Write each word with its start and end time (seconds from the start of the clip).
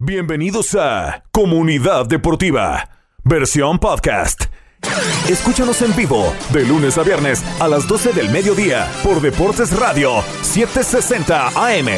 Bienvenidos 0.00 0.76
a 0.76 1.24
Comunidad 1.32 2.06
Deportiva, 2.06 2.88
versión 3.24 3.80
podcast. 3.80 4.44
Escúchanos 5.28 5.82
en 5.82 5.96
vivo 5.96 6.32
de 6.52 6.64
lunes 6.64 6.96
a 6.98 7.02
viernes 7.02 7.42
a 7.58 7.66
las 7.66 7.88
12 7.88 8.12
del 8.12 8.30
mediodía 8.30 8.88
por 9.02 9.20
Deportes 9.20 9.76
Radio 9.76 10.22
760 10.42 11.48
AM. 11.48 11.88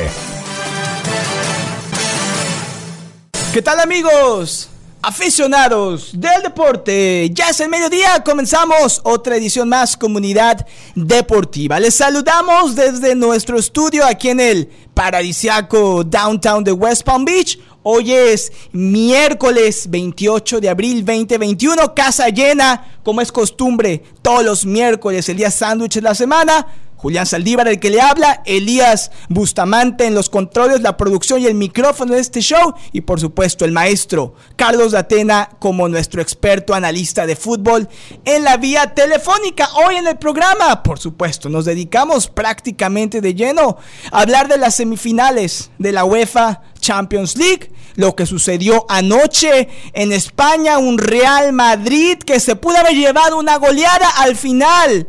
¿Qué 3.53 3.61
tal 3.61 3.81
amigos? 3.81 4.71
Aficionados 5.03 6.11
del 6.13 6.43
deporte, 6.43 7.31
ya 7.33 7.49
es 7.49 7.61
el 7.61 7.71
mediodía, 7.71 8.23
comenzamos 8.23 9.01
otra 9.03 9.37
edición 9.37 9.67
más 9.67 9.97
Comunidad 9.97 10.67
Deportiva. 10.95 11.81
Les 11.81 11.95
saludamos 11.95 12.77
desde 12.77 13.15
nuestro 13.15 13.59
estudio 13.59 14.05
aquí 14.05 14.29
en 14.29 14.41
el 14.41 14.69
paradisiaco 14.93 16.05
downtown 16.05 16.65
de 16.65 16.73
West 16.73 17.05
Palm 17.05 17.25
Beach. 17.25 17.59
Hoy 17.83 18.13
es 18.13 18.53
miércoles 18.73 19.89
28 19.89 20.61
de 20.61 20.69
abril 20.69 21.03
2021, 21.03 21.95
casa 21.95 22.29
llena, 22.29 22.99
como 23.03 23.23
es 23.23 23.33
costumbre, 23.33 24.03
todos 24.21 24.45
los 24.45 24.67
miércoles, 24.67 25.27
el 25.31 25.39
día 25.39 25.51
sándwich 25.51 25.95
de 25.95 26.03
la 26.03 26.15
semana. 26.15 26.67
Julián 27.01 27.25
Saldívar, 27.25 27.67
el 27.67 27.81
que 27.81 27.89
le 27.89 28.01
habla, 28.03 28.43
Elías 28.45 29.11
Bustamante 29.31 30.05
en 30.05 30.15
los 30.15 30.29
controles, 30.29 30.83
la 30.83 30.99
producción 30.99 31.41
y 31.41 31.47
el 31.47 31.55
micrófono 31.55 32.13
de 32.13 32.21
este 32.21 32.41
show, 32.43 32.75
y 32.93 33.01
por 33.01 33.19
supuesto 33.19 33.65
el 33.65 33.73
maestro 33.73 34.35
Carlos 34.57 34.93
Atena 34.93 35.49
como 35.59 35.89
nuestro 35.89 36.21
experto 36.21 36.75
analista 36.75 37.25
de 37.25 37.37
fútbol 37.37 37.89
en 38.27 38.45
la 38.45 38.59
vía 38.59 38.95
telefónica. 38.95 39.71
Hoy 39.87 39.97
en 39.97 40.09
el 40.09 40.19
programa, 40.19 40.83
por 40.83 40.99
supuesto, 40.99 41.49
nos 41.49 41.65
dedicamos 41.65 42.29
prácticamente 42.29 43.23
de 43.23 43.35
lleno 43.35 43.79
a 44.13 44.21
hablar 44.21 44.49
de 44.49 44.59
las 44.59 44.75
semifinales 44.75 45.71
de 45.79 45.93
la 45.93 46.05
UEFA 46.05 46.61
Champions 46.81 47.35
League, 47.39 47.73
lo 47.95 48.15
que 48.15 48.27
sucedió 48.27 48.85
anoche 48.91 49.69
en 49.95 50.13
España, 50.13 50.77
un 50.77 50.99
Real 50.99 51.55
Madrid 51.55 52.19
que 52.19 52.41
se 52.41 52.57
pudo 52.57 52.77
haber 52.77 52.95
llevado 52.95 53.39
una 53.39 53.57
goleada 53.57 54.09
al 54.19 54.37
final 54.37 55.09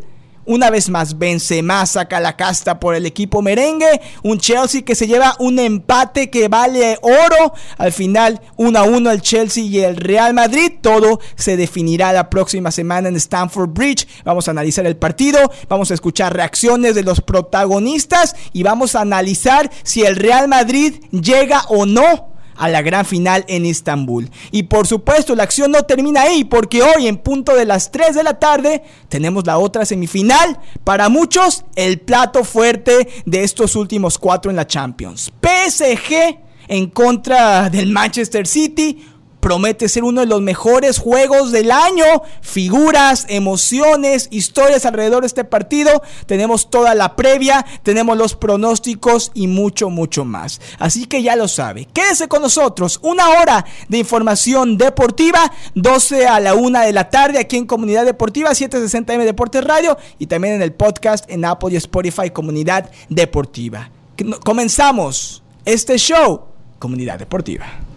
una 0.52 0.70
vez 0.70 0.90
más, 0.90 1.18
Benzema 1.18 1.86
saca 1.86 2.20
la 2.20 2.36
casta 2.36 2.78
por 2.78 2.94
el 2.94 3.06
equipo 3.06 3.42
merengue. 3.42 4.02
Un 4.22 4.38
Chelsea 4.38 4.82
que 4.82 4.96
se 4.96 5.08
lleva 5.08 5.36
un 5.40 5.60
empate 5.60 6.30
que 6.30 6.50
vale 6.50 7.00
oro. 7.02 7.54
Al 7.78 7.94
final, 7.94 8.42
1 8.58 8.78
a 8.78 8.84
1 8.84 9.12
el 9.12 9.22
Chelsea 9.22 9.64
y 9.64 9.80
el 9.80 9.96
Real 9.96 10.34
Madrid. 10.34 10.74
Todo 10.82 11.22
se 11.36 11.56
definirá 11.56 12.12
la 12.12 12.30
próxima 12.30 12.70
semana 12.70 13.08
en 13.08 13.16
Stamford 13.16 13.70
Bridge. 13.70 14.08
Vamos 14.26 14.50
a 14.50 14.52
analizar 14.52 14.86
el 14.86 14.98
partido. 14.98 15.40
Vamos 15.70 15.90
a 15.90 15.94
escuchar 15.94 16.36
reacciones 16.36 16.96
de 16.96 17.04
los 17.04 17.22
protagonistas. 17.22 18.36
Y 18.52 18.64
vamos 18.64 18.96
a 18.96 19.02
analizar 19.02 19.72
si 19.84 20.04
el 20.04 20.18
Real 20.18 20.50
Madrid 20.50 20.96
llega 21.12 21.64
o 21.70 21.86
no 21.86 22.31
a 22.62 22.70
la 22.70 22.84
gran 22.84 23.06
final 23.06 23.44
en 23.48 23.66
Estambul. 23.66 24.30
Y 24.52 24.64
por 24.64 24.86
supuesto, 24.86 25.36
la 25.36 25.42
acción 25.42 25.72
no 25.72 25.81
termina 25.81 26.22
ahí, 26.22 26.44
porque 26.44 26.84
hoy 26.84 27.08
en 27.08 27.18
punto 27.18 27.56
de 27.56 27.66
las 27.66 27.92
3 27.92 28.14
de 28.16 28.23
la 28.23 28.38
tarde 28.38 28.84
tenemos 29.09 29.48
la 29.48 29.58
otra 29.58 29.84
semifinal. 29.84 30.59
Para 30.84 31.09
muchos, 31.09 31.66
el 31.76 32.00
plato 32.00 32.44
fuerte 32.44 33.09
de 33.26 33.44
estos 33.44 33.76
últimos 33.76 34.20
cuatro 34.20 34.52
en 34.52 34.58
la 34.58 34.68
Champions. 34.68 35.34
PSG 35.42 36.38
en 36.68 36.88
contra 36.92 37.72
del 37.72 37.92
Manchester 37.92 38.45
City 38.45 39.08
promete 39.42 39.89
ser 39.89 40.06
uno 40.06 40.22
de 40.22 40.28
los 40.28 40.42
mejores 40.42 41.00
juegos 41.00 41.52
del 41.52 41.72
año. 41.72 42.06
Figuras, 42.39 43.25
emociones, 43.28 44.30
historias 44.31 44.86
alrededor 44.86 45.22
de 45.22 45.28
este 45.28 45.44
partido. 45.44 46.02
Tenemos 46.25 46.70
toda 46.70 46.95
la 46.95 47.16
previa, 47.16 47.66
tenemos 47.84 48.17
los 48.17 48.36
pronósticos 48.36 49.31
y 49.34 49.47
mucho, 49.47 49.89
mucho 49.89 50.23
más. 50.23 50.62
Así 50.80 51.06
que 51.08 51.23
ya 51.23 51.36
lo 51.36 51.47
sabe. 51.47 51.88
Quédese 51.92 52.28
con 52.28 52.42
nosotros. 52.42 53.00
Una 53.02 53.30
hora 53.30 53.66
de 53.89 53.97
información 53.97 54.78
deportiva. 54.78 55.52
12 55.75 56.28
a 56.28 56.39
la 56.39 56.53
1 56.53 56.80
de 56.81 56.94
la 56.94 57.09
tarde 57.09 57.39
aquí 57.39 57.58
en 57.58 57.66
Comunidad 57.66 58.06
Deportiva, 58.06 58.52
760M 58.52 59.25
Deportes 59.25 59.64
Radio 59.64 59.97
y 60.19 60.28
también 60.28 60.56
en 60.56 60.62
el 60.62 60.73
podcast 60.73 61.30
en 61.30 61.44
Apple 61.44 61.69
y 61.74 61.75
Spotify 61.75 62.30
Comunidad 62.30 62.90
Deportiva. 63.09 63.90
Comenzamos 64.44 65.44
este 65.66 65.97
show, 65.97 66.41
Comunidad 66.80 67.18
Deportiva. 67.18 67.91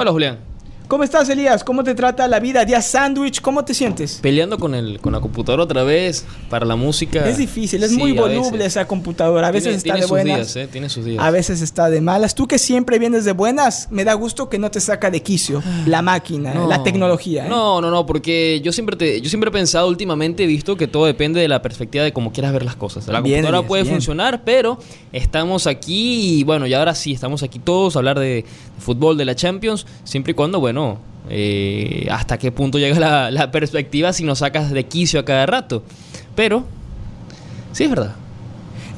Hola 0.00 0.12
Julián. 0.12 0.47
¿Cómo 0.88 1.04
estás, 1.04 1.28
Elías? 1.28 1.64
¿Cómo 1.64 1.84
te 1.84 1.94
trata 1.94 2.26
la 2.28 2.40
vida? 2.40 2.64
Día 2.64 2.80
sándwich, 2.80 3.42
¿cómo 3.42 3.62
te 3.62 3.74
sientes? 3.74 4.20
Peleando 4.22 4.56
con 4.58 4.74
el 4.74 5.00
con 5.00 5.12
la 5.12 5.20
computadora 5.20 5.64
otra 5.64 5.82
vez 5.82 6.24
para 6.48 6.64
la 6.64 6.76
música. 6.76 7.28
Es 7.28 7.36
difícil, 7.36 7.82
es 7.82 7.92
muy 7.92 8.12
voluble 8.12 8.64
esa 8.64 8.86
computadora. 8.86 9.48
A 9.48 9.50
veces 9.50 9.76
está 9.76 9.96
de 9.96 10.06
buenas. 10.06 10.54
Días, 10.54 10.56
¿eh? 10.56 10.66
Tiene 10.66 10.88
sus 10.88 11.04
días. 11.04 11.22
A 11.22 11.30
veces 11.30 11.60
está 11.60 11.90
de 11.90 12.00
malas. 12.00 12.34
Tú 12.34 12.48
que 12.48 12.58
siempre 12.58 12.98
vienes 12.98 13.26
de 13.26 13.32
buenas, 13.32 13.88
me 13.90 14.02
da 14.02 14.14
gusto 14.14 14.48
que 14.48 14.58
no 14.58 14.70
te 14.70 14.80
saca 14.80 15.10
de 15.10 15.22
quicio 15.22 15.62
la 15.84 16.00
máquina, 16.00 16.54
la 16.54 16.82
tecnología. 16.82 17.44
¿eh? 17.44 17.50
No, 17.50 17.82
no, 17.82 17.90
no, 17.90 18.06
porque 18.06 18.62
yo 18.64 18.72
siempre 18.72 18.96
te, 18.96 19.20
yo 19.20 19.28
siempre 19.28 19.50
he 19.50 19.52
pensado 19.52 19.88
últimamente, 19.88 20.44
he 20.44 20.46
visto 20.46 20.78
que 20.78 20.86
todo 20.88 21.04
depende 21.04 21.38
de 21.38 21.48
la 21.48 21.60
perspectiva 21.60 22.02
de 22.02 22.14
cómo 22.14 22.32
quieras 22.32 22.54
ver 22.54 22.64
las 22.64 22.76
cosas. 22.76 23.06
La 23.08 23.20
computadora 23.20 23.60
puede 23.60 23.84
funcionar, 23.84 24.42
pero 24.42 24.78
estamos 25.12 25.66
aquí 25.66 26.38
y 26.38 26.44
bueno, 26.44 26.66
y 26.66 26.72
ahora 26.72 26.94
sí, 26.94 27.12
estamos 27.12 27.42
aquí 27.42 27.58
todos 27.58 27.94
a 27.94 27.98
hablar 27.98 28.18
de 28.18 28.46
fútbol, 28.78 29.18
de 29.18 29.26
la 29.26 29.34
Champions, 29.34 29.86
siempre 30.04 30.30
y 30.30 30.34
cuando, 30.34 30.60
bueno, 30.60 30.77
eh, 31.30 32.08
hasta 32.10 32.38
qué 32.38 32.52
punto 32.52 32.78
llega 32.78 33.30
la, 33.30 33.50
perspectiva 33.50 34.12
si 34.12 34.24
nos 34.24 34.38
sacas 34.38 34.70
de 34.70 34.84
quicio 34.86 35.20
a 35.20 35.24
cada 35.24 35.46
rato. 35.46 35.82
Pero, 36.34 36.64
sí 37.72 37.84
es 37.84 37.90
verdad. 37.90 38.14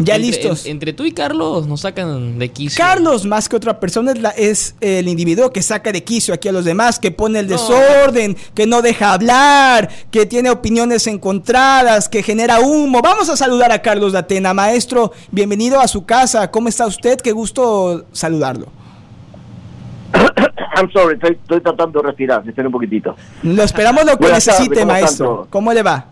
Ya 0.02 0.16
listos. 0.16 0.64
entre 0.64 0.94
tú 0.94 1.04
y 1.04 1.12
Carlos 1.12 1.66
nos 1.66 1.82
sacan 1.82 2.38
de 2.38 2.48
quicio. 2.50 2.82
Carlos, 2.82 3.26
más 3.26 3.50
que 3.50 3.56
otra 3.56 3.78
persona, 3.78 4.14
es, 4.34 4.74
el 4.80 5.08
individuo 5.08 5.52
que 5.52 5.60
saca 5.60 5.92
de 5.92 6.02
quicio 6.02 6.32
aquí 6.32 6.48
a 6.48 6.52
los 6.52 6.64
demás, 6.64 6.98
que 6.98 7.10
pone 7.10 7.40
el 7.40 7.48
desorden, 7.48 8.34
que 8.54 8.66
no 8.66 8.80
deja 8.80 9.12
hablar, 9.12 9.90
que 10.10 10.24
tiene 10.24 10.48
opiniones 10.48 11.06
encontradas, 11.06 12.08
que 12.08 12.22
genera 12.22 12.60
humo. 12.60 13.02
Vamos 13.02 13.28
a 13.28 13.36
saludar 13.36 13.72
a 13.72 13.82
Carlos 13.82 14.12
de 14.12 14.20
Atena. 14.20 14.54
Maestro, 14.54 15.12
bienvenido 15.30 15.78
a 15.80 15.86
su 15.86 16.06
casa. 16.06 16.50
¿Cómo 16.50 16.70
está 16.70 16.86
usted? 16.86 17.20
Qué 17.20 17.32
gusto 17.32 18.06
saludarlo. 18.12 18.80
I'm 20.76 20.90
sorry, 20.92 21.14
estoy, 21.14 21.60
tratando 21.60 22.00
de 22.00 22.08
respirar, 22.08 22.46
espera 22.46 22.68
un 22.68 22.72
poquitito. 22.72 23.16
Lo 23.42 23.62
esperamos 23.62 24.04
lo 24.04 24.16
que 24.16 24.32
necesite, 24.32 24.84
maestro. 24.84 25.46
¿Cómo 25.50 25.72
le 25.72 25.82
va? 25.82 26.06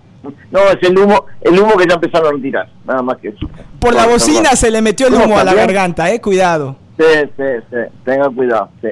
No, 0.51 0.61
es 0.61 0.83
el 0.83 0.99
humo, 0.99 1.27
el 1.41 1.59
humo 1.59 1.77
que 1.77 1.87
ya 1.87 1.95
empezaron 1.95 2.29
a 2.29 2.33
retirar, 2.33 2.69
nada 2.85 3.03
más 3.03 3.19
que 3.19 3.29
eso. 3.29 3.49
Por 3.79 3.95
la 3.95 4.07
bocina 4.07 4.51
se 4.57 4.71
le 4.71 4.83
metió 4.83 5.07
el 5.09 5.15
humo 5.15 5.39
a 5.39 5.45
la 5.45 5.55
garganta, 5.55 6.11
eh, 6.11 6.21
cuidado. 6.21 6.77
Sí, 6.99 7.05
sí, 7.37 7.45
sí, 7.71 7.77
tengan 8.05 8.35
cuidado, 8.35 8.69
sí. 8.83 8.89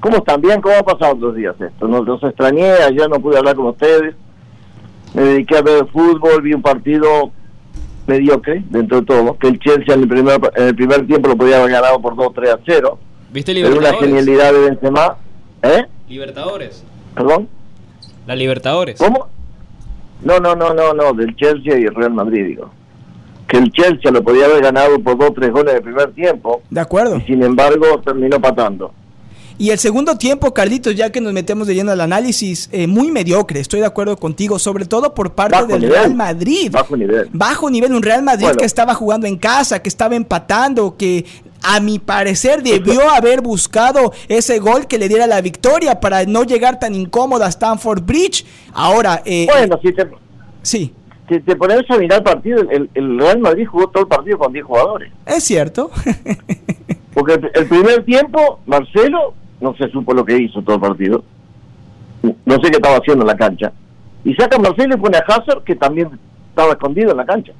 ¿Cómo 0.00 0.16
están? 0.16 0.40
Bien, 0.40 0.60
¿cómo 0.60 0.74
ha 0.74 0.82
pasado 0.82 1.14
los 1.14 1.36
días 1.36 1.54
esto? 1.60 1.86
Nos, 1.86 2.06
los 2.06 2.22
extrañé, 2.22 2.72
ayer 2.72 3.08
no 3.08 3.20
pude 3.20 3.38
hablar 3.38 3.54
con 3.54 3.66
ustedes, 3.66 4.14
me 5.14 5.22
dediqué 5.22 5.58
a 5.58 5.62
ver 5.62 5.86
fútbol, 5.92 6.42
vi 6.42 6.54
un 6.54 6.62
partido 6.62 7.30
mediocre, 8.06 8.64
dentro 8.70 9.00
de 9.00 9.06
todo, 9.06 9.38
que 9.38 9.48
el 9.48 9.58
Chelsea 9.60 9.94
en 9.94 10.02
el 10.02 10.08
primer, 10.08 10.40
en 10.56 10.68
el 10.68 10.74
primer 10.74 11.06
tiempo 11.06 11.28
lo 11.28 11.36
podía 11.36 11.58
haber 11.58 11.72
ganado 11.72 12.00
por 12.00 12.14
2-3 12.14 12.48
a 12.48 12.58
0 12.64 12.98
¿Viste 13.32 13.54
Libertadores? 13.54 13.90
una 13.90 14.00
genialidad 14.00 14.52
de 14.52 14.60
Benzema. 14.60 15.16
¿Eh? 15.62 15.86
Libertadores. 16.08 16.84
¿Perdón? 17.14 17.48
La 18.26 18.36
Libertadores. 18.36 18.98
¿Cómo? 18.98 19.28
No, 20.22 20.38
no, 20.38 20.54
no, 20.54 20.74
no, 20.74 20.92
no, 20.92 21.12
del 21.14 21.34
Chelsea 21.36 21.78
y 21.78 21.84
el 21.84 21.94
Real 21.94 22.12
Madrid, 22.12 22.46
digo. 22.46 22.70
Que 23.48 23.58
el 23.58 23.72
Chelsea 23.72 24.10
lo 24.10 24.22
podía 24.22 24.44
haber 24.44 24.62
ganado 24.62 24.98
por 25.00 25.18
dos 25.18 25.30
o 25.30 25.32
tres 25.32 25.50
goles 25.50 25.74
de 25.74 25.80
primer 25.80 26.12
tiempo. 26.12 26.62
De 26.70 26.80
acuerdo. 26.80 27.16
Y 27.16 27.22
sin 27.22 27.42
embargo 27.42 28.00
terminó 28.04 28.40
patando. 28.40 28.92
Y 29.58 29.70
el 29.70 29.78
segundo 29.78 30.16
tiempo, 30.16 30.52
Carlitos, 30.54 30.94
ya 30.94 31.10
que 31.10 31.20
nos 31.20 31.32
metemos 31.32 31.66
de 31.66 31.74
lleno 31.74 31.92
al 31.92 32.00
análisis, 32.00 32.68
eh, 32.72 32.86
muy 32.86 33.10
mediocre, 33.10 33.60
estoy 33.60 33.80
de 33.80 33.86
acuerdo 33.86 34.16
contigo, 34.16 34.58
sobre 34.58 34.86
todo 34.86 35.14
por 35.14 35.34
parte 35.34 35.66
del 35.66 35.82
Real 35.82 36.14
Madrid. 36.14 36.70
Bajo 36.72 36.96
nivel. 36.96 37.28
Bajo 37.32 37.70
nivel, 37.70 37.92
un 37.92 38.02
Real 38.02 38.22
Madrid 38.22 38.48
que 38.58 38.64
estaba 38.64 38.94
jugando 38.94 39.26
en 39.26 39.36
casa, 39.36 39.80
que 39.80 39.88
estaba 39.88 40.16
empatando, 40.16 40.96
que 40.96 41.26
a 41.62 41.80
mi 41.80 41.98
parecer 41.98 42.62
debió 42.62 43.10
haber 43.10 43.40
buscado 43.40 44.12
ese 44.28 44.58
gol 44.58 44.86
que 44.86 44.98
le 44.98 45.08
diera 45.08 45.26
la 45.26 45.40
victoria 45.40 46.00
para 46.00 46.24
no 46.24 46.44
llegar 46.44 46.78
tan 46.78 46.94
incómodo 46.94 47.44
a 47.44 47.48
Stanford 47.48 48.02
Bridge. 48.04 48.44
Ahora, 48.72 49.22
eh, 49.24 49.46
bueno, 49.50 49.78
si 49.82 49.92
te, 49.92 50.08
sí. 50.62 50.94
Si 51.28 51.40
te 51.40 51.56
pones 51.56 51.88
a 51.88 51.96
mirar 51.96 52.18
el 52.18 52.24
partido, 52.24 52.62
el, 52.70 53.18
Real 53.18 53.38
Madrid 53.38 53.66
jugó 53.66 53.88
todo 53.88 54.02
el 54.02 54.08
partido 54.08 54.38
con 54.38 54.52
10 54.52 54.64
jugadores. 54.64 55.12
Es 55.24 55.44
cierto. 55.44 55.90
Porque 57.14 57.34
el, 57.54 57.66
primer 57.68 58.04
tiempo, 58.04 58.60
Marcelo 58.66 59.34
no 59.60 59.74
se 59.76 59.88
supo 59.90 60.12
lo 60.12 60.24
que 60.24 60.36
hizo 60.36 60.62
todo 60.62 60.76
el 60.76 60.82
partido. 60.82 61.24
No 62.22 62.54
sé 62.54 62.70
qué 62.70 62.76
estaba 62.76 62.96
haciendo 62.96 63.22
en 63.22 63.28
la 63.28 63.36
cancha. 63.36 63.72
Y 64.24 64.34
saca 64.34 64.58
Marcelo 64.58 64.94
y 64.94 64.98
pone 64.98 65.18
a 65.18 65.20
Hazard, 65.20 65.62
que 65.64 65.74
también 65.74 66.10
estaba 66.48 66.72
escondido 66.72 67.12
en 67.12 67.16
la 67.16 67.26
cancha. 67.26 67.52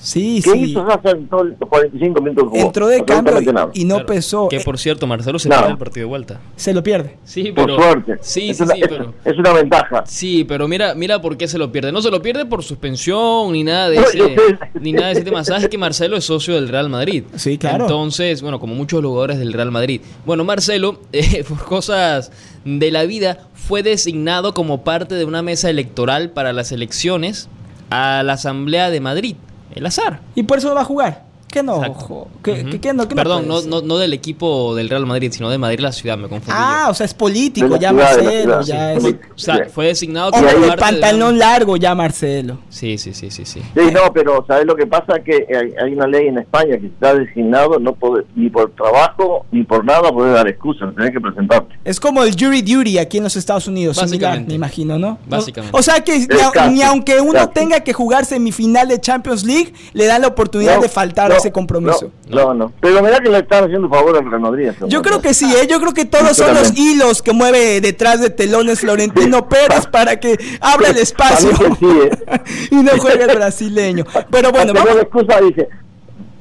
Sí, 0.00 0.40
¿Qué 0.44 0.50
sí. 0.50 0.58
hizo 0.58 0.82
Hazard 0.86 1.16
en 1.16 1.28
todos 1.28 1.46
los 1.46 1.68
45 1.68 2.20
minutos? 2.20 2.44
Jugó? 2.50 2.56
Entró 2.58 2.88
de 2.88 3.04
cambio 3.04 3.40
y, 3.40 3.80
y, 3.80 3.84
no 3.84 3.94
claro. 3.94 4.06
pesó. 4.06 4.48
Que 4.48 4.60
por 4.60 4.78
cierto, 4.78 5.06
Marcelo 5.06 5.38
se 5.38 5.48
no. 5.48 5.56
pierde 5.56 5.70
el 5.70 5.78
partido 5.78 6.04
de 6.04 6.08
vuelta. 6.08 6.40
Se 6.56 6.74
lo 6.74 6.82
pierde. 6.82 7.16
Sí, 7.24 7.52
pero. 7.54 7.76
Por 7.76 7.84
suerte. 7.84 8.18
Sí, 8.20 8.50
es 8.50 8.58
sí, 8.58 8.62
una, 8.64 8.74
sí, 8.74 8.80
pero. 8.86 9.14
Es 9.24 9.38
una 9.38 9.52
ventaja. 9.52 10.04
Sí, 10.06 10.44
pero 10.44 10.68
mira, 10.68 10.94
mira 10.94 11.20
por 11.20 11.36
qué 11.36 11.48
se 11.48 11.58
lo 11.58 11.72
pierde. 11.72 11.90
No 11.92 12.02
se 12.02 12.10
lo 12.10 12.20
pierde 12.20 12.44
por 12.44 12.62
suspensión 12.62 13.52
ni 13.52 13.64
nada 13.64 13.88
de 13.88 13.96
ese, 13.96 14.36
ni 14.80 14.92
nada 14.92 15.06
de 15.06 15.12
ese 15.14 15.22
tema. 15.22 15.42
Sabes 15.44 15.68
que 15.68 15.78
Marcelo 15.78 16.16
es 16.16 16.24
socio 16.24 16.54
del 16.54 16.68
Real 16.68 16.88
Madrid. 16.88 17.24
Sí, 17.36 17.56
claro. 17.56 17.84
Entonces, 17.84 18.42
bueno, 18.42 18.60
como 18.60 18.74
muchos 18.74 19.02
jugadores 19.02 19.38
del 19.38 19.52
Real 19.52 19.70
Madrid. 19.70 20.00
Bueno, 20.26 20.44
Marcelo, 20.44 21.00
eh, 21.12 21.44
por 21.48 21.64
cosas 21.64 22.30
de 22.64 22.90
la 22.90 23.04
vida, 23.04 23.38
fue 23.54 23.82
designado 23.82 24.54
como 24.54 24.84
parte 24.84 25.14
de 25.14 25.24
una 25.24 25.42
mesa 25.42 25.70
electoral 25.70 26.30
para 26.30 26.52
las 26.52 26.72
elecciones 26.72 27.48
a 27.90 28.22
la 28.22 28.34
Asamblea 28.34 28.90
de 28.90 29.00
Madrid. 29.00 29.36
El 29.74 29.86
azar. 29.86 30.20
¿Y 30.34 30.44
por 30.44 30.58
eso 30.58 30.68
no 30.68 30.74
va 30.74 30.82
a 30.82 30.84
jugar? 30.84 31.22
¿Qué 31.54 31.62
no? 31.62 31.80
¿Qué, 31.80 31.88
uh 31.88 32.54
-huh. 32.56 32.70
¿qué, 32.72 32.80
qué 32.80 32.92
no? 32.92 33.06
¿Qué 33.06 33.14
Perdón, 33.14 33.46
no, 33.46 33.62
no, 33.62 33.80
no, 33.80 33.96
del 33.96 34.12
equipo 34.12 34.74
del 34.74 34.88
Real 34.88 35.06
Madrid, 35.06 35.30
sino 35.30 35.48
de 35.50 35.56
Madrid 35.56 35.78
la 35.78 35.92
ciudad, 35.92 36.18
me 36.18 36.28
confundí. 36.28 36.50
Ah, 36.52 36.86
yo. 36.86 36.90
o 36.90 36.94
sea, 36.94 37.06
es 37.06 37.14
político 37.14 37.76
ya 37.76 37.92
Marcelo. 37.92 38.60
Ya 38.62 38.98
sí. 38.98 39.06
es... 39.06 39.14
O 39.14 39.38
sea, 39.38 39.68
fue 39.72 39.86
designado 39.86 40.32
como 40.32 40.48
el 40.48 40.74
pantalón 40.74 41.34
de... 41.34 41.38
largo 41.38 41.76
ya 41.76 41.94
Marcelo. 41.94 42.58
Sí, 42.70 42.98
sí, 42.98 43.14
sí, 43.14 43.30
sí, 43.30 43.44
sí. 43.44 43.60
Sí, 43.60 43.82
no, 43.92 44.12
pero 44.12 44.44
¿sabes 44.48 44.66
lo 44.66 44.74
que 44.74 44.84
pasa? 44.88 45.20
Que 45.20 45.46
hay, 45.48 45.72
hay 45.80 45.92
una 45.92 46.08
ley 46.08 46.26
en 46.26 46.38
España 46.38 46.76
que 46.76 46.88
está 46.88 47.14
designado, 47.14 47.78
no 47.78 47.94
puede, 47.94 48.24
ni 48.34 48.50
por 48.50 48.72
trabajo 48.72 49.46
ni 49.52 49.62
por 49.62 49.84
nada 49.84 50.10
puede 50.10 50.32
dar 50.32 50.48
excusas, 50.48 50.92
tenés 50.96 51.12
que 51.12 51.20
presentarte. 51.20 51.76
Es 51.84 52.00
como 52.00 52.24
el 52.24 52.34
jury 52.36 52.62
duty 52.62 52.98
aquí 52.98 53.18
en 53.18 53.22
los 53.22 53.36
Estados 53.36 53.68
Unidos, 53.68 53.96
similar, 53.98 54.44
me 54.44 54.54
imagino, 54.54 54.98
¿no? 54.98 55.18
Básicamente. 55.28 55.78
O 55.78 55.82
sea 55.82 56.00
que 56.00 56.18
ni, 56.18 56.26
casi, 56.26 56.74
ni, 56.74 56.82
aunque 56.82 57.20
uno 57.20 57.34
casi. 57.34 57.52
tenga 57.52 57.78
que 57.78 57.92
jugar 57.92 58.24
semifinal 58.24 58.88
de 58.88 59.00
Champions 59.00 59.44
League, 59.44 59.72
le 59.92 60.06
dan 60.06 60.22
la 60.22 60.26
oportunidad 60.26 60.76
no, 60.76 60.82
de 60.82 60.88
faltar 60.88 61.30
ese 61.44 61.52
compromiso. 61.52 62.10
No, 62.28 62.54
no. 62.54 62.72
Pero 62.80 63.02
mira 63.02 63.20
que 63.20 63.28
le 63.28 63.38
están 63.38 63.64
haciendo 63.64 63.88
favor 63.88 64.16
al 64.16 64.30
Real 64.30 64.40
Madrid. 64.40 64.70
Yo 64.86 65.02
creo 65.02 65.20
que 65.20 65.34
sí, 65.34 65.52
¿eh? 65.54 65.66
yo 65.68 65.78
creo 65.80 65.92
que 65.92 66.04
todos 66.04 66.36
son 66.36 66.54
los 66.54 66.76
hilos 66.76 67.22
que 67.22 67.32
mueve 67.32 67.80
detrás 67.80 68.20
de 68.20 68.30
telones 68.30 68.80
Florentino 68.80 69.48
Pérez 69.48 69.86
para 69.86 70.18
que 70.18 70.38
abra 70.60 70.88
el 70.88 70.98
espacio 70.98 71.50
sí, 71.78 71.86
¿eh? 71.86 72.10
y 72.70 72.76
no 72.76 72.92
juegue 72.98 73.24
el 73.24 73.36
brasileño. 73.36 74.04
Pero 74.30 74.52
bueno, 74.52 74.72
vamos. 74.72 74.96
Excusa 74.96 75.40
dice, 75.40 75.68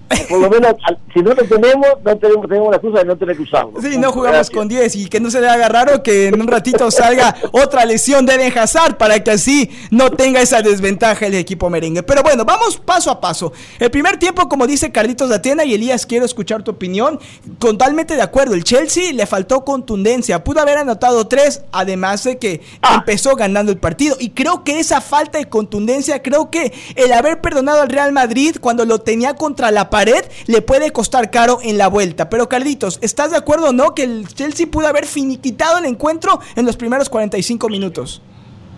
por 0.30 0.40
lo 0.40 0.50
menos, 0.50 0.76
si 1.14 1.22
no 1.22 1.34
lo 1.34 1.44
tenemos, 1.44 1.88
no 2.04 2.18
tenemos, 2.18 2.48
tenemos 2.48 2.70
la 2.70 2.78
excusa 2.78 3.00
de 3.00 3.06
no 3.06 3.18
tener 3.18 3.36
que 3.36 3.44
usarlo. 3.44 3.74
Sí, 3.82 3.98
no 3.98 4.12
jugamos 4.12 4.38
Gracias. 4.38 4.56
con 4.56 4.68
10 4.68 4.96
y 4.96 5.10
que 5.10 5.20
no 5.20 5.30
se 5.30 5.42
le 5.42 5.48
haga 5.48 5.70
raro 5.70 6.04
que 6.04 6.28
en 6.28 6.40
un 6.40 6.48
ratito 6.48 6.90
salga 6.92 7.36
otra 7.52 7.86
lesión 7.86 8.26
de 8.26 8.36
Eden 8.36 8.58
Hazard 8.58 8.98
para 8.98 9.24
que 9.24 9.32
así 9.32 9.70
no 9.92 10.12
tenga 10.12 10.42
esa 10.42 10.62
desventaja 10.62 11.26
el 11.26 11.36
equipo 11.36 11.70
merengue. 11.70 12.04
Pero 12.04 12.24
bueno, 12.24 12.46
vamos 12.46 12.78
paso 12.78 13.12
a 13.12 13.20
paso. 13.20 13.54
El 13.80 13.92
primer 13.92 14.18
tiempo, 14.18 14.48
como 14.50 14.68
dice 14.68 14.92
Carlitos 14.92 15.30
de 15.30 15.36
Atena 15.36 15.64
y 15.66 15.74
Elías, 15.74 16.06
quiero 16.06 16.26
escuchar 16.26 16.64
tu 16.64 16.72
opinión. 16.72 17.20
Totalmente 17.60 18.16
de 18.16 18.22
acuerdo. 18.22 18.54
El 18.54 18.64
Chelsea 18.64 19.14
le 19.14 19.26
faltó 19.26 19.64
contundencia. 19.64 20.44
Pudo 20.44 20.62
haber 20.62 20.78
anotado 20.78 21.28
tres, 21.28 21.64
además 21.72 22.24
de 22.24 22.38
que 22.38 22.62
ah. 22.82 22.96
empezó 22.96 23.36
ganando 23.36 23.72
el 23.72 23.78
partido. 23.78 24.16
Y 24.20 24.32
creo 24.32 24.64
que 24.64 24.80
esa 24.80 25.02
falta 25.02 25.38
de 25.38 25.46
contundencia, 25.46 26.22
creo 26.22 26.50
que 26.50 26.74
el 26.96 27.14
haber 27.14 27.42
perdonado 27.42 27.82
al 27.82 27.90
Real 27.90 28.12
Madrid 28.12 28.58
cuando 28.60 28.86
lo 28.86 29.00
tenía 29.00 29.36
contra 29.36 29.72
la 29.72 29.90
pared 29.94 30.25
le 30.48 30.63
puede 30.63 30.90
costar 30.90 31.30
caro 31.30 31.60
en 31.62 31.78
la 31.78 31.88
vuelta. 31.88 32.28
Pero 32.28 32.50
Carlitos, 32.50 32.98
¿estás 33.04 33.30
de 33.30 33.38
acuerdo 33.38 33.69
o 33.69 33.74
no 33.74 33.94
que 33.94 34.04
el 34.04 34.28
Chelsea 34.28 34.66
pudo 34.66 34.88
haber 34.88 35.06
finiquitado 35.06 35.78
el 35.78 35.86
encuentro 35.86 36.40
en 36.56 36.66
los 36.66 36.78
primeros 36.78 37.10
45 37.10 37.69
minutos? 37.69 38.19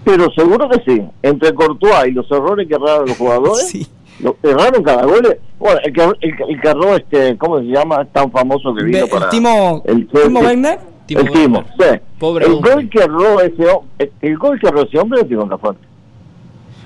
Pero 0.04 0.30
seguro 0.34 0.68
que 0.68 0.82
sí. 0.86 1.02
Entre 1.24 1.54
Courtois 1.54 2.10
y 2.10 2.12
los 2.12 2.30
errores 2.30 2.68
que 2.68 2.76
erraron 2.76 3.08
los 3.08 3.18
jugadores, 3.18 3.66
sí. 3.72 3.88
lo, 4.20 4.36
erraron 4.44 4.84
cada 4.84 5.06
gol. 5.06 5.38
Bueno, 5.58 5.80
el 5.86 5.94
que, 5.94 6.04
el, 6.04 6.36
el 6.50 6.62
que 6.62 6.68
erró, 6.68 6.98
este, 6.98 7.38
¿cómo 7.38 7.60
se 7.60 7.66
llama? 7.66 8.04
Tan 8.12 8.30
famoso 8.30 8.76
que 8.76 8.84
vino 8.84 9.06
Be, 9.06 9.08
para... 9.08 9.26
El 9.26 9.32
Timo, 9.32 9.84
el 9.86 10.08
Timo 10.08 10.40
Werner. 10.42 10.80
Timo 11.06 11.22
el 11.22 11.32
Timo, 11.32 11.64
sí. 11.80 12.00
Pobre 12.20 12.46
el 12.46 12.56
gol 12.56 12.90
que 12.90 13.00
erró 13.00 13.40
ese 13.40 13.64
el, 14.00 14.12
el 14.22 14.38
gol 14.38 14.60
que 14.60 14.68
erró 14.68 14.84
ese 14.84 15.00
hombre 15.00 15.22
es 15.22 15.30
Timo 15.30 15.48
Cafón. 15.48 15.78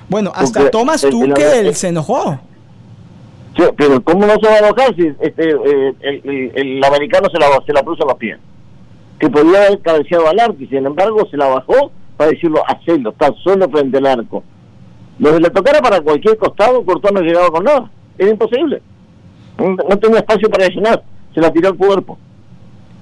Bueno, 0.08 0.30
hasta 0.32 0.60
Porque 0.60 0.70
Thomas 0.70 1.00
Tuchel 1.02 1.74
se 1.74 1.88
enojó. 1.88 2.38
Sí, 3.56 3.62
pero 3.76 4.02
¿cómo 4.02 4.26
no 4.26 4.34
se 4.34 4.48
va 4.48 4.54
a 4.54 4.58
enojar 4.58 4.94
si 4.94 5.12
este, 5.20 5.50
eh, 5.50 5.94
el, 6.00 6.20
el, 6.24 6.52
el, 6.54 6.84
americano 6.84 7.28
se 7.30 7.38
la, 7.38 7.46
se 7.66 7.72
la 7.72 7.82
puso 7.82 8.04
a 8.04 8.06
los 8.06 8.16
pies? 8.16 8.38
Que 9.18 9.28
podía 9.28 9.66
haber 9.66 9.80
cabeceado 9.80 10.28
al 10.28 10.38
arco 10.38 10.56
y 10.60 10.66
sin 10.66 10.86
embargo 10.86 11.26
se 11.30 11.36
la 11.36 11.46
bajó 11.46 11.90
para 12.16 12.30
decirlo, 12.30 12.62
hacerlo, 12.66 13.10
está 13.10 13.32
solo 13.42 13.68
frente 13.70 13.98
al 13.98 14.06
arco. 14.06 14.44
Lo 15.18 15.32
que 15.32 15.40
le 15.40 15.50
tocara 15.50 15.80
para 15.80 16.00
cualquier 16.00 16.36
costado, 16.38 16.84
Cortó 16.84 17.10
no 17.12 17.20
llegaba 17.20 17.50
con 17.50 17.64
nada. 17.64 17.90
Era 18.16 18.30
imposible. 18.30 18.82
No, 19.58 19.76
no 19.88 19.98
tenía 19.98 20.18
espacio 20.18 20.48
para 20.48 20.68
llenar. 20.68 21.02
Se 21.34 21.40
la 21.40 21.52
tiró 21.52 21.68
al 21.68 21.76
cuerpo. 21.76 22.18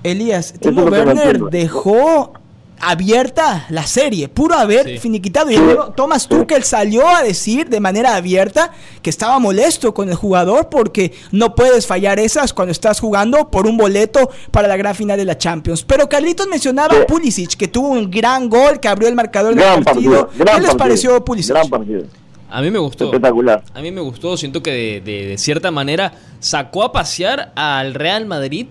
Elías, 0.03 0.55
Timo 0.61 0.85
Werner 0.85 1.39
dejó 1.51 2.33
abierta 2.81 3.67
la 3.71 3.87
serie, 3.87 4.29
puro 4.29 4.55
haber 4.55 4.85
sí. 4.85 4.99
finiquitado. 4.99 5.51
Y 5.51 5.57
luego 5.57 5.93
Thomas 5.97 6.29
Tuchel 6.29 6.65
salió 6.65 7.07
a 7.09 7.23
decir 7.23 7.69
de 7.69 7.81
manera 7.81 8.17
abierta 8.17 8.73
que 9.03 9.11
estaba 9.11 9.39
molesto 9.39 9.95
con 9.95 10.09
el 10.09 10.15
jugador 10.15 10.69
porque 10.69 11.13
no 11.33 11.55
puedes 11.55 11.87
fallar 11.87 12.19
esas 12.19 12.53
cuando 12.53 12.73
estás 12.73 13.01
jugando 13.01 13.51
por 13.51 13.67
un 13.67 13.77
boleto 13.77 14.31
para 14.51 14.69
la 14.69 14.77
gran 14.77 14.95
final 14.95 15.19
de 15.19 15.25
la 15.25 15.39
Champions. 15.39 15.85
Pero 15.85 16.09
Carlitos 16.09 16.47
mencionaba 16.47 16.95
sí. 16.95 17.01
a 17.03 17.07
Pulisic, 17.07 17.55
que 17.57 17.69
tuvo 17.69 17.89
un 17.89 18.11
gran 18.11 18.49
gol, 18.49 18.81
que 18.81 18.89
abrió 18.89 19.09
el 19.09 19.15
marcador 19.15 19.55
del 19.55 19.65
partido. 19.85 19.85
partido. 19.85 20.29
¿Qué 20.31 20.39
les 20.39 20.47
partido. 20.47 20.77
pareció 20.77 21.25
Pulisic? 21.25 21.55
Gran 21.55 21.69
partido. 21.69 22.05
A 22.51 22.63
mí 22.63 22.71
me 22.71 22.79
gustó. 22.79 23.05
Espectacular. 23.07 23.63
A 23.75 23.81
mí 23.83 23.91
me 23.91 24.01
gustó. 24.01 24.37
Siento 24.37 24.63
que 24.63 24.71
de, 24.71 25.01
de, 25.01 25.27
de 25.27 25.39
cierta 25.39 25.71
manera 25.71 26.15
sacó 26.41 26.83
a 26.83 26.93
pasear 26.93 27.53
al 27.55 27.95
Real 27.95 28.25
Madrid 28.25 28.67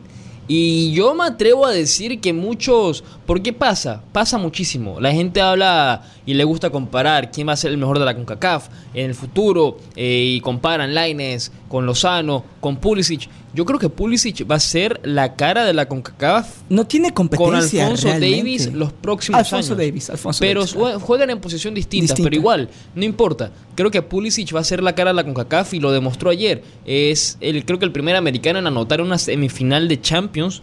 y 0.48 0.94
yo 0.94 1.14
me 1.14 1.26
atrevo 1.26 1.66
a 1.66 1.72
decir 1.72 2.20
que 2.22 2.34
muchos... 2.34 3.04
¿Por 3.28 3.42
qué 3.42 3.52
pasa? 3.52 4.02
Pasa 4.14 4.38
muchísimo. 4.38 5.02
La 5.02 5.12
gente 5.12 5.42
habla 5.42 6.02
y 6.26 6.34
le 6.34 6.46
gusta 6.46 6.70
comparar 6.70 7.30
quién 7.30 7.50
va 7.50 7.52
a 7.52 7.58
ser 7.58 7.72
el 7.72 7.78
mejor 7.78 8.00
de 8.00 8.06
la 8.06 8.16
CONCACAF 8.16 8.70
en 8.94 9.08
el 9.08 9.16
futuro 9.16 9.78
eh, 9.98 10.36
y 10.36 10.40
comparan 10.40 10.96
Laines 10.96 11.52
con 11.68 11.86
Lozano, 11.86 12.46
con 12.62 12.78
Pulisic. 12.78 13.28
Yo 13.54 13.66
creo 13.66 13.80
que 13.80 13.90
Pulisic 13.90 14.50
va 14.50 14.56
a 14.56 14.60
ser 14.62 15.02
la 15.04 15.36
cara 15.36 15.66
de 15.66 15.74
la 15.74 15.90
CONCACAF. 15.90 16.48
No 16.70 16.88
tiene 16.88 17.14
competencia 17.14 17.84
Con 17.84 17.92
Alfonso 17.92 18.08
realmente. 18.08 18.38
Davis 18.38 18.74
los 18.74 18.94
próximos 18.94 19.40
Alfonso 19.40 19.74
años. 19.74 19.86
Davis, 19.86 20.10
Alfonso 20.10 20.40
pero 20.40 20.66
Davis, 20.66 21.04
juegan 21.04 21.30
en 21.30 21.42
posición 21.42 21.74
distinta, 21.74 22.14
Distinta. 22.14 22.30
pero 22.30 22.36
igual, 22.40 22.70
no 22.96 23.04
importa. 23.04 23.52
Creo 23.76 23.92
que 23.92 24.02
Pulisic 24.02 24.56
va 24.56 24.62
a 24.62 24.64
ser 24.64 24.82
la 24.82 24.96
cara 24.96 25.10
de 25.10 25.16
la 25.16 25.26
CONCACAF 25.26 25.74
y 25.74 25.82
lo 25.82 25.92
demostró 25.92 26.30
ayer. 26.30 26.64
Es 26.86 27.38
el, 27.42 27.66
creo 27.66 27.78
que 27.78 27.84
el 27.86 27.92
primer 27.92 28.16
americano 28.16 28.58
en 28.60 28.68
anotar 28.68 29.02
una 29.02 29.18
semifinal 29.18 29.90
de 29.90 30.00
Champions 30.00 30.62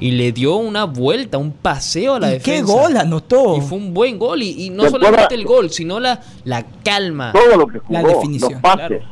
y 0.00 0.12
le 0.12 0.32
dio 0.32 0.56
una 0.56 0.84
vuelta, 0.84 1.38
un 1.38 1.52
paseo 1.52 2.14
a 2.14 2.20
la 2.20 2.30
¿Y 2.30 2.32
defensa. 2.38 2.66
qué 2.66 2.72
gol 2.72 2.96
anotó? 2.96 3.56
Y 3.56 3.60
fue 3.60 3.78
un 3.78 3.92
buen 3.94 4.18
gol. 4.18 4.42
Y, 4.42 4.64
y 4.66 4.70
no 4.70 4.84
¿Te 4.84 4.90
solamente 4.90 5.34
el 5.34 5.44
gol, 5.44 5.70
sino 5.70 6.00
la, 6.00 6.20
la 6.44 6.64
calma. 6.82 7.32
Todo 7.32 7.56
lo 7.56 7.66
que 7.66 7.78
jugó, 7.78 7.92
La 7.92 8.02
definición, 8.02 8.52
los 8.52 8.60
pases. 8.62 8.88
claro. 8.88 9.04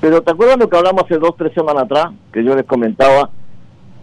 Pero 0.00 0.22
¿te 0.22 0.30
acuerdas 0.30 0.58
lo 0.58 0.68
que 0.68 0.76
hablamos 0.76 1.04
hace 1.04 1.18
dos, 1.18 1.34
tres 1.38 1.52
semanas 1.54 1.84
atrás? 1.84 2.08
Que 2.32 2.44
yo 2.44 2.54
les 2.54 2.64
comentaba. 2.66 3.30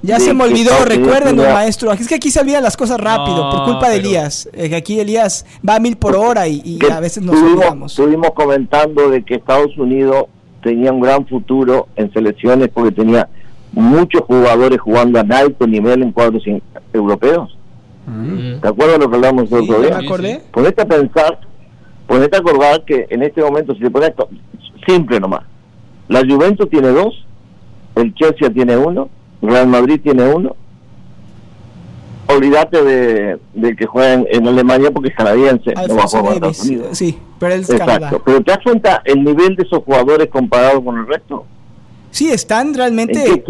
Ya 0.04 0.20
se 0.20 0.34
me 0.34 0.46
olvidó, 0.46 0.72
tenía- 0.84 1.54
maestro. 1.54 1.92
Es 1.92 2.08
que 2.08 2.15
aquí 2.15 2.32
se 2.32 2.39
olvidan 2.39 2.63
las 2.63 2.75
cosas 2.75 3.00
rápido 3.00 3.38
No, 3.38 3.51
por 3.51 3.63
culpa 3.65 3.88
de 3.89 3.98
pero- 3.98 4.08
Elías. 4.10 4.50
Eh, 4.54 4.68
que 4.70 4.75
aquí 4.75 5.00
Elías 5.00 5.46
va 5.68 5.75
a 5.75 5.80
mil 5.80 5.96
por 5.96 6.15
hora 6.15 6.48
y, 6.48 6.80
a 6.92 7.00
veces 7.00 7.22
nos 7.22 7.36
estuvimos, 7.36 7.60
olvidamos. 7.60 7.92
estuvimos 7.92 8.32
comentando 8.32 9.10
de 9.10 9.24
que 9.24 9.36
Estados 9.36 9.77
Unidos 9.77 10.25
tenía 10.63 10.92
un 10.92 11.01
gran 11.01 11.27
futuro 11.27 11.88
en 11.96 12.12
selecciones 12.13 12.70
porque 12.74 12.92
tenía 12.92 13.30
muchos 13.74 14.22
jugadores 14.22 14.80
jugando 14.80 15.20
a 15.20 15.38
alto 15.38 15.66
nivel 15.68 16.04
en 16.04 16.12
cuadros 16.12 16.46
in- 16.46 16.62
europeos. 16.94 17.58
Mm. 18.06 18.60
¿Te 18.62 18.68
acuerdas 18.68 19.00
lo 19.00 19.10
que 19.10 19.16
hablamos 19.16 19.44
el 19.44 19.48
Sí, 19.50 19.56
otro 19.70 19.82
ya 19.82 19.88
día? 19.88 19.98
me 20.00 20.06
acordé. 20.06 20.42
Ponete 20.51 20.82
a 20.82 20.86
pensar, 20.86 21.40
ponete 22.08 22.36
a 22.36 22.40
acordar 22.40 22.84
que 22.86 23.08
en 23.10 23.24
este 23.24 23.42
momento, 23.42 23.74
si 23.74 23.80
te 23.82 23.90
pones 23.92 24.10
esto, 24.10 24.28
simple 24.88 25.20
nomás, 25.20 25.44
la 26.08 26.20
Juventus 26.22 26.70
tiene 26.70 26.90
dos, 26.90 27.25
el 27.96 28.13
Chelsea 28.16 28.50
tiene 28.50 28.75
uno, 28.75 29.10
Real 29.42 29.68
Madrid 29.68 30.00
tiene 30.04 30.24
uno. 30.24 30.56
Olvídate 32.28 32.82
de, 32.84 33.40
de 33.54 33.75
que 33.75 33.86
juega 33.86 34.13
en, 34.13 34.48
Alemania 34.48 34.90
porque 34.92 35.10
es 35.10 35.16
canadiense, 35.16 35.74
no 35.88 35.96
va 35.96 36.04
a 36.04 36.08
jugar 36.08 36.40
Davis. 36.40 36.58
Estados 36.60 36.66
Unidos. 36.70 36.98
Sí, 36.98 37.20
pero 37.40 37.54
él 37.56 37.62
es 37.62 37.68
Canadá. 37.68 37.94
Exacto, 37.96 38.22
pero 38.25 38.42
te 38.42 38.51
das 38.51 38.60
cuenta 38.63 39.01
el 39.04 39.24
nivel 39.24 39.56
de 39.56 39.63
esos 39.63 39.84
jugadores 39.84 40.28
comparado 40.30 40.84
con 40.84 40.98
el 40.98 41.08
resto. 41.08 41.46
Sí, 42.12 42.30
están 42.30 42.74
realmente 42.74 43.44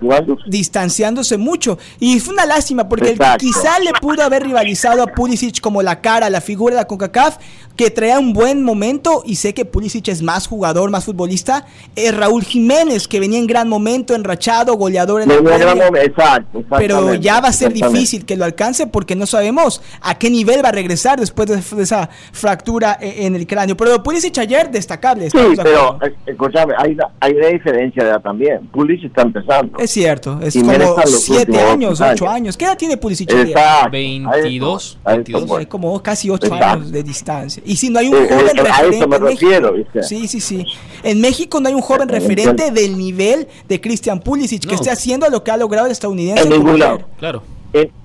jugando? 0.00 0.36
distanciándose 0.46 1.38
mucho. 1.38 1.78
Y 1.98 2.20
fue 2.20 2.34
una 2.34 2.46
lástima 2.46 2.88
porque 2.88 3.16
quizá 3.38 3.78
le 3.78 3.92
pudo 4.00 4.22
haber 4.22 4.42
rivalizado 4.42 5.02
a 5.02 5.06
Pulisic 5.06 5.60
como 5.60 5.82
la 5.82 6.00
cara, 6.00 6.28
la 6.28 6.40
figura 6.40 6.74
de 6.74 6.82
la 6.82 6.86
CONCACAF, 6.86 7.38
que 7.76 7.90
traía 7.90 8.18
un 8.18 8.32
buen 8.32 8.64
momento 8.64 9.22
y 9.24 9.36
sé 9.36 9.54
que 9.54 9.64
Pulisic 9.64 10.08
es 10.08 10.20
más 10.20 10.48
jugador, 10.48 10.90
más 10.90 11.04
futbolista. 11.04 11.64
Es 11.94 12.14
Raúl 12.14 12.42
Jiménez, 12.42 13.06
que 13.06 13.20
venía 13.20 13.38
en 13.38 13.46
gran 13.46 13.68
momento, 13.68 14.16
enrachado, 14.16 14.74
goleador 14.74 15.22
en 15.22 15.28
la 15.28 16.02
exacto, 16.02 16.64
Pero 16.76 17.14
ya 17.14 17.40
va 17.40 17.48
a 17.48 17.52
ser 17.52 17.72
difícil 17.72 18.26
que 18.26 18.36
lo 18.36 18.44
alcance 18.44 18.88
porque 18.88 19.14
no 19.14 19.26
sabemos 19.26 19.80
a 20.00 20.18
qué 20.18 20.28
nivel 20.28 20.64
va 20.64 20.70
a 20.70 20.72
regresar 20.72 21.20
después 21.20 21.48
de, 21.48 21.82
esa 21.82 22.10
fractura 22.32 22.98
e, 23.00 23.26
en 23.26 23.36
el 23.36 23.46
cráneo. 23.46 23.76
Pero 23.76 24.02
Pulisic 24.02 24.36
ayer 24.38 24.70
destacable. 24.72 25.30
Sí, 25.30 25.38
pero 25.56 25.98
eh, 26.02 26.14
escúchame, 26.26 26.74
hay 26.76 26.96
hay 27.20 27.32
una 27.32 27.46
diferencia 27.46 28.04
también. 28.22 28.66
Pulisic 28.68 29.06
está 29.06 29.22
empezando. 29.22 29.78
Es 29.78 29.90
cierto, 29.90 30.40
es 30.42 30.54
como 30.54 30.72
7 31.06 31.60
años, 31.60 32.00
8 32.00 32.28
años. 32.28 32.56
¿Qué 32.56 32.64
edad 32.64 32.76
tiene 32.76 32.96
Pulisic? 32.96 33.30
Está 33.30 33.88
22. 33.88 34.98
Hay 35.04 35.66
como 35.66 36.02
casi 36.02 36.30
8 36.30 36.54
años 36.54 36.90
de 36.90 37.02
distancia. 37.02 37.62
Y 37.66 37.76
si 37.76 37.90
no 37.90 37.98
hay 37.98 38.08
un 38.08 38.16
eh, 38.16 38.28
joven 38.28 38.56
referente. 38.56 38.72
A 38.72 38.86
eso 38.86 39.08
me 39.08 39.18
refiero, 39.18 39.74
Sí, 40.02 40.26
sí, 40.28 40.40
sí. 40.40 40.66
En 41.02 41.20
México 41.20 41.60
no 41.60 41.68
hay 41.68 41.74
un 41.74 41.82
joven 41.82 42.08
referente 42.08 42.70
del 42.70 42.96
nivel 42.96 43.46
de 43.68 43.80
Christian 43.80 44.20
Pulisic 44.20 44.66
que 44.66 44.74
esté 44.74 44.90
haciendo 44.90 45.28
lo 45.28 45.44
que 45.44 45.50
ha 45.50 45.56
logrado 45.56 45.86
el 45.86 45.92
estadounidense. 45.92 46.44
En 46.44 46.50
ningún 46.50 46.78
lado. 46.78 47.00
Claro. 47.18 47.42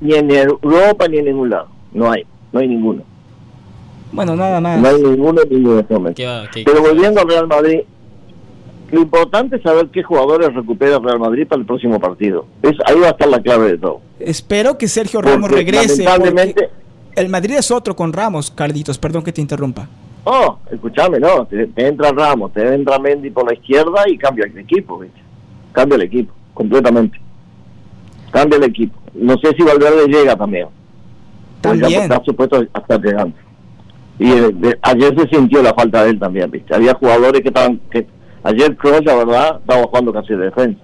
ni 0.01 0.13
en 0.15 0.31
Europa 0.31 1.07
ni 1.07 1.17
en 1.17 1.25
ningún 1.25 1.49
lado. 1.49 1.67
No 1.93 2.11
hay. 2.11 2.25
No 2.51 2.59
hay 2.59 2.67
ninguno. 2.67 3.03
Bueno, 4.11 4.35
nada 4.35 4.61
más. 4.61 4.79
No 4.79 4.87
hay 4.87 5.01
ninguno 5.01 5.41
en 5.41 5.49
ningún 5.49 5.85
momento. 5.89 6.21
Pero 6.53 6.81
volviendo 6.81 7.21
al 7.21 7.27
Real 7.27 7.47
Madrid, 7.47 7.79
lo 8.93 9.01
importante 9.01 9.55
es 9.55 9.63
saber 9.63 9.87
qué 9.87 10.03
jugadores 10.03 10.53
recupera 10.53 10.99
Real 10.99 11.17
Madrid 11.17 11.47
para 11.47 11.59
el 11.59 11.65
próximo 11.65 11.99
partido. 11.99 12.45
Es, 12.61 12.73
ahí 12.85 12.99
va 12.99 13.07
a 13.07 13.09
estar 13.09 13.27
la 13.27 13.41
clave 13.41 13.71
de 13.71 13.77
todo. 13.79 14.01
Espero 14.19 14.77
que 14.77 14.87
Sergio 14.87 15.19
Ramos 15.19 15.49
regrese. 15.49 16.03
Lamentablemente, 16.03 16.69
el 17.15 17.27
Madrid 17.27 17.55
es 17.55 17.71
otro 17.71 17.95
con 17.95 18.13
Ramos, 18.13 18.51
Carlitos, 18.51 18.99
perdón 18.99 19.23
que 19.23 19.33
te 19.33 19.41
interrumpa. 19.41 19.89
Oh, 20.25 20.59
escúchame, 20.71 21.19
no, 21.19 21.47
te, 21.47 21.67
entra 21.75 22.11
Ramos, 22.11 22.53
te 22.53 22.71
entra 22.71 22.99
Mendy 22.99 23.31
por 23.31 23.47
la 23.47 23.55
izquierda 23.55 24.03
y 24.05 24.15
cambia 24.15 24.45
el 24.45 24.59
equipo, 24.59 24.99
¿viste? 24.99 25.19
Cambia 25.71 25.95
el 25.95 26.03
equipo, 26.03 26.31
completamente. 26.53 27.19
Cambia 28.29 28.57
el 28.57 28.65
equipo. 28.65 28.95
No 29.15 29.35
sé 29.39 29.55
si 29.57 29.63
Valverde 29.63 30.07
llega 30.07 30.35
también. 30.35 30.67
También. 31.61 32.03
Está 32.03 32.23
supuesto 32.23 32.63
a 32.71 32.79
estar 32.79 33.01
llegando. 33.01 33.35
Y 34.19 34.31
eh, 34.31 34.77
ayer 34.83 35.15
se 35.19 35.35
sintió 35.35 35.63
la 35.63 35.73
falta 35.73 36.03
de 36.03 36.11
él 36.11 36.19
también, 36.19 36.51
¿viste? 36.51 36.75
Había 36.75 36.93
jugadores 36.93 37.41
que 37.41 37.47
estaban 37.47 37.81
que 37.89 38.05
Ayer 38.43 38.75
Kroos, 38.75 39.03
la 39.05 39.15
verdad, 39.15 39.59
estaba 39.59 39.83
jugando 39.87 40.13
casi 40.13 40.33
de 40.33 40.45
defensa. 40.45 40.81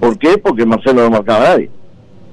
¿Por 0.00 0.18
qué? 0.18 0.38
Porque 0.38 0.64
Marcelo 0.64 1.02
no 1.02 1.10
marcaba 1.10 1.38
a 1.38 1.48
nadie. 1.50 1.70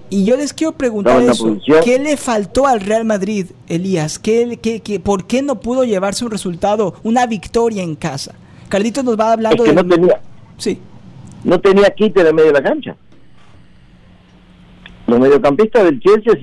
Y 0.10 0.25
yo 0.25 0.38
les 0.38 0.53
quiero 0.53 0.74
preguntar 0.74 1.24
eso, 1.24 1.58
¿qué 1.84 1.98
le 1.98 2.17
faltó 2.17 2.67
al 2.67 2.82
Real 2.82 3.03
Madrid, 3.03 3.48
Elías? 3.67 4.20
¿Qué, 4.20 4.60
qué, 4.62 4.79
qué, 4.82 5.00
por 5.00 5.25
qué 5.25 5.41
no 5.41 5.60
pudo 5.60 5.86
llevarse 5.86 6.24
un 6.24 6.29
resultado, 6.29 6.93
una 7.01 7.25
victoria 7.25 7.82
en 7.82 7.96
casa? 7.96 8.36
Carlitos 8.70 9.03
nos 9.03 9.20
va 9.20 9.34
hablando 9.34 9.63
es 9.63 9.72
que 9.72 9.75
de... 9.75 9.84
No 9.84 9.89
tenía, 9.89 10.22
sí. 10.58 10.79
no 11.43 11.60
tenía 11.60 11.89
quite 11.89 12.22
en 12.22 12.36
medio 12.36 12.53
de 12.53 12.60
la 12.60 12.63
cancha. 12.63 12.96
Los 15.08 15.20
mediocampistas 15.20 15.84
del 15.84 16.00
Chelsea, 16.00 16.34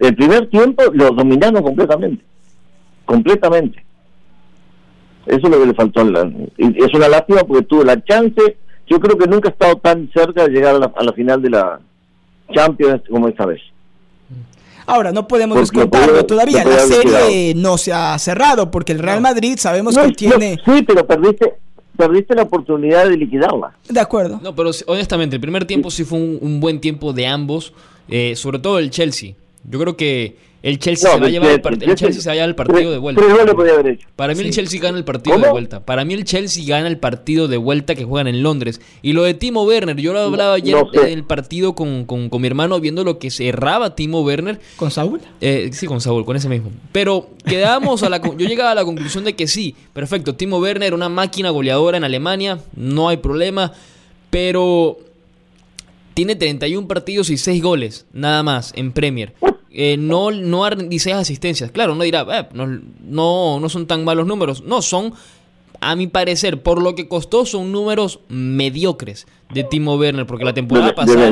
el 0.00 0.16
primer 0.16 0.50
tiempo, 0.50 0.82
los 0.92 1.14
dominaron 1.14 1.62
completamente. 1.62 2.24
Completamente. 3.04 3.85
Eso 5.26 5.46
es 5.46 5.50
lo 5.50 5.58
que 5.58 5.66
le 5.66 5.74
faltó. 5.74 6.02
y 6.56 6.84
es 6.84 6.94
una 6.94 7.08
lástima 7.08 7.42
porque 7.42 7.64
tuvo 7.64 7.84
la 7.84 8.02
chance. 8.04 8.56
Yo 8.86 9.00
creo 9.00 9.18
que 9.18 9.26
nunca 9.26 9.48
ha 9.48 9.52
estado 9.52 9.76
tan 9.76 10.08
cerca 10.14 10.46
de 10.46 10.50
llegar 10.50 10.76
a 10.76 11.02
la, 11.02 11.12
final 11.12 11.42
de 11.42 11.50
la 11.50 11.80
Champions 12.54 13.02
como 13.10 13.28
esta 13.28 13.44
vez. 13.44 13.60
Ahora, 14.86 15.10
no 15.10 15.26
podemos 15.26 15.58
descontarlo 15.58 16.24
todavía. 16.24 16.64
la 16.64 16.78
serie 16.78 17.54
no 17.56 17.76
se 17.76 17.92
ha 17.92 18.16
cerrado 18.20 18.70
porque 18.70 18.92
el 18.92 19.00
Real 19.00 19.20
Madrid 19.20 19.56
sabemos 19.58 19.98
que 19.98 20.12
tiene. 20.12 20.60
sí, 20.64 20.82
pero 20.86 21.04
perdiste, 21.04 21.54
perdiste 21.96 22.36
la 22.36 22.42
oportunidad 22.42 23.08
de 23.08 23.16
liquidarla. 23.16 23.74
De 23.88 23.98
acuerdo. 23.98 24.38
No, 24.40 24.54
pero 24.54 24.70
honestamente, 24.86 25.34
el 25.34 25.40
primer 25.40 25.64
tiempo 25.64 25.90
sí 25.90 26.04
fue 26.04 26.20
un, 26.20 26.60
buen 26.60 26.80
tiempo 26.80 27.12
de 27.12 27.26
ambos, 27.26 27.72
eh, 28.08 28.36
sobre 28.36 28.60
todo 28.60 28.78
el 28.78 28.90
Chelsea. 28.90 29.34
Yo 29.68 29.80
creo 29.80 29.96
que 29.96 30.36
el 30.66 30.80
Chelsea, 30.80 31.12
se, 31.12 31.20
va 31.20 31.26
a 31.26 31.30
llevar 31.30 31.52
el, 31.52 31.60
partido 32.56 32.90
de 32.90 32.98
vuelta. 32.98 33.22
Para 34.16 34.34
mí 34.34 34.40
el 34.40 34.50
Chelsea 34.50 34.80
gana 34.80 34.98
el 34.98 35.04
partido 35.04 35.38
de 35.38 35.48
vuelta. 35.48 35.84
Para 35.84 36.04
mí 36.04 36.12
el 36.12 36.24
Chelsea 36.24 36.64
gana 36.66 36.88
el 36.88 36.98
partido 36.98 37.46
de 37.46 37.56
vuelta 37.56 37.94
que 37.94 38.02
juegan 38.02 38.26
en 38.26 38.42
Londres. 38.42 38.80
Y 39.00 39.12
lo 39.12 39.22
de 39.22 39.34
Timo 39.34 39.62
Werner, 39.62 39.94
yo 39.96 40.12
lo 40.12 40.18
hablaba 40.18 40.54
ayer 40.54 40.76
en 40.94 41.06
el 41.06 41.22
partido 41.22 41.76
con, 41.76 42.04
con, 42.04 42.28
mi 42.40 42.48
hermano 42.48 42.80
viendo 42.80 43.04
lo 43.04 43.20
que 43.20 43.30
cerraba 43.30 43.94
Timo 43.94 44.22
Werner. 44.22 44.58
¿Con 44.74 44.90
Saúl? 44.90 45.20
Eh, 45.40 45.70
sí, 45.72 45.86
con 45.86 46.00
Saúl, 46.00 46.24
con 46.24 46.34
ese 46.34 46.48
mismo. 46.48 46.72
Pero 46.90 47.30
quedábamos 47.44 48.02
a 48.02 48.08
la... 48.08 48.20
yo 48.20 48.32
llegaba 48.32 48.72
a 48.72 48.74
la 48.74 48.84
conclusión 48.84 49.22
de 49.22 49.36
que 49.36 49.46
sí, 49.46 49.76
perfecto, 49.92 50.34
Timo 50.34 50.58
Werner, 50.58 50.94
una 50.94 51.08
máquina 51.08 51.50
goleadora 51.50 51.96
en 51.96 52.02
Alemania, 52.02 52.58
no 52.74 53.08
hay 53.08 53.18
problema. 53.18 53.72
Pero 54.30 54.98
tiene 56.14 56.34
31 56.34 56.88
partidos 56.88 57.30
y 57.30 57.36
6 57.36 57.62
goles, 57.62 58.06
nada 58.12 58.42
más, 58.42 58.72
en 58.74 58.90
Premier. 58.90 59.32
Eh, 59.78 59.98
no, 59.98 60.30
no 60.30 60.70
16 60.70 61.14
asistencias. 61.14 61.70
Claro, 61.70 61.92
uno 61.92 62.02
dirá, 62.02 62.26
eh, 62.32 62.48
no, 62.54 63.60
no, 63.60 63.68
son 63.68 63.86
tan 63.86 64.04
malos 64.04 64.26
números. 64.26 64.62
No, 64.64 64.80
son, 64.80 65.12
a 65.82 65.94
mi 65.94 66.06
parecer, 66.06 66.62
por 66.62 66.80
lo 66.80 66.94
que 66.94 67.08
costó, 67.08 67.44
son 67.44 67.72
números 67.72 68.20
mediocres 68.30 69.26
de 69.52 69.64
Timo 69.64 69.96
Werner, 69.96 70.24
porque 70.24 70.46
la 70.46 70.54
temporada 70.54 70.94
pasada... 70.94 71.30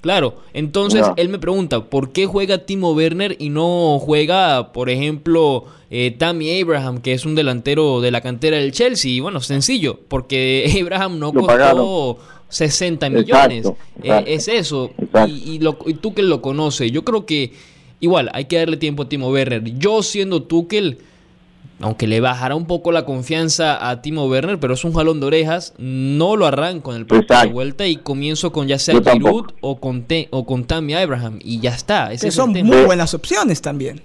Claro, 0.00 0.36
entonces 0.54 1.04
él 1.16 1.28
me 1.28 1.38
pregunta, 1.38 1.84
¿por 1.84 2.12
qué 2.12 2.24
juega 2.24 2.64
Timo 2.64 2.92
Werner 2.92 3.36
y 3.38 3.50
no 3.50 3.98
juega, 3.98 4.72
por 4.72 4.88
ejemplo, 4.88 5.66
eh, 5.90 6.16
Tammy 6.18 6.62
Abraham, 6.62 7.02
que 7.02 7.12
es 7.12 7.26
un 7.26 7.34
delantero 7.34 8.00
de 8.00 8.10
la 8.10 8.22
cantera 8.22 8.56
del 8.56 8.72
Chelsea? 8.72 9.10
Y 9.10 9.20
bueno, 9.20 9.42
sencillo, 9.42 10.00
porque 10.08 10.78
Abraham 10.82 11.18
no 11.18 11.34
costó... 11.34 12.16
60 12.50 13.08
millones. 13.10 13.66
Eh, 14.02 14.24
es 14.26 14.48
eso. 14.48 14.90
Y, 15.26 15.60
y, 15.86 15.94
Tuchel 15.94 16.28
lo 16.28 16.42
conoce. 16.42 16.90
Yo 16.90 17.04
creo 17.04 17.24
que 17.24 17.52
igual 18.00 18.30
hay 18.34 18.44
que 18.44 18.58
darle 18.58 18.76
tiempo 18.76 19.04
a 19.04 19.08
Timo 19.08 19.30
Werner. 19.30 19.62
Yo 19.78 20.02
siendo 20.02 20.42
Tuchel, 20.42 20.98
aunque 21.80 22.06
le 22.06 22.20
bajará 22.20 22.54
un 22.54 22.66
poco 22.66 22.92
la 22.92 23.04
confianza 23.04 23.88
a 23.88 24.02
Timo 24.02 24.26
Werner, 24.26 24.58
pero 24.60 24.74
es 24.74 24.84
un 24.84 24.92
jalón 24.92 25.20
de 25.20 25.26
orejas, 25.26 25.74
no 25.78 26.36
lo 26.36 26.46
arranco 26.46 26.92
en 26.92 26.98
el 26.98 27.06
partido 27.06 27.40
de 27.40 27.48
vuelta 27.48 27.86
y 27.86 27.96
comienzo 27.96 28.52
con 28.52 28.68
ya 28.68 28.78
sea 28.78 29.00
Giroud 29.00 29.52
o 29.60 29.80
con, 29.80 30.06
o 30.30 30.46
con 30.46 30.64
Tammy 30.64 30.94
Abraham 30.94 31.38
y 31.42 31.60
ya 31.60 31.70
está. 31.70 32.10
son 32.30 32.52
muy 32.52 32.84
buenas 32.84 33.14
opciones 33.14 33.62
también. 33.62 34.02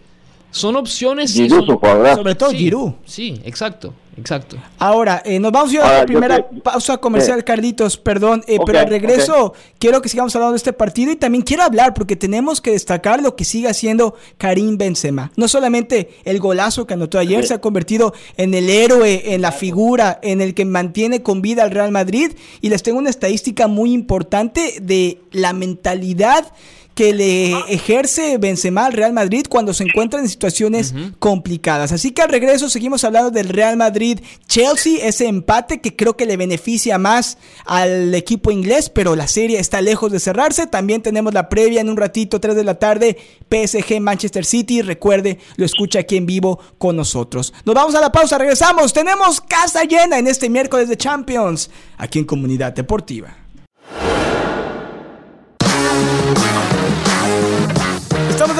Son 0.56 0.78
opciones. 0.78 1.32
sobre 1.32 2.36
todo 2.36 2.52
Giroud. 2.52 2.94
Sí, 3.06 3.42
exacto. 3.44 3.94
Exacto. 4.18 4.56
Ahora, 4.80 5.22
eh, 5.26 5.40
nos 5.42 5.52
vamos 5.52 5.72
a 5.72 5.74
ir 5.74 5.82
a 5.82 6.00
la 6.00 6.06
primera 6.06 6.48
pausa 6.64 6.96
comercial, 6.98 7.44
Carlitos, 7.44 7.98
perdón, 7.98 8.46
eh, 8.48 8.60
pero 8.66 8.80
al 8.80 8.88
regreso 8.88 9.54
quiero 9.78 10.02
que 10.02 10.08
sigamos 10.08 10.34
hablando 10.34 10.54
de 10.54 10.58
este 10.58 10.72
partido 10.72 11.12
y 11.12 11.18
también 11.18 11.44
quiero 11.44 11.64
hablar 11.64 11.94
porque 11.94 12.16
tenemos 12.16 12.62
que 12.62 12.72
destacar 12.72 13.22
lo 13.22 13.36
que 13.36 13.44
sigue 13.44 13.68
haciendo 13.68 14.16
Karim 14.38 14.78
Benzema. 14.78 15.34
No 15.36 15.50
solamente 15.50 16.12
el 16.24 16.40
golazo 16.40 16.88
que 16.88 16.94
anotó 16.94 17.20
ayer, 17.20 17.46
se 17.46 17.56
ha 17.56 17.60
convertido 17.60 18.14
en 18.38 18.54
el 18.54 18.70
héroe, 18.70 19.34
en 19.34 19.42
la 19.42 19.52
figura, 19.52 20.18
en 20.24 20.40
el 20.40 20.54
que 20.54 20.64
mantiene 20.64 21.22
con 21.22 21.42
vida 21.42 21.64
al 21.64 21.72
Real 21.72 21.92
Madrid 21.92 22.32
y 22.62 22.70
les 22.70 22.84
tengo 22.84 23.00
una 23.00 23.10
estadística 23.10 23.68
muy 23.68 23.92
importante 23.92 24.76
de 24.82 25.20
la 25.34 25.52
mentalidad 25.52 26.54
que 26.96 27.14
le 27.14 27.52
ejerce 27.68 28.38
Benzema 28.38 28.86
al 28.86 28.94
Real 28.94 29.12
Madrid 29.12 29.46
cuando 29.50 29.74
se 29.74 29.84
encuentra 29.84 30.22
en 30.22 30.30
situaciones 30.30 30.94
complicadas. 31.20 31.92
Así 31.92 32.12
que 32.12 32.22
al 32.22 32.30
regreso 32.30 32.70
seguimos 32.70 33.04
hablando 33.04 33.32
del 33.32 33.50
Real 33.50 33.76
Madrid-Chelsea, 33.76 35.06
ese 35.06 35.28
empate 35.28 35.82
que 35.82 35.96
creo 35.96 36.16
que 36.16 36.26
le 36.26 36.38
beneficia 36.38 36.98
más 36.98 37.38
al 37.66 38.16
equipo 38.16 38.50
inglés, 38.50 38.90
pero 38.90 39.18
la 39.18 39.28
serie 39.28 39.60
está 39.60 39.82
lejos 39.82 40.10
de 40.10 40.22
cerrarse. 40.22 40.68
También 40.68 41.02
tenemos 41.02 41.34
la 41.34 41.50
previa 41.50 41.82
en 41.82 41.90
un 41.90 41.98
ratito, 41.98 42.40
3 42.40 42.56
de 42.56 42.64
la 42.64 42.80
tarde, 42.80 43.18
PSG-Manchester 43.50 44.46
City. 44.46 44.82
Recuerde, 44.82 45.40
lo 45.58 45.66
escucha 45.66 46.00
aquí 46.00 46.16
en 46.16 46.26
vivo 46.26 46.60
con 46.78 46.96
nosotros. 46.96 47.54
Nos 47.66 47.76
vamos 47.76 47.94
a 47.96 48.00
la 48.00 48.12
pausa, 48.14 48.38
regresamos. 48.38 48.94
Tenemos 48.94 49.42
casa 49.42 49.84
llena 49.84 50.18
en 50.18 50.28
este 50.28 50.50
miércoles 50.50 50.88
de 50.88 50.96
Champions, 50.96 51.70
aquí 51.98 52.20
en 52.20 52.26
Comunidad 52.26 52.72
Deportiva. 52.72 53.36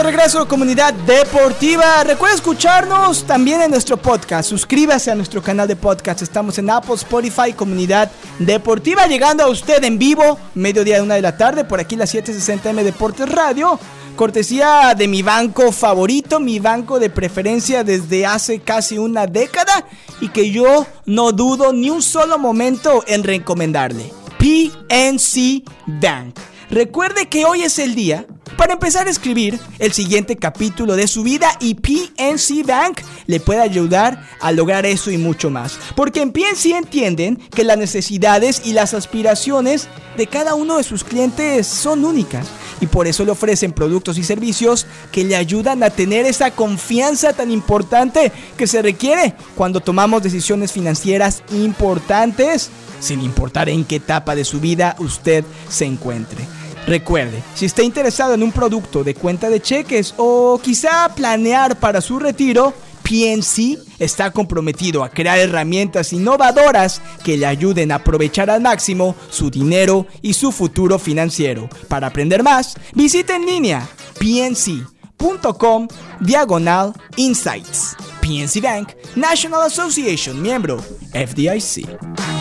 Regreso, 0.06 0.48
comunidad 0.48 0.94
deportiva. 0.94 2.04
Recuerda 2.04 2.36
escucharnos 2.36 3.26
también 3.26 3.64
en 3.64 3.72
nuestro 3.72 3.98
podcast. 3.98 4.48
Suscríbase 4.48 5.10
a 5.10 5.16
nuestro 5.16 5.42
canal 5.42 5.68
de 5.68 5.76
podcast. 5.76 6.22
Estamos 6.22 6.60
en 6.60 6.70
Apple, 6.70 6.94
Spotify, 6.94 7.54
comunidad 7.54 8.12
deportiva. 8.38 9.08
Llegando 9.08 9.44
a 9.44 9.50
usted 9.50 9.84
en 9.84 9.98
vivo, 9.98 10.38
mediodía 10.54 10.98
de 10.98 11.02
una 11.02 11.16
de 11.16 11.24
la 11.24 11.36
tarde, 11.36 11.66
por 11.66 11.80
aquí 11.80 11.96
la 11.96 12.06
760M 12.06 12.84
Deportes 12.84 13.28
Radio. 13.28 13.80
cortesía 14.16 14.94
de 14.96 15.08
mi 15.08 15.24
banco 15.24 15.72
favorito, 15.72 16.40
mi 16.40 16.60
banco 16.60 17.00
de 17.00 17.10
preferencia 17.10 17.84
desde 17.84 18.28
hace 18.28 18.60
casi 18.60 19.00
una 19.00 19.26
década 19.26 19.88
y 20.22 20.30
que 20.30 20.52
yo 20.52 20.86
no 21.08 21.32
dudo 21.32 21.74
ni 21.74 21.90
un 21.90 22.04
solo 22.04 22.38
momento 22.38 23.04
en 23.08 23.24
recomendarle. 23.24 24.14
PNC 24.38 25.64
Bank. 25.88 26.55
Recuerde 26.70 27.28
que 27.28 27.46
hoy 27.46 27.62
es 27.62 27.78
el 27.78 27.94
día 27.94 28.26
para 28.58 28.74
empezar 28.74 29.08
a 29.08 29.12
escribir 29.12 29.60
el 29.80 29.92
siguiente 29.92 30.36
capítulo 30.36 30.96
de 30.96 31.08
su 31.08 31.24
vida 31.24 31.56
y 31.60 31.76
PNC 31.76 32.66
Bank 32.66 33.02
le 33.28 33.40
puede 33.40 33.62
ayudar 33.62 34.28
a 34.40 34.52
lograr 34.52 34.86
eso 34.86 35.12
y 35.12 35.18
mucho 35.18 35.50
más. 35.50 35.78
Porque 35.96 36.22
en 36.22 36.32
PNC 36.32 36.72
entienden 36.76 37.38
que 37.38 37.64
las 37.64 37.78
necesidades 37.78 38.62
y 38.66 38.74
las 38.74 38.94
aspiraciones 38.94 39.88
de 40.18 40.28
cada 40.28 40.56
uno 40.56 40.78
de 40.78 40.84
sus 40.84 41.04
clientes 41.04 41.68
son 41.68 42.04
únicas 42.04 42.48
y 42.82 42.88
por 42.88 43.08
eso 43.08 43.24
le 43.26 43.32
ofrecen 43.32 43.72
productos 43.72 44.18
y 44.18 44.24
servicios 44.24 44.88
que 45.12 45.24
le 45.24 45.36
ayudan 45.36 45.84
a 45.84 45.90
tener 45.90 46.26
esa 46.26 46.52
confianza 46.52 47.34
tan 47.34 47.52
importante 47.52 48.32
que 48.58 48.68
se 48.68 48.82
requiere 48.82 49.36
cuando 49.56 49.82
tomamos 49.82 50.24
decisiones 50.24 50.72
financieras 50.72 51.44
importantes 51.52 52.70
sin 53.00 53.22
importar 53.22 53.70
en 53.70 53.86
qué 53.86 53.98
etapa 53.98 54.36
de 54.36 54.46
su 54.46 54.60
vida 54.60 54.96
usted 55.00 55.44
se 55.70 55.86
encuentre. 55.86 56.46
Recuerde, 56.88 57.42
si 57.56 57.66
está 57.66 57.82
interesado 57.82 58.36
en 58.36 58.44
un 58.44 58.52
producto 58.52 59.04
de 59.04 59.16
cuenta 59.16 59.50
de 59.50 59.62
cheques 59.62 60.14
o 60.18 60.60
quizá 60.64 61.10
planear 61.16 61.80
para 61.80 62.00
su 62.00 62.20
retiro, 62.20 62.74
PNC 63.02 63.78
está 64.00 64.32
comprometido 64.32 65.04
a 65.04 65.10
crear 65.10 65.38
herramientas 65.38 66.12
innovadoras 66.12 67.02
que 67.24 67.38
le 67.38 67.46
ayuden 67.46 67.92
a 67.92 67.96
aprovechar 67.96 68.50
al 68.50 68.62
máximo 68.62 69.16
su 69.30 69.52
dinero 69.52 70.08
y 70.22 70.34
su 70.34 70.52
futuro 70.52 70.98
financiero. 70.98 71.70
Para 71.88 72.08
aprender 72.08 72.42
más, 72.44 72.76
visite 72.94 73.34
en 73.34 73.46
línea 73.46 73.88
pnc.com 74.20 75.88
diagonal 76.20 76.94
insights. 77.16 77.96
PNC 78.22 78.60
Bank, 78.60 78.90
National 79.16 79.62
Association, 79.62 80.42
miembro 80.42 80.78
FDIC. 81.14 82.35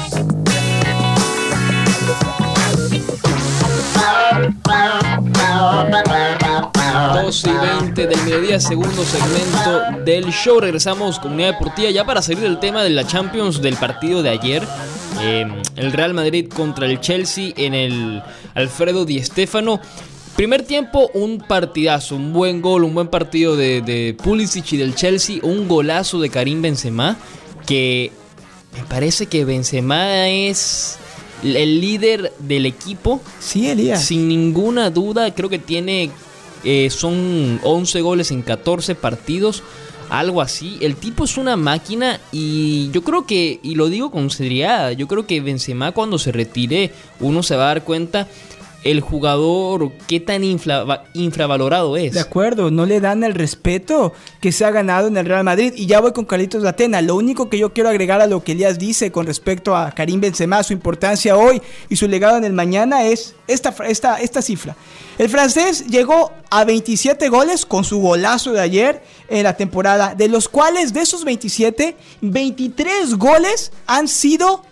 2 7.13 7.45
y 7.45 7.81
20 7.81 8.07
del 8.07 8.23
mediodía, 8.25 8.61
segundo 8.61 9.05
segmento 9.05 10.03
del 10.05 10.31
show. 10.31 10.61
Regresamos 10.61 11.19
Comunidad 11.19 11.53
Deportiva 11.53 11.91
ya 11.91 12.05
para 12.05 12.23
salir 12.23 12.41
del 12.41 12.59
tema 12.59 12.83
de 12.83 12.91
la 12.91 13.07
Champions 13.07 13.61
del 13.61 13.77
partido 13.77 14.23
de 14.23 14.31
ayer. 14.31 14.63
Em, 15.21 15.63
el 15.77 15.93
Real 15.93 16.15
Madrid 16.15 16.49
contra 16.55 16.87
el 16.87 17.01
Chelsea 17.01 17.53
en 17.57 17.75
el 17.75 18.23
Alfredo 18.55 19.05
Di 19.05 19.23
Stéfano. 19.23 19.81
Primer 20.37 20.63
tiempo, 20.65 21.11
un 21.15 21.39
partidazo, 21.39 22.17
un 22.17 22.33
buen 22.33 22.61
gol, 22.61 22.85
un 22.85 22.95
buen 22.95 23.09
partido 23.09 23.57
de, 23.57 23.81
de 23.81 24.17
Pulisic 24.23 24.73
y 24.73 24.77
del 24.77 24.95
Chelsea, 24.95 25.39
un 25.43 25.69
golazo 25.69 26.21
de 26.21 26.29
Karim 26.29 26.61
Benzema, 26.61 27.17
que 27.67 28.11
me 28.77 28.83
parece 28.85 29.27
que 29.27 29.45
Benzema 29.45 30.29
es 30.29 30.99
el 31.45 31.81
líder 31.81 32.33
del 32.39 32.67
equipo. 32.67 33.21
Sí, 33.41 33.69
Elías. 33.69 34.05
Sin 34.05 34.29
ninguna 34.29 34.91
duda, 34.91 35.33
creo 35.35 35.49
que 35.49 35.59
tiene. 35.59 36.11
Eh, 36.65 36.89
son 36.91 37.61
11 37.63 38.01
goles 38.01 38.31
en 38.31 38.43
14 38.43 38.95
partidos. 38.95 39.63
Algo 40.11 40.43
así. 40.43 40.77
El 40.81 40.97
tipo 40.97 41.25
es 41.25 41.37
una 41.39 41.57
máquina 41.57 42.21
y 42.31 42.91
yo 42.91 43.03
creo 43.03 43.27
que, 43.27 43.59
y 43.63 43.75
lo 43.75 43.89
digo 43.89 44.11
con 44.11 44.31
seriedad, 44.31 44.91
yo 44.93 45.09
creo 45.09 45.27
que 45.27 45.41
Benzema 45.41 45.93
cuando 45.93 46.19
se 46.19 46.31
retire 46.31 46.93
uno 47.21 47.43
se 47.43 47.57
va 47.57 47.65
a 47.65 47.69
dar 47.69 47.85
cuenta 47.85 48.29
el 48.85 49.01
jugador 49.01 49.93
qué 50.07 50.21
tan 50.21 50.45
infravalorado 50.45 51.97
es. 51.97 52.13
De 52.13 52.21
acuerdo, 52.21 52.71
no 52.71 52.87
le 52.87 53.01
dan 53.01 53.25
el 53.25 53.35
respeto 53.35 54.13
que 54.41 54.53
se 54.53 54.65
ha 54.65 54.71
ganado 54.71 55.09
en 55.09 55.17
el 55.17 55.27
Real 55.27 55.43
Madrid. 55.43 55.73
Y 55.75 55.87
ya 55.87 56.01
voy 56.01 56.13
con 56.13 56.27
Carlitos 56.27 56.63
de 56.63 56.69
Atena. 56.69 57.01
Lo 57.01 57.17
único 57.17 57.49
que 57.49 57.59
yo 57.59 57.73
quiero 57.73 57.89
agregar 57.89 58.21
a 58.21 58.27
lo 58.27 58.45
que 58.45 58.53
Elías 58.53 58.79
dice 58.79 59.11
con 59.11 59.27
respecto 59.27 59.75
a 59.75 59.91
Karim 59.93 60.21
Benzema, 60.21 60.63
su 60.63 60.75
importancia 60.75 61.37
hoy 61.37 61.61
y 61.89 61.97
su 61.97 62.07
legado 62.07 62.37
en 62.37 62.45
el 62.45 62.53
mañana 62.53 63.05
es 63.05 63.35
esta, 63.49 63.75
esta, 63.89 64.21
esta 64.21 64.43
cifra. 64.43 64.77
El 65.17 65.29
francés 65.29 65.87
llegó 65.87 66.33
a 66.51 66.65
27 66.65 67.29
goles 67.29 67.65
con 67.65 67.85
su 67.85 68.01
golazo 68.01 68.53
de 68.53 68.61
ayer 68.61 69.03
en 69.29 69.45
la 69.45 69.57
temporada, 69.57 70.15
de 70.15 70.29
los 70.29 70.49
cuales 70.49 70.93
de 70.93 71.01
esos 71.01 71.25
27, 71.25 71.97
23 72.21 73.15
goles 73.15 73.73
han 73.87 74.09
sido 74.09 74.63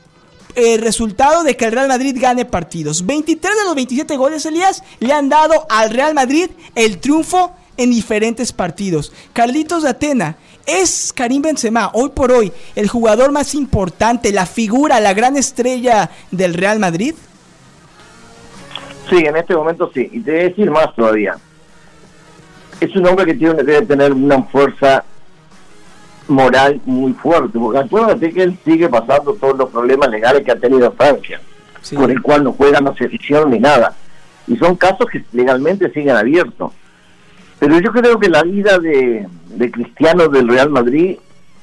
el 0.55 0.81
resultado 0.81 1.45
de 1.45 1.57
que 1.57 1.65
el 1.65 1.73
Real 1.73 1.89
Madrid 1.89 2.17
gane 2.19 2.45
partidos. 2.45 3.07
23 3.07 3.59
de 3.59 3.65
los 3.65 3.75
27 3.75 4.17
goles, 4.17 4.47
Elías, 4.47 4.83
le 5.01 5.13
han 5.13 5.29
dado 5.29 5.67
al 5.69 5.91
Real 5.91 6.15
Madrid 6.15 6.51
el 6.75 6.99
triunfo 6.99 7.53
en 7.77 7.91
diferentes 7.91 8.53
partidos. 8.53 9.13
Carlitos 9.33 9.83
de 9.83 9.91
Atena, 9.91 10.37
¿es 10.67 11.13
Karim 11.13 11.43
Benzema 11.43 11.91
hoy 11.95 12.11
por 12.11 12.31
hoy 12.33 12.53
el 12.75 12.89
jugador 12.89 13.33
más 13.33 13.55
importante, 13.55 14.33
la 14.33 14.47
figura, 14.47 15.01
la 15.01 15.15
gran 15.15 15.37
estrella 15.37 16.11
del 16.31 16.55
Real 16.55 16.79
Madrid? 16.79 17.15
Sí, 19.09 19.17
en 19.17 19.37
este 19.37 19.55
momento 19.55 19.91
sí. 19.93 20.09
Y 20.13 20.21
te 20.21 20.33
decir 20.33 20.71
más 20.71 20.95
todavía. 20.95 21.37
Es 22.81 22.95
un 22.97 23.07
hombre 23.07 23.27
que 23.27 23.35
tiene, 23.35 23.63
debe 23.63 23.87
tener 23.87 24.13
una 24.13 24.43
fuerza 24.45 25.05
moral 26.29 26.81
muy 26.85 27.13
fuerte, 27.13 27.59
porque 27.59 27.79
acuérdate 27.79 28.33
que 28.33 28.43
él 28.43 28.59
sigue 28.65 28.89
pasando 28.89 29.35
todos 29.35 29.57
los 29.57 29.71
problemas 29.71 30.09
legales 30.11 30.45
que 30.45 30.53
ha 30.53 30.57
tenido 30.57 30.93
Francia, 30.93 31.41
por 31.95 32.11
el 32.11 32.23
cual 32.23 32.45
no 32.45 32.53
juega, 32.53 32.81
no 32.81 32.95
se 32.95 33.05
decisión 33.05 33.51
ni 33.51 33.59
nada. 33.59 33.95
Y 34.47 34.57
son 34.57 34.77
casos 34.77 35.07
que 35.11 35.25
legalmente 35.33 35.91
siguen 35.93 36.17
abiertos. 36.17 36.73
Pero 37.59 37.79
yo 37.79 37.93
creo 37.93 38.19
que 38.19 38.29
la 38.29 38.43
vida 38.43 38.79
de, 38.79 39.29
de 39.49 39.71
Cristiano 39.71 40.29
del 40.29 40.49
Real 40.49 40.71
Madrid 40.71 41.17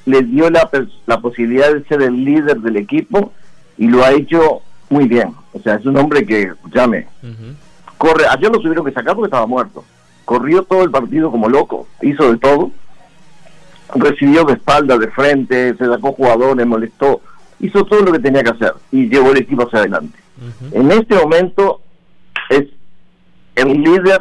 le 0.06 0.22
dio 0.22 0.48
la, 0.48 0.68
la 1.06 1.20
posibilidad 1.20 1.72
de 1.72 1.84
ser 1.84 2.02
el 2.02 2.24
líder 2.24 2.60
del 2.60 2.76
equipo 2.76 3.32
y 3.76 3.88
lo 3.88 4.04
ha 4.04 4.12
hecho 4.12 4.62
muy 4.88 5.06
bien. 5.06 5.34
O 5.52 5.60
sea, 5.60 5.74
es 5.74 5.84
un 5.84 5.96
hombre 5.96 6.24
que, 6.24 6.52
llame, 6.72 7.06
corre. 7.98 8.24
Ayer 8.30 8.50
lo 8.50 8.60
tuvieron 8.60 8.84
que 8.84 8.92
sacar 8.92 9.14
porque 9.14 9.26
estaba 9.26 9.46
muerto. 9.46 9.84
Corrió 10.24 10.62
todo 10.62 10.84
el 10.84 10.90
partido 10.90 11.30
como 11.30 11.48
loco, 11.48 11.86
hizo 12.02 12.30
de 12.30 12.38
todo 12.38 12.70
recibió 13.94 14.44
de 14.44 14.54
espalda, 14.54 14.98
de 14.98 15.08
frente, 15.08 15.74
se 15.76 15.84
sacó 15.84 16.12
jugadores, 16.12 16.66
molestó, 16.66 17.20
hizo 17.60 17.84
todo 17.84 18.00
lo 18.00 18.12
que 18.12 18.18
tenía 18.18 18.42
que 18.42 18.50
hacer 18.50 18.74
y 18.92 19.08
llevó 19.08 19.30
el 19.32 19.38
equipo 19.38 19.66
hacia 19.66 19.80
adelante. 19.80 20.18
En 20.72 20.90
este 20.90 21.14
momento 21.16 21.82
es 22.48 22.64
el 23.54 23.82
líder 23.82 24.20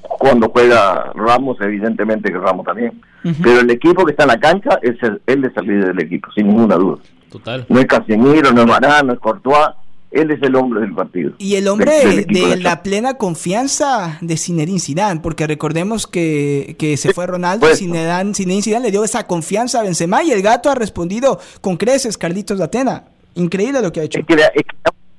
cuando 0.00 0.48
juega 0.48 1.12
Ramos, 1.14 1.58
evidentemente 1.60 2.32
que 2.32 2.38
Ramos 2.38 2.66
también, 2.66 3.00
pero 3.42 3.60
el 3.60 3.70
equipo 3.70 4.04
que 4.04 4.12
está 4.12 4.24
en 4.24 4.28
la 4.28 4.40
cancha, 4.40 4.78
es 4.82 5.00
el, 5.02 5.20
él 5.26 5.44
es 5.44 5.56
el 5.56 5.66
líder 5.66 5.86
del 5.88 6.00
equipo, 6.00 6.30
sin 6.32 6.48
ninguna 6.48 6.76
duda. 6.76 6.98
Total. 7.30 7.66
No 7.68 7.80
es 7.80 7.86
Casemiro, 7.86 8.52
no 8.52 8.62
es 8.62 8.66
Marán, 8.66 9.08
no 9.08 9.12
es 9.12 9.18
Courtois, 9.18 9.68
él 10.10 10.30
es 10.30 10.42
el 10.42 10.54
hombre 10.56 10.80
del 10.80 10.94
partido. 10.94 11.32
Y 11.38 11.56
el 11.56 11.68
hombre 11.68 12.24
de, 12.26 12.56
la 12.60 12.82
plena 12.82 13.14
confianza 13.14 14.18
de 14.20 14.36
Zinedine 14.36 14.80
Zidane, 14.80 15.20
porque 15.20 15.46
recordemos 15.46 16.06
que, 16.06 16.76
que 16.78 16.96
se 16.96 17.12
fue 17.12 17.26
Ronaldo 17.26 17.70
y 17.70 17.76
Zinedine, 17.76 18.62
Zidane 18.62 18.86
le 18.86 18.90
dio 18.90 19.04
esa 19.04 19.26
confianza 19.26 19.80
a 19.80 19.82
Benzema 19.82 20.22
y 20.22 20.30
el 20.30 20.42
gato 20.42 20.70
ha 20.70 20.74
respondido 20.74 21.38
con 21.60 21.76
creces, 21.76 22.16
Carlitos 22.16 22.58
de 22.58 22.64
Atena. 22.64 23.04
Increíble 23.34 23.82
lo 23.82 23.92
que 23.92 24.00
ha 24.00 24.04
hecho. 24.04 24.20
Es 24.20 24.26
que, 24.26 24.42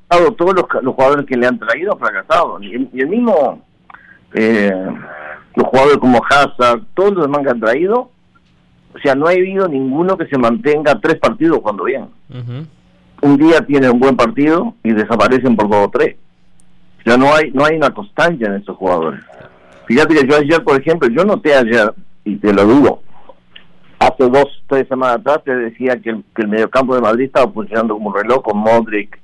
ha 0.10 0.32
todos 0.38 0.56
los, 0.56 0.96
jugadores 0.96 1.26
que 1.26 1.38
le 1.38 1.48
han 1.48 1.60
traído 1.60 1.94
han 1.94 2.00
fracasado. 2.00 2.60
Y 2.62 2.74
el, 3.00 3.08
mismo, 3.08 3.62
eh, 4.34 4.74
los 5.56 5.68
jugadores 5.68 5.98
como 5.98 6.22
Hazard, 6.28 6.82
todos 6.96 7.14
los 7.14 7.26
demás 7.26 7.42
que 7.44 7.52
han 7.52 7.60
traído, 7.60 8.10
o 8.96 9.00
sea, 9.04 9.14
no 9.14 9.28
ha 9.28 9.32
habido 9.32 9.68
ninguno 9.68 10.18
que 10.18 10.26
se 10.26 10.38
mantenga 10.38 11.00
tres 11.00 11.20
partidos 11.20 11.60
cuando 11.62 11.84
bien 11.84 12.08
un 13.22 13.38
día 13.38 13.66
tienen 13.66 13.92
un 13.92 14.00
buen 14.00 14.16
partido 14.16 14.76
y 14.84 14.92
desaparecen 14.94 15.56
por 15.56 15.70
dos 15.70 15.88
o 15.88 15.90
tres. 15.90 16.16
Ya 17.06 17.18
no 17.18 17.34
hay 17.34 17.52
no 17.52 17.66
hay 17.66 17.78
una 17.78 17.92
constancia 17.92 18.48
en 18.48 18.56
estos 18.56 18.78
jugadores. 18.78 19.22
Fíjate 19.88 20.16
que 20.16 20.28
yo 20.28 20.36
ayer, 20.36 20.64
por 20.64 20.80
ejemplo, 20.80 21.08
yo 21.10 21.24
noté 21.24 21.56
ayer, 21.56 21.94
y 22.26 22.36
te 22.36 22.54
lo 22.54 22.68
digo, 22.68 23.02
hace 24.00 24.30
dos, 24.30 24.46
tres 24.68 24.88
semanas 24.90 25.20
atrás 25.20 25.40
te 25.46 25.56
decía 25.56 26.00
que 26.02 26.10
el, 26.10 26.24
que 26.36 26.42
el 26.42 26.50
mediocampo 26.50 26.94
de 26.94 27.02
Madrid 27.02 27.26
estaba 27.26 27.52
funcionando 27.52 27.94
como 27.94 28.10
un 28.10 28.16
reloj 28.16 28.44
con 28.44 28.58
Modric, 28.58 29.18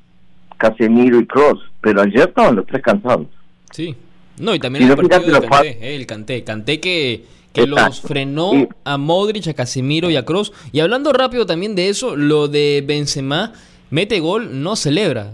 Casemiro 0.58 1.20
y 1.20 1.28
Cross, 1.28 1.60
pero 1.82 2.02
ayer 2.02 2.30
estaban 2.30 2.56
los 2.56 2.66
tres 2.66 2.82
cansados. 2.82 3.28
Sí, 3.72 3.94
no, 4.40 4.56
y 4.56 4.60
también 4.60 4.90
el 4.90 4.96
partido 4.96 5.42
de 5.42 5.48
Kanté, 5.48 5.70
eh, 5.82 5.96
el 5.96 6.06
Canté, 6.06 6.44
Canté 6.44 6.80
que 6.80 7.26
que 7.54 7.68
los 7.68 8.02
frenó 8.02 8.52
a 8.84 8.98
Modric, 8.98 9.48
a 9.48 9.54
Casemiro 9.54 10.10
y 10.10 10.16
a 10.16 10.26
Cross. 10.26 10.52
Y 10.72 10.80
hablando 10.80 11.14
rápido 11.14 11.46
también 11.46 11.76
de 11.76 11.90
eso, 11.90 12.16
lo 12.16 12.48
de 12.48 12.84
Benzema, 12.86 13.54
mete 13.94 14.20
gol, 14.20 14.64
no 14.64 14.76
celebra. 14.76 15.34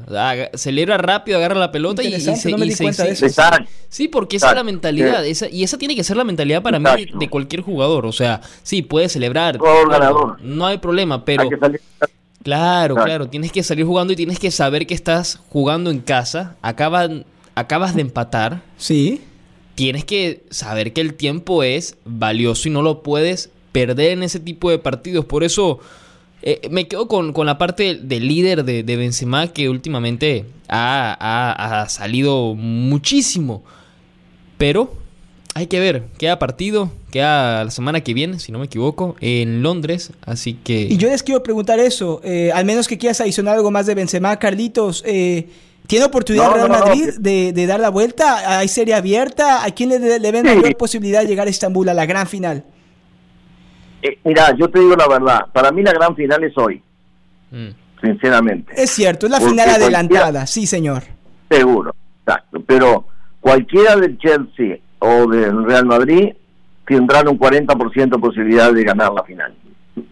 Celebra 0.54 0.98
rápido, 0.98 1.38
agarra 1.38 1.58
la 1.58 1.72
pelota 1.72 2.04
y, 2.04 2.12
se, 2.20 2.36
Sí, 2.36 4.08
porque 4.10 4.36
esa 4.36 4.50
es 4.50 4.56
la 4.56 4.64
mentalidad. 4.66 5.24
y 5.24 5.64
esa 5.64 5.78
tiene 5.78 5.96
que 5.96 6.04
ser 6.04 6.18
la 6.18 6.26
mentalidad 6.26 6.62
para 6.62 6.78
mí 6.78 7.08
de 7.18 7.30
cualquier 7.30 7.62
jugador. 7.62 8.06
O 8.06 8.12
sea, 8.12 8.42
sí, 8.62 8.82
puede 8.82 9.08
celebrar. 9.08 9.58
No 10.42 10.66
hay 10.66 10.78
problema, 10.80 11.24
pero... 11.24 11.50
Claro, 12.44 12.96
claro. 12.96 13.30
Tienes 13.30 13.54
que 13.54 13.64
salir 13.64 13.86
jugando 13.86 14.12
y 14.12 14.18
tienes 14.18 14.40
que 14.40 14.52
saber 14.52 14.86
que 14.86 14.94
estás 14.94 15.40
jugando 15.50 15.90
en 15.90 16.00
casa. 16.00 16.58
Acaban, 16.62 17.26
acabas 17.56 17.96
de 17.96 18.02
empatar. 18.02 18.62
Sí 18.78 19.22
tienes 19.76 20.04
que 20.04 20.44
saber 20.50 20.92
que 20.92 21.00
el 21.00 21.14
tiempo 21.14 21.64
es 21.64 21.96
valioso 22.04 22.68
y 22.68 22.72
no 22.72 22.82
lo 22.82 23.02
puedes 23.02 23.50
perder 23.72 24.12
en 24.12 24.24
ese 24.24 24.42
tipo 24.42 24.70
de 24.70 24.78
partidos. 24.78 25.24
Por 25.24 25.46
eso 25.46 25.80
eh, 26.42 26.62
me 26.70 26.88
quedo 26.88 27.08
con, 27.08 27.34
la 27.46 27.58
parte 27.58 27.96
del 27.96 28.28
líder 28.28 28.64
de, 28.64 28.84
Benzema 28.84 29.48
que 29.52 29.70
últimamente 29.70 30.46
ha, 30.70 31.86
salido 31.90 32.56
muchísimo. 32.56 33.64
Pero 34.58 34.94
hay 35.54 35.68
que 35.68 35.80
ver, 35.80 36.06
queda 36.18 36.40
partido, 36.40 36.92
queda 37.12 37.64
la 37.66 37.72
semana 37.72 38.02
que 38.02 38.14
viene, 38.14 38.40
si 38.40 38.52
no 38.52 38.60
me 38.60 38.66
equivoco, 38.66 39.16
en 39.20 39.62
Londres, 39.62 40.12
así 40.26 40.54
que... 40.54 40.82
Y 40.82 40.98
yo 40.98 41.10
les 41.10 41.24
quiero 41.24 41.44
preguntar 41.44 41.80
eso, 41.80 42.22
eh, 42.24 42.52
al 42.54 42.66
menos 42.66 42.88
que 42.88 42.98
quieras 42.98 43.20
adicionar 43.22 43.56
algo 43.56 43.72
más 43.72 43.86
de 43.86 43.96
Benzema, 43.96 44.38
Carlitos, 44.38 45.04
eh, 45.06 45.48
¿tiene 45.88 46.06
oportunidad 46.06 46.54
Real 46.54 46.70
Madrid 46.70 47.10
de, 47.20 47.66
dar 47.68 47.80
la 47.80 47.90
vuelta? 47.90 48.60
¿Hay 48.60 48.68
serie 48.68 48.94
abierta? 48.94 49.64
¿A 49.66 49.72
quién 49.72 49.90
le, 49.90 50.20
le 50.20 50.32
ven 50.32 50.46
mayor 50.46 50.76
posibilidad 50.78 51.22
de 51.22 51.28
llegar 51.28 51.48
a 51.48 51.50
Estambul 51.50 51.88
a 51.90 51.94
la 51.94 52.06
gran 52.06 52.28
final? 52.28 52.66
Eh, 54.02 54.18
mira, 54.24 54.56
yo 54.56 54.70
te 54.70 54.80
digo 54.80 54.96
la 54.96 55.08
verdad, 55.08 55.48
para 55.52 55.72
mí 55.72 55.82
la 55.84 55.92
gran 55.92 56.16
final 56.16 56.44
es 56.44 56.58
hoy, 56.58 56.82
mm. 57.52 57.68
sinceramente. 58.02 58.74
Es 58.76 58.92
cierto, 58.92 59.26
es 59.26 59.32
la 59.32 59.42
final 59.42 59.70
adelantada, 59.70 60.48
sí 60.48 60.66
señor. 60.66 61.04
Seguro, 61.50 61.94
exacto, 62.20 62.62
pero 62.66 63.06
cualquiera 63.42 63.96
del 63.98 64.18
Chelsea 64.18 64.78
o 65.00 65.28
del 65.28 65.66
Real 65.66 65.86
Madrid 65.86 66.34
tendrán 66.86 67.28
un 67.28 67.38
40% 67.38 68.10
de 68.10 68.18
posibilidad 68.18 68.72
de 68.72 68.84
ganar 68.84 69.12
la 69.14 69.24
final. 69.24 69.54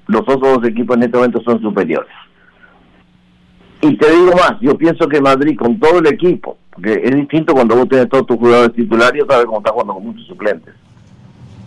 Los 0.07 0.21
otros 0.21 0.41
dos 0.41 0.65
equipos 0.65 0.97
en 0.97 1.03
este 1.03 1.17
momento 1.17 1.41
son 1.43 1.61
superiores. 1.61 2.11
Y 3.81 3.95
te 3.95 4.11
digo 4.11 4.31
más, 4.33 4.59
yo 4.59 4.75
pienso 4.77 5.07
que 5.07 5.21
Madrid 5.21 5.57
con 5.57 5.79
todo 5.79 5.99
el 5.99 6.07
equipo, 6.07 6.57
porque 6.73 7.01
es 7.03 7.15
distinto 7.15 7.53
cuando 7.53 7.75
vos 7.75 7.87
tenés 7.87 8.09
todos 8.09 8.25
tus 8.25 8.37
jugadores 8.37 8.75
titulares 8.75 9.23
y 9.23 9.27
sabes 9.27 9.45
cómo 9.45 9.59
estás 9.59 9.71
jugando 9.71 9.93
con 9.93 10.05
muchos 10.07 10.27
suplentes 10.27 10.73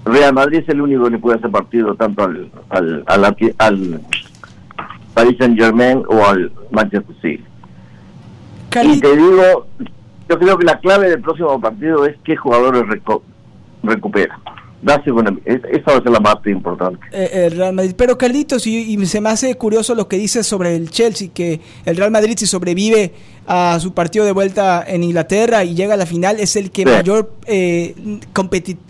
Real 0.05 0.33
Madrid 0.33 0.61
es 0.61 0.69
el 0.69 0.81
único 0.81 1.05
que 1.05 1.11
le 1.11 1.19
puede 1.19 1.39
hacer 1.39 1.51
partido 1.51 1.95
tanto 1.95 2.25
al, 2.25 2.51
al, 2.71 3.05
al, 3.59 4.01
Paris 5.15 5.37
Saint 5.39 5.59
Germain 5.59 6.03
o 6.09 6.25
al 6.25 6.53
Manchester 6.71 7.17
City. 7.21 7.45
Y 8.83 9.01
te 9.01 9.17
digo, 9.17 9.67
yo 10.29 10.39
creo 10.39 10.57
que 10.57 10.65
la 10.65 10.79
clave 10.79 11.11
del 11.11 11.21
próximo 11.21 11.61
partido 11.61 12.07
es 12.07 12.17
qué 12.25 12.37
jugadores 12.37 12.85
recupera 13.83 14.39
esa 14.83 15.93
va 15.93 15.99
a 15.99 16.03
ser 16.03 16.13
la 16.13 16.21
parte 16.21 16.51
importante. 16.51 17.01
Eh, 17.13 17.47
el 17.47 17.57
Real 17.57 17.75
Madrid. 17.75 17.95
Pero 17.97 18.17
Carlitos, 18.17 18.67
y, 18.67 19.07
se 19.07 19.21
me 19.21 19.29
hace 19.29 19.55
curioso 19.57 19.95
lo 19.95 20.09
que 20.09 20.17
dices 20.17 20.47
sobre 20.47 20.75
el 20.75 20.91
Chelsea, 20.91 21.29
que 21.33 21.61
el 21.85 21.97
Real 21.97 22.11
Madrid 22.11 22.35
si 22.39 22.47
sobrevive 22.47 23.13
a 23.47 23.79
su 23.81 23.93
partido 23.93 24.25
de 24.25 24.33
vuelta 24.33 24.85
en 24.87 25.03
Inglaterra 25.03 25.65
y 25.65 25.75
llega 25.75 25.95
a 25.95 25.97
la 25.97 26.07
final, 26.07 26.39
es 26.39 26.57
el 26.57 26.71
que 26.71 26.85
mayor 26.85 27.33
eh, 27.47 27.95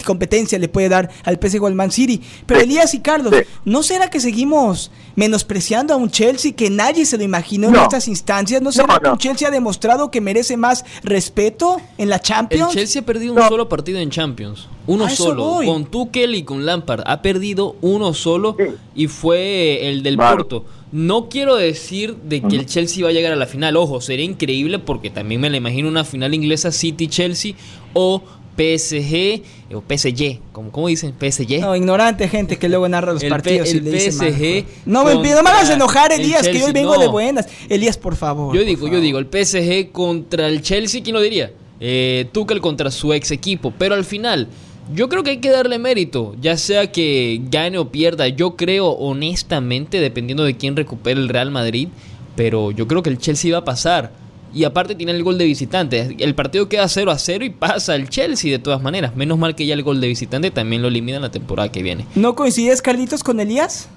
competencia 0.04 0.58
le 0.58 0.68
puede 0.68 0.88
dar 0.88 1.10
al 1.24 1.38
PSG 1.40 1.62
o 1.62 1.66
al 1.66 1.74
Man 1.74 1.90
City. 1.90 2.20
Pero 2.46 2.60
Elías 2.60 2.92
y 2.94 3.00
Carlos, 3.00 3.32
¿no 3.64 3.82
será 3.82 4.10
que 4.10 4.20
seguimos 4.20 4.90
menospreciando 5.16 5.94
a 5.94 5.96
un 5.96 6.10
Chelsea 6.10 6.52
que 6.52 6.68
nadie 6.68 7.06
se 7.06 7.16
lo 7.16 7.24
imaginó 7.24 7.68
en 7.68 7.76
estas 7.76 8.06
instancias? 8.06 8.60
¿No 8.60 8.70
será 8.70 9.00
que 9.00 9.08
un 9.08 9.18
Chelsea 9.18 9.48
ha 9.48 9.50
demostrado 9.50 10.10
que 10.10 10.20
merece 10.20 10.56
más 10.56 10.84
respeto 11.02 11.80
en 11.96 12.10
la 12.10 12.20
Champions? 12.20 12.74
El 12.74 12.80
Chelsea 12.80 13.02
ha 13.02 13.04
perdido 13.04 13.34
un 13.34 13.42
solo 13.48 13.68
partido 13.68 13.98
en 13.98 14.10
Champions. 14.10 14.68
Uno 14.92 15.08
solo. 15.08 15.60
Con 15.64 15.86
Tuchel 15.86 16.34
y 16.34 16.42
con 16.42 16.66
Lampard. 16.66 17.02
Ha 17.06 17.22
perdido 17.22 17.76
uno 17.80 18.14
solo 18.14 18.56
y 18.94 19.06
fue 19.06 19.88
el 19.88 20.02
del 20.02 20.16
Porto. 20.16 20.64
No 20.92 21.28
quiero 21.28 21.54
decir 21.54 22.16
de 22.16 22.40
que 22.42 22.56
el 22.56 22.66
Chelsea 22.66 23.04
va 23.04 23.10
a 23.10 23.12
llegar 23.12 23.32
a 23.32 23.36
la 23.36 23.46
final. 23.46 23.76
Ojo, 23.76 24.00
sería 24.00 24.24
increíble 24.24 24.78
porque 24.80 25.10
también 25.10 25.40
me 25.40 25.48
la 25.48 25.56
imagino 25.56 25.88
una 25.88 26.04
final 26.04 26.34
inglesa 26.34 26.72
City-Chelsea 26.72 27.54
o 27.92 28.22
PSG 28.56 29.14
eh, 29.14 29.42
o 29.72 29.82
PSG, 29.82 30.40
¿cómo, 30.52 30.88
dicen? 30.88 31.14
PSG. 31.18 31.60
No, 31.60 31.76
ignorante 31.76 32.28
gente 32.28 32.58
que 32.58 32.68
luego 32.68 32.88
narra 32.88 33.12
los 33.12 33.24
partidos. 33.24 33.68
el 33.70 33.82
PSG. 33.82 34.66
no, 34.84 35.04
me, 35.04 35.14
no 35.14 35.42
me 35.42 35.50
hagas 35.50 35.70
enojar, 35.70 36.12
Elías, 36.12 36.46
que 36.46 36.58
yo 36.58 36.72
vengo 36.72 36.98
de 36.98 37.06
buenas. 37.06 37.46
Elías, 37.68 37.96
por 37.96 38.16
favor. 38.16 38.54
Yo 38.54 38.64
digo, 38.64 38.88
yo 38.88 39.00
digo, 39.00 39.18
el 39.18 39.26
PSG 39.26 39.92
contra 39.92 40.48
el 40.48 40.60
Chelsea, 40.60 41.02
¿quién 41.02 41.14
lo 41.14 41.22
diría? 41.22 41.52
Eh, 41.78 42.28
Tuchel 42.32 42.60
contra 42.60 42.90
su 42.90 43.12
ex 43.14 43.30
equipo. 43.30 43.72
Pero 43.78 43.94
al 43.94 44.04
final, 44.04 44.48
yo 44.92 45.08
creo 45.08 45.22
que 45.22 45.30
hay 45.30 45.38
que 45.38 45.50
darle 45.50 45.78
mérito, 45.78 46.34
ya 46.40 46.56
sea 46.56 46.90
que 46.90 47.40
gane 47.44 47.78
o 47.78 47.90
pierda. 47.90 48.28
Yo 48.28 48.56
creo 48.56 48.88
honestamente, 48.88 50.00
dependiendo 50.00 50.44
de 50.44 50.56
quién 50.56 50.76
recupere 50.76 51.20
el 51.20 51.28
Real 51.28 51.50
Madrid, 51.50 51.88
pero 52.36 52.70
yo 52.70 52.88
creo 52.88 53.02
que 53.02 53.10
el 53.10 53.18
Chelsea 53.18 53.52
va 53.52 53.58
a 53.58 53.64
pasar. 53.64 54.12
Y 54.52 54.64
aparte 54.64 54.96
tiene 54.96 55.12
el 55.12 55.22
gol 55.22 55.38
de 55.38 55.44
visitante. 55.44 56.16
El 56.18 56.34
partido 56.34 56.68
queda 56.68 56.88
0 56.88 57.12
a 57.12 57.18
0 57.18 57.44
y 57.44 57.50
pasa 57.50 57.94
el 57.94 58.08
Chelsea 58.08 58.50
de 58.50 58.58
todas 58.58 58.82
maneras. 58.82 59.14
Menos 59.14 59.38
mal 59.38 59.54
que 59.54 59.64
ya 59.64 59.74
el 59.74 59.84
gol 59.84 60.00
de 60.00 60.08
visitante 60.08 60.50
también 60.50 60.82
lo 60.82 60.88
elimina 60.88 61.20
la 61.20 61.30
temporada 61.30 61.70
que 61.70 61.84
viene. 61.84 62.06
¿No 62.16 62.34
coincides, 62.34 62.82
Carlitos, 62.82 63.22
con 63.22 63.38
Elías? 63.38 63.88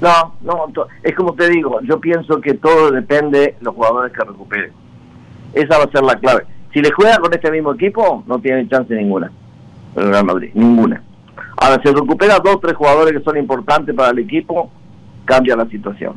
No, 0.00 0.36
no, 0.42 0.68
es 1.02 1.14
como 1.16 1.32
te 1.34 1.48
digo, 1.48 1.80
yo 1.82 1.98
pienso 1.98 2.40
que 2.40 2.54
todo 2.54 2.90
depende 2.92 3.38
de 3.38 3.56
los 3.62 3.74
jugadores 3.74 4.12
que 4.12 4.22
recuperen. 4.22 4.70
Esa 5.54 5.78
va 5.78 5.84
a 5.84 5.90
ser 5.90 6.04
la 6.04 6.14
clave. 6.16 6.44
Si 6.72 6.80
le 6.80 6.92
juega 6.92 7.18
con 7.18 7.32
este 7.32 7.50
mismo 7.50 7.72
equipo, 7.72 8.22
no 8.26 8.38
tiene 8.38 8.68
chance 8.68 8.94
ninguna 8.94 9.32
el 9.96 10.08
Real 10.10 10.24
Madrid, 10.24 10.50
ninguna. 10.54 11.02
Ahora, 11.56 11.80
si 11.82 11.90
recupera 11.90 12.38
dos 12.38 12.56
o 12.56 12.58
tres 12.60 12.74
jugadores 12.74 13.16
que 13.16 13.24
son 13.24 13.36
importantes 13.36 13.94
para 13.94 14.10
el 14.10 14.18
equipo, 14.18 14.70
cambia 15.24 15.56
la 15.56 15.66
situación. 15.66 16.14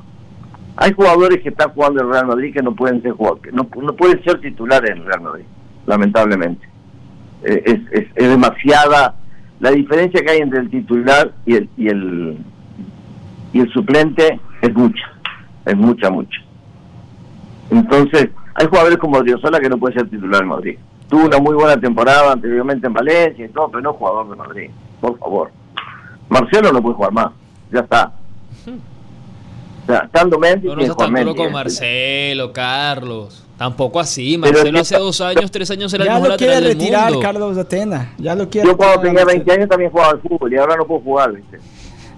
Hay 0.75 0.93
jugadores 0.93 1.41
que 1.41 1.49
están 1.49 1.71
jugando 1.71 2.01
en 2.01 2.07
el 2.07 2.13
Real 2.13 2.27
Madrid 2.27 2.53
que 2.53 2.61
no 2.61 2.75
pueden 2.75 3.01
ser 3.01 3.11
jugadores, 3.13 3.53
no, 3.53 3.67
no 3.81 3.93
pueden 3.93 4.23
ser 4.23 4.39
titulares 4.39 4.91
en 4.91 4.97
el 4.99 5.05
Real 5.05 5.21
Madrid, 5.21 5.45
lamentablemente. 5.85 6.67
Eh, 7.43 7.63
es, 7.65 8.07
es, 8.15 8.29
demasiada 8.29 9.15
la 9.61 9.71
diferencia 9.71 10.21
que 10.21 10.31
hay 10.31 10.39
entre 10.39 10.59
el 10.59 10.69
titular 10.69 11.33
y 11.45 11.55
el 11.55 11.69
y 11.77 11.87
el 11.87 12.37
y 13.53 13.61
el 13.61 13.69
suplente 13.71 14.39
es 14.61 14.73
mucha, 14.73 15.03
es 15.65 15.77
mucha, 15.77 16.09
mucha. 16.09 16.41
Entonces, 17.71 18.29
hay 18.55 18.67
jugadores 18.67 18.97
como 18.97 19.17
Odriozola 19.17 19.59
que 19.59 19.69
no 19.69 19.77
puede 19.77 19.95
ser 19.95 20.09
titular 20.09 20.41
en 20.43 20.49
Madrid 20.49 20.77
tuvo 21.09 21.25
una 21.25 21.39
muy 21.39 21.55
buena 21.55 21.79
temporada 21.79 22.31
anteriormente 22.31 22.87
en 22.87 22.93
Valencia 22.93 23.45
y 23.45 23.49
todo, 23.49 23.69
pero 23.69 23.81
no 23.81 23.93
jugador 23.93 24.29
de 24.29 24.35
Madrid, 24.35 24.69
por 25.01 25.17
favor. 25.17 25.51
Marcelo 26.29 26.71
no 26.71 26.81
puede 26.81 26.95
jugar 26.95 27.11
más, 27.11 27.31
ya 27.71 27.79
está. 27.79 28.13
O 29.83 29.91
sea, 29.91 29.99
estando 30.05 30.37
Mendy, 30.37 30.67
no, 30.67 30.75
no 30.75 30.95
tan 30.95 31.35
con 31.35 31.51
Marcelo, 31.51 32.53
Carlos. 32.53 33.45
Tampoco 33.57 33.99
así. 33.99 34.37
Marcelo 34.37 34.79
hace 34.79 34.97
dos 34.97 35.19
años, 35.19 35.51
tres 35.51 35.69
años 35.71 35.91
era 35.93 36.05
el 36.05 36.11
mejor 36.11 36.29
lateral 36.29 36.63
del 36.63 36.77
mundo. 36.77 36.91
Ya 36.91 36.91
lo 36.91 36.97
quiere 36.97 37.11
retirar 37.11 37.33
Carlos 37.33 37.57
Atena. 37.57 38.13
Ya 38.17 38.35
lo 38.35 38.49
quiere 38.49 38.67
Yo 38.67 38.77
cuando 38.77 39.01
tenía 39.01 39.25
20 39.25 39.51
años 39.51 39.67
también 39.67 39.91
jugaba 39.91 40.11
al 40.11 40.21
fútbol 40.21 40.53
y 40.53 40.57
ahora 40.57 40.77
no 40.77 40.85
puedo 40.85 41.01
jugar, 41.01 41.33
¿viste? 41.33 41.59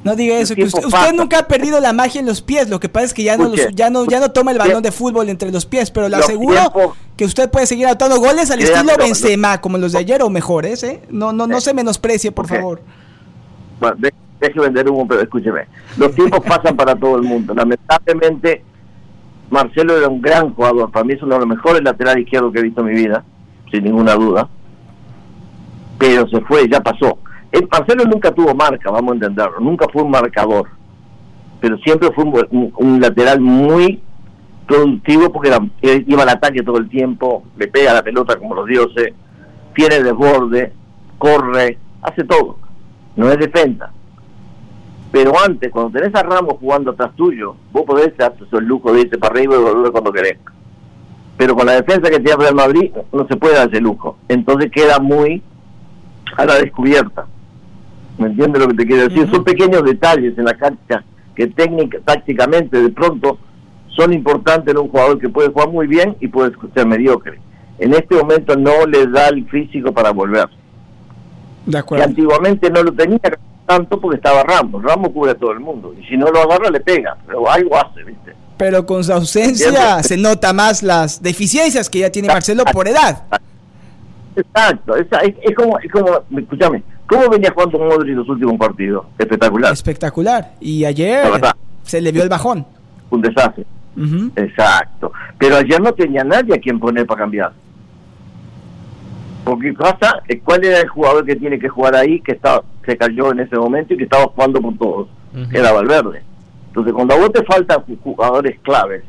No 0.04 0.16
diga 0.16 0.38
eso, 0.38 0.56
que 0.56 0.64
usted, 0.64 1.14
nunca 1.16 1.40
ha 1.40 1.48
perdido 1.48 1.80
la 1.80 1.94
magia 1.94 2.20
en 2.20 2.26
los 2.26 2.42
pies, 2.42 2.70
lo 2.70 2.80
que 2.80 2.90
pasa 2.90 3.06
es 3.06 3.14
que 3.14 3.24
ya 3.24 3.38
no, 3.38 3.54
ya 3.54 3.90
no, 3.92 4.06
ya 4.06 4.20
no 4.20 4.32
toma 4.32 4.52
el 4.52 4.58
balón 4.58 4.82
de 4.82 4.92
fútbol 4.92 5.30
entre 5.30 5.52
los 5.52 5.66
pies, 5.66 5.92
pero 5.92 6.10
le 6.10 6.16
aseguro 6.16 6.96
que 7.16 7.26
usted 7.26 7.52
puede 7.52 7.68
seguir 7.68 7.86
anotando 7.86 8.20
goles 8.20 8.50
al 8.50 8.60
estilo 8.62 8.98
Benzema, 8.98 9.62
como 9.62 9.78
los 9.78 9.92
de 9.92 10.00
ayer 10.00 10.24
o 10.24 10.30
mejores, 10.30 10.84
¿eh? 10.84 11.02
No, 11.10 11.34
no, 11.34 11.46
no 11.46 11.62
se 11.62 11.74
menosprecie, 11.74 12.32
por 12.32 12.48
favor. 12.48 12.82
Bueno, 13.80 13.98
deje 14.40 14.60
vender 14.60 14.90
humo, 14.90 15.08
pero 15.08 15.22
escúcheme. 15.22 15.68
Los 15.98 16.16
tiempos 16.16 16.40
pasan 16.48 16.76
para 16.76 16.96
todo 16.96 17.18
el 17.18 17.24
mundo. 17.24 17.54
Lamentablemente, 17.54 18.64
Marcelo 19.52 19.98
era 19.98 20.08
un 20.08 20.22
gran 20.22 20.54
jugador. 20.54 20.92
Para 20.92 21.06
mí 21.06 21.14
es 21.14 21.22
uno 21.22 21.36
de 21.36 21.42
los 21.42 21.48
mejores 21.48 21.84
laterales 21.84 22.24
izquierdos 22.24 22.52
que 22.52 22.60
he 22.60 22.64
visto 22.64 22.82
en 22.82 22.88
mi 22.88 22.94
vida, 22.94 23.24
sin 23.72 23.84
ninguna 23.84 24.16
duda. 24.16 24.50
Pero 26.00 26.28
se 26.28 26.42
fue, 26.42 26.68
ya 26.68 26.82
pasó 26.82 27.20
el 27.52 27.68
Marcelo 27.70 28.06
nunca 28.06 28.32
tuvo 28.32 28.56
marca, 28.56 28.90
vamos 28.92 29.12
a 29.12 29.16
entenderlo, 29.16 29.60
nunca 29.60 29.86
fue 29.92 30.04
un 30.04 30.12
marcador, 30.12 30.70
pero 31.60 31.78
siempre 31.80 32.10
fue 32.14 32.24
un, 32.24 33.02
lateral 33.02 33.42
muy 33.42 34.02
productivo 34.66 35.32
porque 35.32 35.50
iba 36.08 36.24
al 36.24 36.30
ataque 36.30 36.64
todo 36.64 36.78
el 36.78 36.90
tiempo, 36.90 37.44
le 37.58 37.68
pega 37.68 37.94
la 37.94 38.04
pelota 38.04 38.38
como 38.38 38.56
los 38.56 38.68
dioses, 38.68 39.14
tiene 39.76 40.02
desborde, 40.02 40.72
corre, 41.18 41.78
hace 42.02 42.24
todo, 42.24 42.58
no 43.16 43.30
es 43.30 43.38
defensa. 43.38 43.92
Pero 45.12 45.34
antes, 45.38 45.70
cuando 45.72 46.00
tenés 46.00 46.16
a 46.16 46.24
Ramos 46.24 46.56
jugando 46.58 46.92
atrás 46.92 47.12
tuyo, 47.18 47.56
vos 47.74 47.84
podés 47.84 48.18
hacer 48.18 48.48
el 48.54 48.66
lujo 48.66 48.94
de 48.94 49.02
irse 49.02 49.18
para 49.18 49.34
arriba 49.34 49.56
y 49.56 49.62
volver 49.62 49.92
cuando 49.92 50.14
querés. 50.14 50.38
Pero 51.36 51.54
con 51.54 51.66
la 51.66 51.74
defensa 51.74 52.10
que 52.10 52.22
tiene 52.22 52.38
Real 52.38 52.56
Madrid 52.56 52.92
no 53.12 53.28
se 53.28 53.36
puede 53.36 53.56
dar 53.56 53.68
ese 53.68 53.82
lujo. 53.82 54.18
Entonces 54.30 54.72
queda 54.72 55.00
muy 55.00 55.44
a 56.38 56.46
la 56.46 56.56
descubierta. 56.56 57.28
¿Me 58.22 58.28
entiendes 58.28 58.62
lo 58.62 58.68
que 58.68 58.76
te 58.76 58.86
quiero 58.86 59.10
decir? 59.10 59.28
Son 59.32 59.44
pequeños 59.44 59.84
detalles 59.84 60.38
en 60.38 60.46
la 60.46 60.54
cancha 60.54 61.04
que 61.36 61.48
técnica, 61.48 61.98
tácticamente 62.06 62.80
de 62.80 62.90
pronto 62.90 63.40
son 63.96 64.14
importantes 64.14 64.72
en 64.72 64.80
un 64.80 64.90
jugador 64.90 65.20
que 65.20 65.28
puede 65.28 65.50
jugar 65.50 65.70
muy 65.70 65.88
bien 65.88 66.16
y 66.20 66.28
puede 66.28 66.52
ser 66.76 66.86
mediocre. 66.86 67.40
En 67.80 67.94
este 67.96 68.16
momento 68.16 68.56
no 68.56 68.86
le 68.86 69.08
da 69.08 69.30
el 69.30 69.50
físico 69.50 69.92
para 69.92 70.12
volver. 70.12 70.48
De 71.66 71.80
acuerdo. 71.80 72.06
antiguamente 72.06 72.70
no 72.70 72.84
lo 72.84 72.92
tenía 72.92 73.20
tanto 73.66 74.00
porque 74.00 74.18
estaba 74.18 74.44
Ramos. 74.44 74.84
Ramos 74.84 75.10
cubre 75.10 75.32
a 75.32 75.36
todo 75.36 75.52
el 75.52 75.60
mundo. 75.60 75.94
Y 76.00 76.06
si 76.06 76.16
no 76.16 76.28
lo 76.28 76.42
agarra, 76.42 76.70
le 76.70 76.80
pega. 76.80 77.18
Pero 77.26 77.50
algo 77.50 77.76
hace, 77.76 78.04
¿viste? 78.04 78.36
Pero 78.58 78.86
con 78.86 79.04
su 79.04 79.14
ausencia 79.14 80.04
se 80.04 80.18
nota 80.18 80.54
más 80.54 80.84
las 80.84 81.24
deficiencias 81.24 81.90
que 81.90 82.00
ya 82.00 82.12
tiene 82.12 82.28
Marcelo 82.28 82.66
por 82.66 82.88
edad. 82.88 83.24
Exacto, 84.36 84.96
es, 84.96 85.08
es, 85.44 85.56
como, 85.56 85.78
es 85.80 85.92
como, 85.92 86.22
escúchame, 86.38 86.84
¿cómo 87.12 87.30
venía 87.30 87.52
jugando 87.52 87.78
Modric 87.78 88.16
los 88.16 88.30
últimos 88.30 88.58
partidos? 88.58 89.06
Espectacular. 89.20 89.74
Espectacular. 89.74 90.52
Y 90.62 90.86
ayer 90.86 91.28
se 91.84 92.00
le 92.00 92.12
vio 92.12 92.24
el 92.24 92.30
bajón. 92.30 92.66
Un 93.10 93.22
desastre. 93.22 93.66
Exacto. 94.38 95.12
Pero 95.38 95.58
ayer 95.58 95.82
no 95.82 95.92
tenía 95.92 96.24
nadie 96.24 96.56
a 96.56 96.60
quien 96.60 96.80
poner 96.80 97.06
para 97.06 97.22
cambiar. 97.22 97.52
Porque 99.44 99.74
pasa, 99.74 100.22
¿cuál 100.44 100.64
era 100.64 100.80
el 100.80 100.88
jugador 100.88 101.26
que 101.26 101.36
tiene 101.36 101.60
que 101.60 101.68
jugar 101.68 101.96
ahí, 101.96 102.22
que 102.22 102.34
estaba, 102.34 102.64
se 102.86 102.96
cayó 102.96 103.32
en 103.32 103.42
ese 103.42 103.58
momento 103.58 103.94
y 103.94 103.98
que 103.98 104.04
estaba 104.04 104.28
jugando 104.28 104.62
con 104.62 104.78
todos? 104.78 105.10
Era 105.52 105.74
Valverde. 105.74 106.24
Entonces, 106.68 106.94
cuando 106.94 107.16
a 107.16 107.18
vos 107.18 107.34
te 107.34 107.44
faltan 107.44 107.84
jugadores 108.02 108.58
claves, 108.62 109.04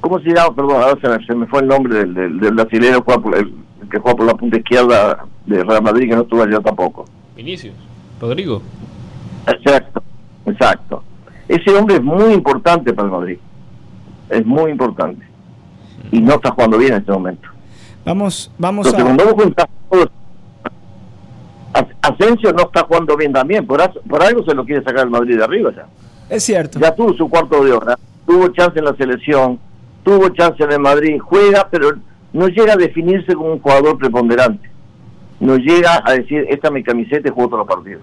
¿cómo 0.00 0.18
se 0.20 0.28
llama? 0.28 0.54
Perdón, 0.54 0.82
ahora 0.82 1.20
se 1.26 1.34
me, 1.34 1.46
fue 1.46 1.60
el 1.60 1.68
nombre 1.68 2.00
del, 2.00 2.14
del, 2.14 2.54
brasileño 2.54 3.04
el, 3.34 3.54
que 3.90 3.98
juega 3.98 4.16
por 4.16 4.26
la 4.26 4.34
punta 4.34 4.56
izquierda 4.56 5.26
de 5.46 5.64
Real 5.64 5.82
Madrid, 5.82 6.08
que 6.08 6.16
no 6.16 6.22
estuvo 6.22 6.42
allá 6.42 6.60
tampoco. 6.60 7.06
Vinicius, 7.36 7.74
Rodrigo. 8.20 8.62
Exacto, 9.46 10.02
exacto. 10.46 11.02
Ese 11.48 11.70
hombre 11.70 11.96
es 11.96 12.02
muy 12.02 12.32
importante 12.32 12.92
para 12.92 13.06
el 13.06 13.12
Madrid. 13.12 13.38
Es 14.28 14.44
muy 14.44 14.70
importante. 14.70 15.24
Y 16.10 16.20
no 16.20 16.34
está 16.34 16.50
jugando 16.50 16.78
bien 16.78 16.94
en 16.94 16.98
este 16.98 17.12
momento. 17.12 17.48
Vamos, 18.04 18.50
vamos 18.58 18.92
a... 18.92 19.68
Asensio 22.02 22.52
no 22.52 22.62
está 22.62 22.84
jugando 22.84 23.16
bien 23.16 23.32
también, 23.32 23.66
por, 23.66 23.80
por 24.08 24.22
algo 24.22 24.44
se 24.44 24.54
lo 24.54 24.64
quiere 24.64 24.82
sacar 24.82 25.04
el 25.04 25.10
Madrid 25.10 25.36
de 25.36 25.44
arriba 25.44 25.72
ya. 25.74 25.86
Es 26.28 26.44
cierto. 26.44 26.78
Ya 26.78 26.94
tuvo 26.94 27.12
su 27.14 27.28
cuarto 27.28 27.62
de 27.64 27.72
hora, 27.72 27.98
tuvo 28.26 28.48
chance 28.48 28.78
en 28.78 28.84
la 28.84 28.96
selección, 28.96 29.58
tuvo 30.02 30.28
chance 30.30 30.62
en 30.62 30.72
el 30.72 30.80
Madrid, 30.80 31.18
juega, 31.18 31.68
pero 31.70 31.90
no 32.36 32.48
llega 32.48 32.74
a 32.74 32.76
definirse 32.76 33.34
como 33.34 33.52
un 33.52 33.60
jugador 33.60 33.98
preponderante. 33.98 34.70
No 35.40 35.56
llega 35.56 36.02
a 36.04 36.12
decir, 36.12 36.46
esta 36.48 36.68
es 36.68 36.74
mi 36.74 36.82
camiseta 36.82 37.28
y 37.28 37.32
juego 37.32 37.50
todos 37.50 37.66
los 37.66 37.74
partidos. 37.74 38.02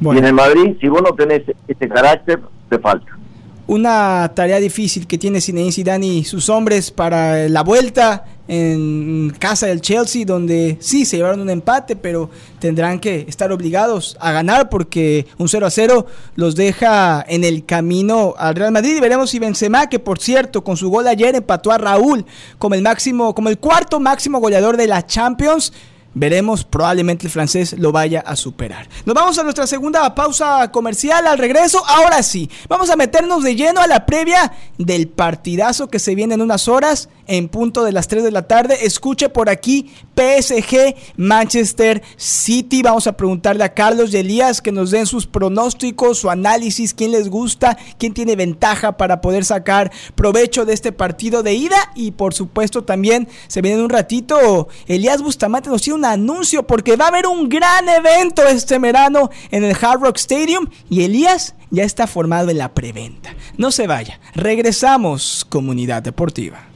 Y 0.00 0.18
en 0.18 0.24
el 0.24 0.32
Madrid, 0.32 0.76
si 0.80 0.88
vos 0.88 1.02
no 1.02 1.14
tenés 1.14 1.42
este 1.68 1.88
carácter, 1.88 2.40
te 2.68 2.78
falta 2.78 3.18
una 3.66 4.32
tarea 4.34 4.58
difícil 4.58 5.06
que 5.06 5.18
tiene 5.18 5.40
Zinedine 5.40 5.72
Zidane 5.72 6.06
y 6.06 6.24
sus 6.24 6.48
hombres 6.48 6.90
para 6.90 7.48
la 7.48 7.62
vuelta 7.62 8.24
en 8.48 9.32
casa 9.38 9.66
del 9.66 9.80
Chelsea, 9.80 10.24
donde 10.24 10.76
sí 10.80 11.04
se 11.04 11.16
llevaron 11.16 11.40
un 11.40 11.48
empate, 11.48 11.96
pero 11.96 12.28
tendrán 12.58 12.98
que 12.98 13.24
estar 13.28 13.52
obligados 13.52 14.16
a 14.20 14.32
ganar 14.32 14.68
porque 14.68 15.26
un 15.38 15.48
0 15.48 15.66
a 15.66 15.70
0 15.70 16.06
los 16.34 16.56
deja 16.56 17.24
en 17.28 17.44
el 17.44 17.64
camino 17.64 18.34
al 18.36 18.56
Real 18.56 18.72
Madrid. 18.72 18.96
Y 18.96 19.00
veremos 19.00 19.30
si 19.30 19.38
Benzema, 19.38 19.88
que 19.88 19.98
por 19.98 20.18
cierto, 20.18 20.64
con 20.64 20.76
su 20.76 20.90
gol 20.90 21.06
ayer 21.06 21.34
empató 21.34 21.70
a 21.70 21.78
Raúl 21.78 22.26
como 22.58 22.74
el 22.74 22.82
máximo, 22.82 23.34
como 23.34 23.48
el 23.48 23.58
cuarto 23.58 24.00
máximo 24.00 24.40
goleador 24.40 24.76
de 24.76 24.88
la 24.88 25.06
Champions 25.06 25.72
Veremos, 26.14 26.64
probablemente 26.64 27.26
el 27.26 27.32
francés 27.32 27.74
lo 27.78 27.90
vaya 27.90 28.20
a 28.20 28.36
superar. 28.36 28.86
Nos 29.06 29.14
vamos 29.14 29.38
a 29.38 29.42
nuestra 29.42 29.66
segunda 29.66 30.14
pausa 30.14 30.70
comercial 30.70 31.26
al 31.26 31.38
regreso. 31.38 31.82
Ahora 31.86 32.22
sí, 32.22 32.50
vamos 32.68 32.90
a 32.90 32.96
meternos 32.96 33.42
de 33.42 33.56
lleno 33.56 33.80
a 33.80 33.86
la 33.86 34.04
previa 34.04 34.52
del 34.76 35.08
partidazo 35.08 35.88
que 35.88 35.98
se 35.98 36.14
viene 36.14 36.34
en 36.34 36.42
unas 36.42 36.68
horas 36.68 37.08
en 37.26 37.48
punto 37.48 37.82
de 37.82 37.92
las 37.92 38.08
3 38.08 38.24
de 38.24 38.30
la 38.30 38.42
tarde. 38.42 38.84
Escuche 38.84 39.30
por 39.30 39.48
aquí 39.48 39.90
PSG 40.16 40.94
Manchester 41.16 42.02
City. 42.16 42.82
Vamos 42.82 43.06
a 43.06 43.16
preguntarle 43.16 43.64
a 43.64 43.74
Carlos 43.74 44.12
y 44.12 44.18
Elías 44.18 44.60
que 44.60 44.72
nos 44.72 44.90
den 44.90 45.06
sus 45.06 45.26
pronósticos, 45.26 46.18
su 46.18 46.30
análisis, 46.30 46.94
quién 46.94 47.12
les 47.12 47.28
gusta, 47.28 47.76
quién 47.98 48.14
tiene 48.14 48.36
ventaja 48.36 48.96
para 48.96 49.20
poder 49.20 49.44
sacar 49.44 49.90
provecho 50.14 50.64
de 50.64 50.74
este 50.74 50.92
partido 50.92 51.42
de 51.42 51.54
ida. 51.54 51.92
Y 51.94 52.12
por 52.12 52.34
supuesto 52.34 52.84
también 52.84 53.28
se 53.48 53.62
viene 53.62 53.78
en 53.78 53.84
un 53.84 53.90
ratito 53.90 54.68
Elías 54.86 55.22
Bustamante 55.22 55.70
nos 55.70 55.82
tiene 55.82 55.98
un 55.98 56.04
anuncio 56.04 56.66
porque 56.66 56.96
va 56.96 57.06
a 57.06 57.08
haber 57.08 57.26
un 57.26 57.48
gran 57.48 57.88
evento 57.88 58.46
este 58.46 58.78
verano 58.78 59.30
en 59.50 59.64
el 59.64 59.76
Hard 59.80 60.00
Rock 60.00 60.16
Stadium 60.16 60.68
y 60.88 61.02
Elías 61.04 61.54
ya 61.70 61.84
está 61.84 62.06
formado 62.06 62.50
en 62.50 62.58
la 62.58 62.74
preventa. 62.74 63.34
No 63.56 63.70
se 63.70 63.86
vaya, 63.86 64.20
regresamos 64.34 65.46
comunidad 65.48 66.02
deportiva. 66.02 66.71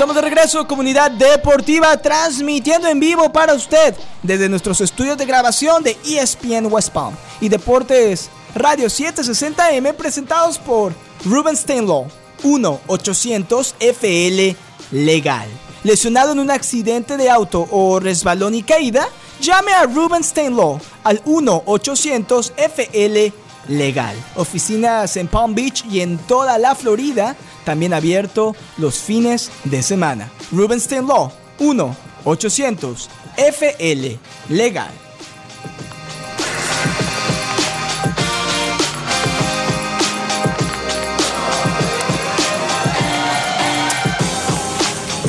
Estamos 0.00 0.16
de 0.16 0.22
regreso, 0.22 0.66
comunidad 0.66 1.10
deportiva, 1.10 1.94
transmitiendo 1.98 2.88
en 2.88 2.98
vivo 2.98 3.30
para 3.30 3.52
usted 3.52 3.94
desde 4.22 4.48
nuestros 4.48 4.80
estudios 4.80 5.18
de 5.18 5.26
grabación 5.26 5.82
de 5.82 5.94
ESPN 6.06 6.72
West 6.72 6.88
Palm 6.88 7.14
y 7.38 7.50
Deportes 7.50 8.30
Radio 8.54 8.86
760M 8.86 9.92
presentados 9.92 10.56
por 10.56 10.94
Ruben 11.26 11.54
Steinlaw 11.54 12.06
1-800-FL 12.42 14.56
Legal. 14.90 15.50
Lesionado 15.84 16.32
en 16.32 16.38
un 16.38 16.50
accidente 16.50 17.18
de 17.18 17.28
auto 17.28 17.68
o 17.70 18.00
resbalón 18.00 18.54
y 18.54 18.62
caída, 18.62 19.06
llame 19.38 19.74
a 19.74 19.84
Ruben 19.84 20.24
Steinlaw 20.24 20.80
al 21.04 21.22
1-800-FL 21.24 23.12
Legal. 23.12 23.49
Oficinas 24.34 25.16
en 25.16 25.28
Palm 25.28 25.54
Beach 25.54 25.84
y 25.90 26.00
en 26.00 26.18
toda 26.18 26.58
la 26.58 26.74
Florida, 26.74 27.36
también 27.64 27.94
abierto 27.94 28.54
los 28.76 28.98
fines 28.98 29.50
de 29.64 29.82
semana. 29.82 30.30
Rubenstein 30.50 31.06
Law 31.06 31.32
1-800-FL 31.60 34.18
Legal. 34.48 34.90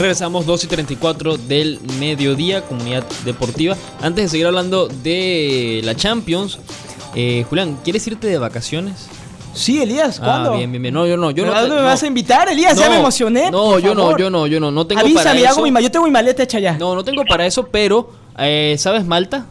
Regresamos 0.01 0.47
2 0.47 0.63
y 0.63 0.67
34 0.67 1.37
del 1.37 1.79
mediodía, 1.99 2.63
comunidad 2.63 3.05
deportiva. 3.23 3.77
Antes 4.01 4.23
de 4.23 4.29
seguir 4.29 4.47
hablando 4.47 4.87
de 4.87 5.81
la 5.83 5.95
Champions, 5.95 6.57
eh, 7.15 7.45
Julián, 7.49 7.77
¿quieres 7.83 8.05
irte 8.07 8.27
de 8.27 8.37
vacaciones? 8.37 9.07
Sí, 9.53 9.81
Elías, 9.81 10.19
ah, 10.21 10.25
¿cuándo? 10.25 10.53
Ah, 10.53 10.57
bien, 10.57 10.71
bien, 10.71 10.81
bien. 10.81 10.93
No, 10.93 11.05
yo 11.05 11.17
no. 11.17 11.31
Yo 11.31 11.45
no, 11.45 11.51
me 11.51 11.81
vas 11.81 12.01
a 12.03 12.07
invitar, 12.07 12.47
Elías? 12.49 12.77
ya 12.77 12.89
me 12.89 12.97
emocioné. 12.97 13.51
No, 13.51 13.79
yo 13.79 13.93
no, 13.93 14.17
yo 14.17 14.29
no, 14.29 14.47
yo 14.47 14.59
no. 14.59 14.71
No 14.71 14.87
tengo 14.87 15.01
para 15.13 15.33
eso. 15.33 15.61
Mi, 15.61 15.71
yo 15.81 15.91
tengo 15.91 16.05
mi 16.05 16.11
maleta 16.11 16.43
hecha 16.43 16.59
ya. 16.59 16.77
No, 16.77 16.95
no 16.95 17.03
tengo 17.03 17.25
para 17.25 17.45
eso, 17.45 17.67
pero, 17.67 18.11
eh, 18.37 18.75
¿sabes 18.77 19.05
Malta? 19.05 19.45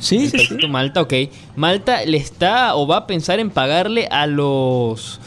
Sí, 0.00 0.28
sí, 0.28 0.38
sí. 0.38 0.66
Malta, 0.68 1.02
ok. 1.02 1.14
Malta 1.54 2.04
le 2.04 2.16
está 2.16 2.74
o 2.74 2.86
va 2.86 2.98
a 2.98 3.06
pensar 3.06 3.38
en 3.38 3.50
pagarle 3.50 4.08
a 4.10 4.26
los 4.26 5.20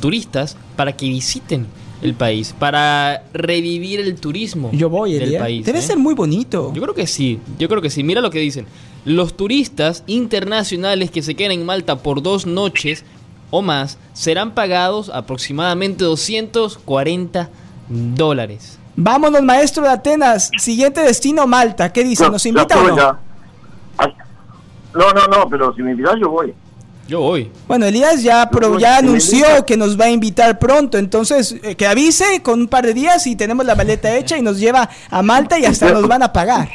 turistas 0.00 0.56
para 0.76 0.92
que 0.92 1.06
visiten 1.06 1.66
el 2.02 2.14
país, 2.14 2.54
para 2.56 3.24
revivir 3.32 4.00
el 4.00 4.14
turismo 4.16 4.70
yo 4.72 4.90
voy, 4.90 5.14
del 5.14 5.38
país. 5.38 5.64
Debe 5.66 5.78
¿eh? 5.78 5.82
ser 5.82 5.98
muy 5.98 6.14
bonito. 6.14 6.72
Yo 6.74 6.82
creo 6.82 6.94
que 6.94 7.06
sí, 7.06 7.40
yo 7.58 7.68
creo 7.68 7.82
que 7.82 7.90
sí. 7.90 8.04
Mira 8.04 8.20
lo 8.20 8.30
que 8.30 8.38
dicen. 8.38 8.66
Los 9.06 9.36
turistas 9.36 10.02
internacionales 10.08 11.12
que 11.12 11.22
se 11.22 11.36
queden 11.36 11.60
en 11.60 11.64
Malta 11.64 11.94
por 11.94 12.22
dos 12.22 12.44
noches 12.44 13.04
o 13.52 13.62
más 13.62 13.98
serán 14.14 14.50
pagados 14.50 15.10
aproximadamente 15.10 16.02
240 16.02 17.48
dólares. 17.88 18.80
Vámonos, 18.96 19.42
maestro 19.42 19.84
de 19.84 19.90
Atenas. 19.90 20.50
Siguiente 20.58 21.02
destino, 21.02 21.46
Malta. 21.46 21.92
¿Qué 21.92 22.02
dice? 22.02 22.28
¿Nos 22.28 22.44
invita 22.46 22.80
o 22.80 22.88
no? 22.88 23.18
No, 24.92 25.12
no, 25.12 25.26
no, 25.28 25.48
pero 25.48 25.72
si 25.76 25.82
me 25.82 25.92
invitas 25.92 26.16
yo 26.20 26.28
voy. 26.28 26.52
Yo 27.06 27.20
voy. 27.20 27.52
Bueno, 27.68 27.86
Elías 27.86 28.24
ya, 28.24 28.50
pero 28.50 28.76
ya 28.76 28.98
anunció 28.98 29.64
que 29.64 29.76
nos 29.76 30.00
va 30.00 30.06
a 30.06 30.10
invitar 30.10 30.58
pronto, 30.58 30.98
entonces 30.98 31.54
eh, 31.62 31.76
que 31.76 31.86
avise 31.86 32.42
con 32.42 32.62
un 32.62 32.66
par 32.66 32.84
de 32.84 32.92
días 32.92 33.24
y 33.28 33.36
tenemos 33.36 33.64
la 33.64 33.76
maleta 33.76 34.16
hecha 34.16 34.36
y 34.36 34.42
nos 34.42 34.58
lleva 34.58 34.90
a 35.10 35.22
Malta 35.22 35.60
y 35.60 35.64
hasta 35.64 35.92
nos 35.92 36.08
van 36.08 36.24
a 36.24 36.32
pagar. 36.32 36.68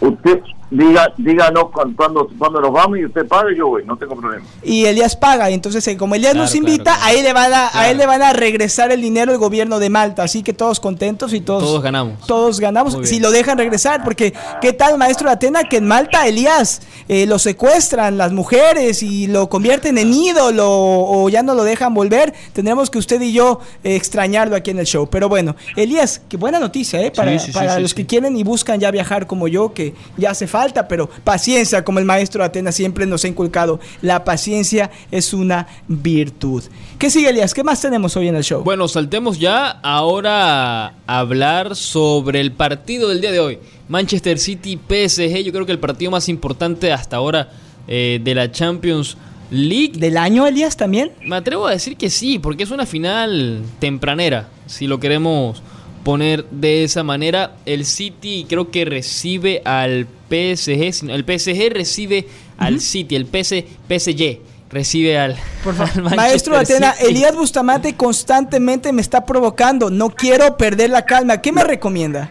Usted, 0.00 0.42
diga, 0.70 1.12
díganos 1.16 1.70
cuando, 1.70 2.28
cuando 2.38 2.60
nos 2.60 2.72
vamos 2.72 2.98
y 2.98 3.04
usted 3.04 3.26
paga 3.26 3.52
y 3.52 3.56
yo 3.56 3.68
voy, 3.68 3.84
no 3.84 3.96
tengo 3.96 4.16
problema. 4.16 4.44
Y 4.62 4.84
Elías 4.84 5.16
paga, 5.16 5.50
entonces 5.50 5.86
eh, 5.88 5.96
como 5.96 6.14
Elías 6.14 6.34
nos 6.34 6.54
invita, 6.54 6.98
a, 7.04 7.12
él 7.12 7.22
le 7.22 7.32
van 7.32 7.52
a, 7.52 7.70
a 7.72 7.90
él 7.90 7.98
le 7.98 8.06
van 8.06 8.22
a 8.22 8.32
regresar 8.32 8.90
el 8.92 9.00
dinero 9.00 9.32
el 9.32 9.38
gobierno 9.38 9.78
de 9.78 9.90
Malta, 9.90 10.22
así 10.22 10.42
que 10.42 10.52
todos 10.52 10.80
contentos 10.80 11.32
y 11.32 11.40
todos... 11.40 11.62
Todos 11.62 11.82
ganamos. 11.82 12.26
Todos 12.26 12.60
ganamos, 12.60 12.98
si 13.04 13.20
lo 13.20 13.30
dejan 13.30 13.58
regresar, 13.58 14.02
porque 14.04 14.34
¿qué 14.60 14.72
tal, 14.72 14.98
maestro 14.98 15.28
de 15.28 15.34
Atena, 15.34 15.64
que 15.64 15.76
en 15.76 15.86
Malta 15.86 16.26
Elías 16.26 16.82
eh, 17.08 17.26
lo 17.26 17.38
secuestran 17.38 18.18
las 18.18 18.32
mujeres 18.32 19.02
y 19.02 19.26
lo 19.26 19.48
convierten 19.48 19.98
en 19.98 20.12
ídolo 20.12 20.66
o 20.68 21.28
ya 21.28 21.42
no 21.42 21.54
lo 21.54 21.64
dejan 21.64 21.94
volver? 21.94 22.34
Tendremos 22.52 22.90
que 22.90 22.98
usted 22.98 23.20
y 23.20 23.32
yo 23.32 23.60
eh, 23.84 23.96
extrañarlo 23.96 24.56
aquí 24.56 24.70
en 24.70 24.78
el 24.78 24.86
show. 24.86 25.08
Pero 25.08 25.28
bueno, 25.28 25.54
Elías, 25.76 26.22
qué 26.28 26.36
buena 26.36 26.58
noticia, 26.58 27.00
¿eh? 27.02 27.10
Para, 27.10 27.32
para 27.52 27.78
los 27.78 27.94
que 27.94 28.06
quieren 28.06 28.36
y 28.36 28.42
buscan 28.42 28.80
ya 28.80 28.90
viajar 28.90 29.26
como 29.26 29.48
yo, 29.48 29.72
que 29.72 29.94
ya 30.16 30.30
hace 30.30 30.46
falta, 30.46 30.55
pero 30.88 31.08
paciencia, 31.24 31.84
como 31.84 31.98
el 31.98 32.04
maestro 32.04 32.42
Atenas 32.42 32.74
siempre 32.74 33.06
nos 33.06 33.24
ha 33.24 33.28
inculcado, 33.28 33.80
la 34.02 34.24
paciencia 34.24 34.90
es 35.10 35.32
una 35.32 35.66
virtud. 35.88 36.62
¿Qué 36.98 37.10
sigue, 37.10 37.30
Elías? 37.30 37.54
¿Qué 37.54 37.62
más 37.62 37.80
tenemos 37.80 38.16
hoy 38.16 38.28
en 38.28 38.36
el 38.36 38.44
show? 38.44 38.62
Bueno, 38.62 38.88
saltemos 38.88 39.38
ya 39.38 39.70
ahora 39.82 40.86
a 40.86 41.18
hablar 41.18 41.76
sobre 41.76 42.40
el 42.40 42.52
partido 42.52 43.08
del 43.08 43.20
día 43.20 43.32
de 43.32 43.40
hoy. 43.40 43.58
Manchester 43.88 44.38
City 44.38 44.76
PSG, 44.76 45.42
yo 45.44 45.52
creo 45.52 45.66
que 45.66 45.72
el 45.72 45.78
partido 45.78 46.10
más 46.10 46.28
importante 46.28 46.92
hasta 46.92 47.16
ahora 47.16 47.50
eh, 47.86 48.20
de 48.22 48.34
la 48.34 48.50
Champions 48.50 49.16
League. 49.50 49.92
¿Del 49.98 50.16
año, 50.16 50.46
Elías, 50.46 50.76
también? 50.76 51.12
Me 51.24 51.36
atrevo 51.36 51.66
a 51.66 51.70
decir 51.70 51.96
que 51.96 52.10
sí, 52.10 52.38
porque 52.38 52.64
es 52.64 52.70
una 52.70 52.86
final 52.86 53.62
tempranera, 53.78 54.48
si 54.66 54.86
lo 54.86 54.98
queremos 54.98 55.62
poner 56.06 56.44
de 56.52 56.84
esa 56.84 57.02
manera. 57.02 57.56
El 57.66 57.84
City 57.84 58.46
creo 58.48 58.70
que 58.70 58.84
recibe 58.84 59.60
al 59.64 60.06
PSG, 60.28 61.10
el 61.10 61.24
PSG 61.24 61.72
recibe 61.72 62.28
al 62.58 62.78
City, 62.78 63.16
el 63.16 63.26
PSG 63.26 64.38
recibe 64.70 65.18
al, 65.18 65.34
Por 65.64 65.74
favor. 65.74 66.14
Maestro 66.14 66.56
Atena, 66.56 66.92
Elías 67.00 67.34
Bustamante 67.34 67.96
constantemente 67.96 68.92
me 68.92 69.02
está 69.02 69.24
provocando. 69.24 69.90
No 69.90 70.10
quiero 70.10 70.56
perder 70.56 70.90
la 70.90 71.04
calma. 71.04 71.42
¿Qué 71.42 71.50
me 71.50 71.64
recomienda? 71.64 72.30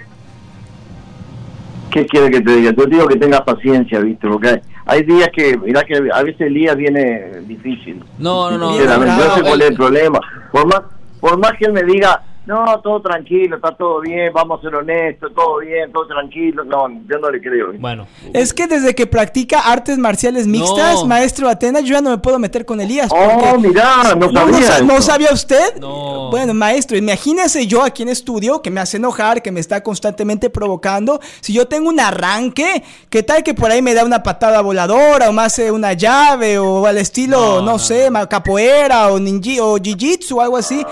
¿Qué 1.91 2.05
quiere 2.05 2.31
que 2.31 2.39
te 2.39 2.55
diga? 2.55 2.73
Yo 2.77 2.85
digo 2.85 3.07
que 3.07 3.17
tengas 3.17 3.41
paciencia, 3.41 3.99
¿viste? 3.99 4.25
Porque 4.25 4.61
hay, 4.85 5.03
días 5.03 5.29
que, 5.35 5.57
mira 5.57 5.83
que 5.83 5.95
a 6.13 6.23
veces 6.23 6.39
el 6.47 6.53
día 6.53 6.75
viene 6.75 7.41
difícil. 7.45 8.01
No, 8.19 8.51
no, 8.51 8.57
no. 8.57 8.71
no, 8.71 9.35
sé 9.35 9.41
cuál 9.41 9.61
es 9.61 9.69
el 9.71 9.75
problema. 9.75 10.19
Por 10.53 10.65
más, 10.65 10.81
por 11.19 11.37
más 11.37 11.53
que 11.59 11.65
él 11.65 11.73
me 11.73 11.83
diga, 11.83 12.23
no, 12.45 12.79
todo 12.81 13.01
tranquilo, 13.01 13.55
está 13.55 13.75
todo 13.75 14.01
bien, 14.01 14.31
vamos 14.31 14.59
a 14.59 14.61
ser 14.61 14.75
honestos, 14.75 15.31
todo 15.33 15.57
bien, 15.59 15.91
todo 15.91 16.05
tranquilo. 16.07 16.63
No, 16.63 16.87
yo 17.09 17.17
no 17.19 17.31
le 17.31 17.41
creo. 17.41 17.73
Bueno. 17.79 18.07
Es 18.33 18.53
que 18.53 18.67
desde 18.67 18.93
que 18.93 19.07
practica 19.07 19.59
artes 19.59 19.97
marciales 19.97 20.45
mixtas, 20.45 21.03
maestro 21.05 21.49
Atenas, 21.49 21.83
yo 21.83 21.93
ya 21.93 22.01
no 22.01 22.11
me 22.11 22.17
puedo 22.19 22.37
meter 22.37 22.65
con 22.65 22.79
Elías. 22.79 23.09
Oh, 23.11 23.57
mira, 23.57 24.15
no 24.15 24.31
sabía. 24.31 24.81
¿No, 24.81 25.01
sabía 25.01 25.29
usted? 25.31 25.77
No. 25.79 26.29
Bueno, 26.29 26.53
maestro, 26.53 26.97
imagínese 26.97 27.65
yo 27.65 27.83
aquí 27.83 28.03
en 28.03 28.09
estudio 28.09 28.61
que 28.61 28.69
me 28.69 28.79
hace 28.79 28.97
enojar, 28.97 29.41
que 29.41 29.51
me 29.51 29.59
está 29.59 29.81
constantemente 29.81 30.49
provocando. 30.49 31.19
Si 31.41 31.51
yo 31.51 31.67
tengo 31.67 31.89
un 31.89 31.99
arranque, 31.99 32.83
¿qué 33.09 33.23
tal 33.23 33.41
que 33.41 33.53
por 33.55 33.71
ahí 33.71 33.81
me 33.81 33.93
da 33.93 34.05
una 34.05 34.21
patada 34.21 34.61
voladora 34.61 35.29
o 35.29 35.33
me 35.33 35.41
hace 35.41 35.71
una 35.71 35.93
llave 35.93 36.59
o 36.59 36.85
al 36.85 36.97
estilo, 36.97 37.61
no, 37.61 37.79
sé, 37.79 38.09
capoeira 38.29 39.11
o 39.11 39.19
ninji 39.19 39.59
o 39.59 39.77
jiu-jitsu 39.77 40.35
o 40.37 40.41
algo 40.41 40.57
así? 40.57 40.85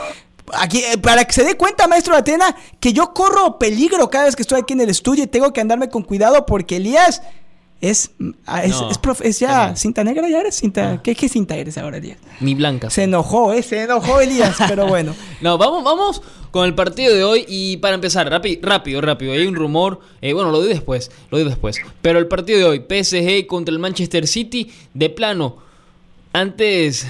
Aquí, 0.57 0.79
eh, 0.79 0.97
para 0.97 1.25
que 1.25 1.33
se 1.33 1.43
dé 1.43 1.55
cuenta, 1.55 1.87
maestro 1.87 2.15
Atena, 2.15 2.55
que 2.79 2.93
yo 2.93 3.13
corro 3.13 3.57
peligro 3.59 4.09
cada 4.09 4.25
vez 4.25 4.35
que 4.35 4.41
estoy 4.41 4.61
aquí 4.61 4.73
en 4.73 4.81
el 4.81 4.89
estudio 4.89 5.23
y 5.23 5.27
tengo 5.27 5.53
que 5.53 5.61
andarme 5.61 5.89
con 5.89 6.03
cuidado 6.03 6.45
porque 6.45 6.77
Elías 6.77 7.21
es, 7.83 8.11
ah, 8.45 8.63
es, 8.63 8.77
es, 9.23 9.39
ya 9.41 9.75
cinta 9.75 10.05
negra, 10.05 10.29
ya 10.29 10.39
eres 10.39 10.55
cinta. 10.55 11.01
¿Qué, 11.03 11.15
¿Qué, 11.15 11.27
cinta 11.27 11.57
eres 11.57 11.77
ahora, 11.77 11.97
Elías? 11.97 12.17
Mi 12.39 12.55
blanca. 12.55 12.89
Se 12.89 13.03
enojó, 13.03 13.51
¿eh? 13.51 13.61
Se 13.61 13.83
enojó 13.83 14.21
Elías, 14.21 14.55
pero 14.69 14.87
bueno. 14.87 15.13
no, 15.41 15.57
vamos, 15.57 15.83
vamos 15.83 16.21
con 16.51 16.65
el 16.65 16.75
partido 16.75 17.13
de 17.13 17.25
hoy 17.25 17.45
y 17.45 17.75
para 17.77 17.95
empezar, 17.95 18.29
rápido, 18.29 18.61
rápido, 18.61 19.01
rápido. 19.01 19.33
Hay 19.33 19.45
un 19.45 19.55
rumor, 19.55 19.99
eh, 20.21 20.31
bueno, 20.31 20.49
lo 20.49 20.61
doy 20.61 20.69
después, 20.69 21.11
lo 21.29 21.39
doy 21.39 21.49
después. 21.49 21.75
Pero 22.01 22.19
el 22.19 22.27
partido 22.27 22.59
de 22.59 22.65
hoy, 22.65 22.85
PSG 22.87 23.47
contra 23.47 23.73
el 23.73 23.79
Manchester 23.79 24.27
City, 24.27 24.71
de 24.93 25.09
plano. 25.09 25.57
Antes, 26.31 27.05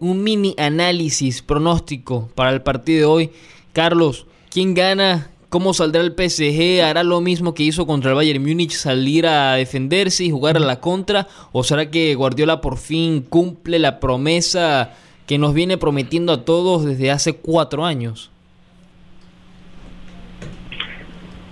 un 0.00 0.22
mini 0.22 0.54
análisis 0.58 1.42
pronóstico 1.42 2.30
para 2.34 2.50
el 2.50 2.62
partido 2.62 2.98
de 2.98 3.04
hoy. 3.04 3.30
Carlos, 3.72 4.26
¿quién 4.50 4.74
gana? 4.74 5.30
¿Cómo 5.48 5.74
saldrá 5.74 6.02
el 6.02 6.12
PSG? 6.12 6.82
¿Hará 6.82 7.04
lo 7.04 7.20
mismo 7.20 7.54
que 7.54 7.62
hizo 7.62 7.86
contra 7.86 8.10
el 8.10 8.16
Bayern 8.16 8.42
Múnich, 8.42 8.72
salir 8.72 9.26
a 9.26 9.54
defenderse 9.54 10.24
y 10.24 10.30
jugar 10.30 10.56
a 10.56 10.60
la 10.60 10.80
contra? 10.80 11.28
¿O 11.52 11.62
será 11.62 11.90
que 11.90 12.14
Guardiola 12.14 12.60
por 12.60 12.78
fin 12.78 13.22
cumple 13.22 13.78
la 13.78 14.00
promesa 14.00 14.94
que 15.26 15.38
nos 15.38 15.54
viene 15.54 15.76
prometiendo 15.76 16.32
a 16.32 16.44
todos 16.44 16.84
desde 16.84 17.10
hace 17.10 17.36
cuatro 17.36 17.84
años? 17.84 18.30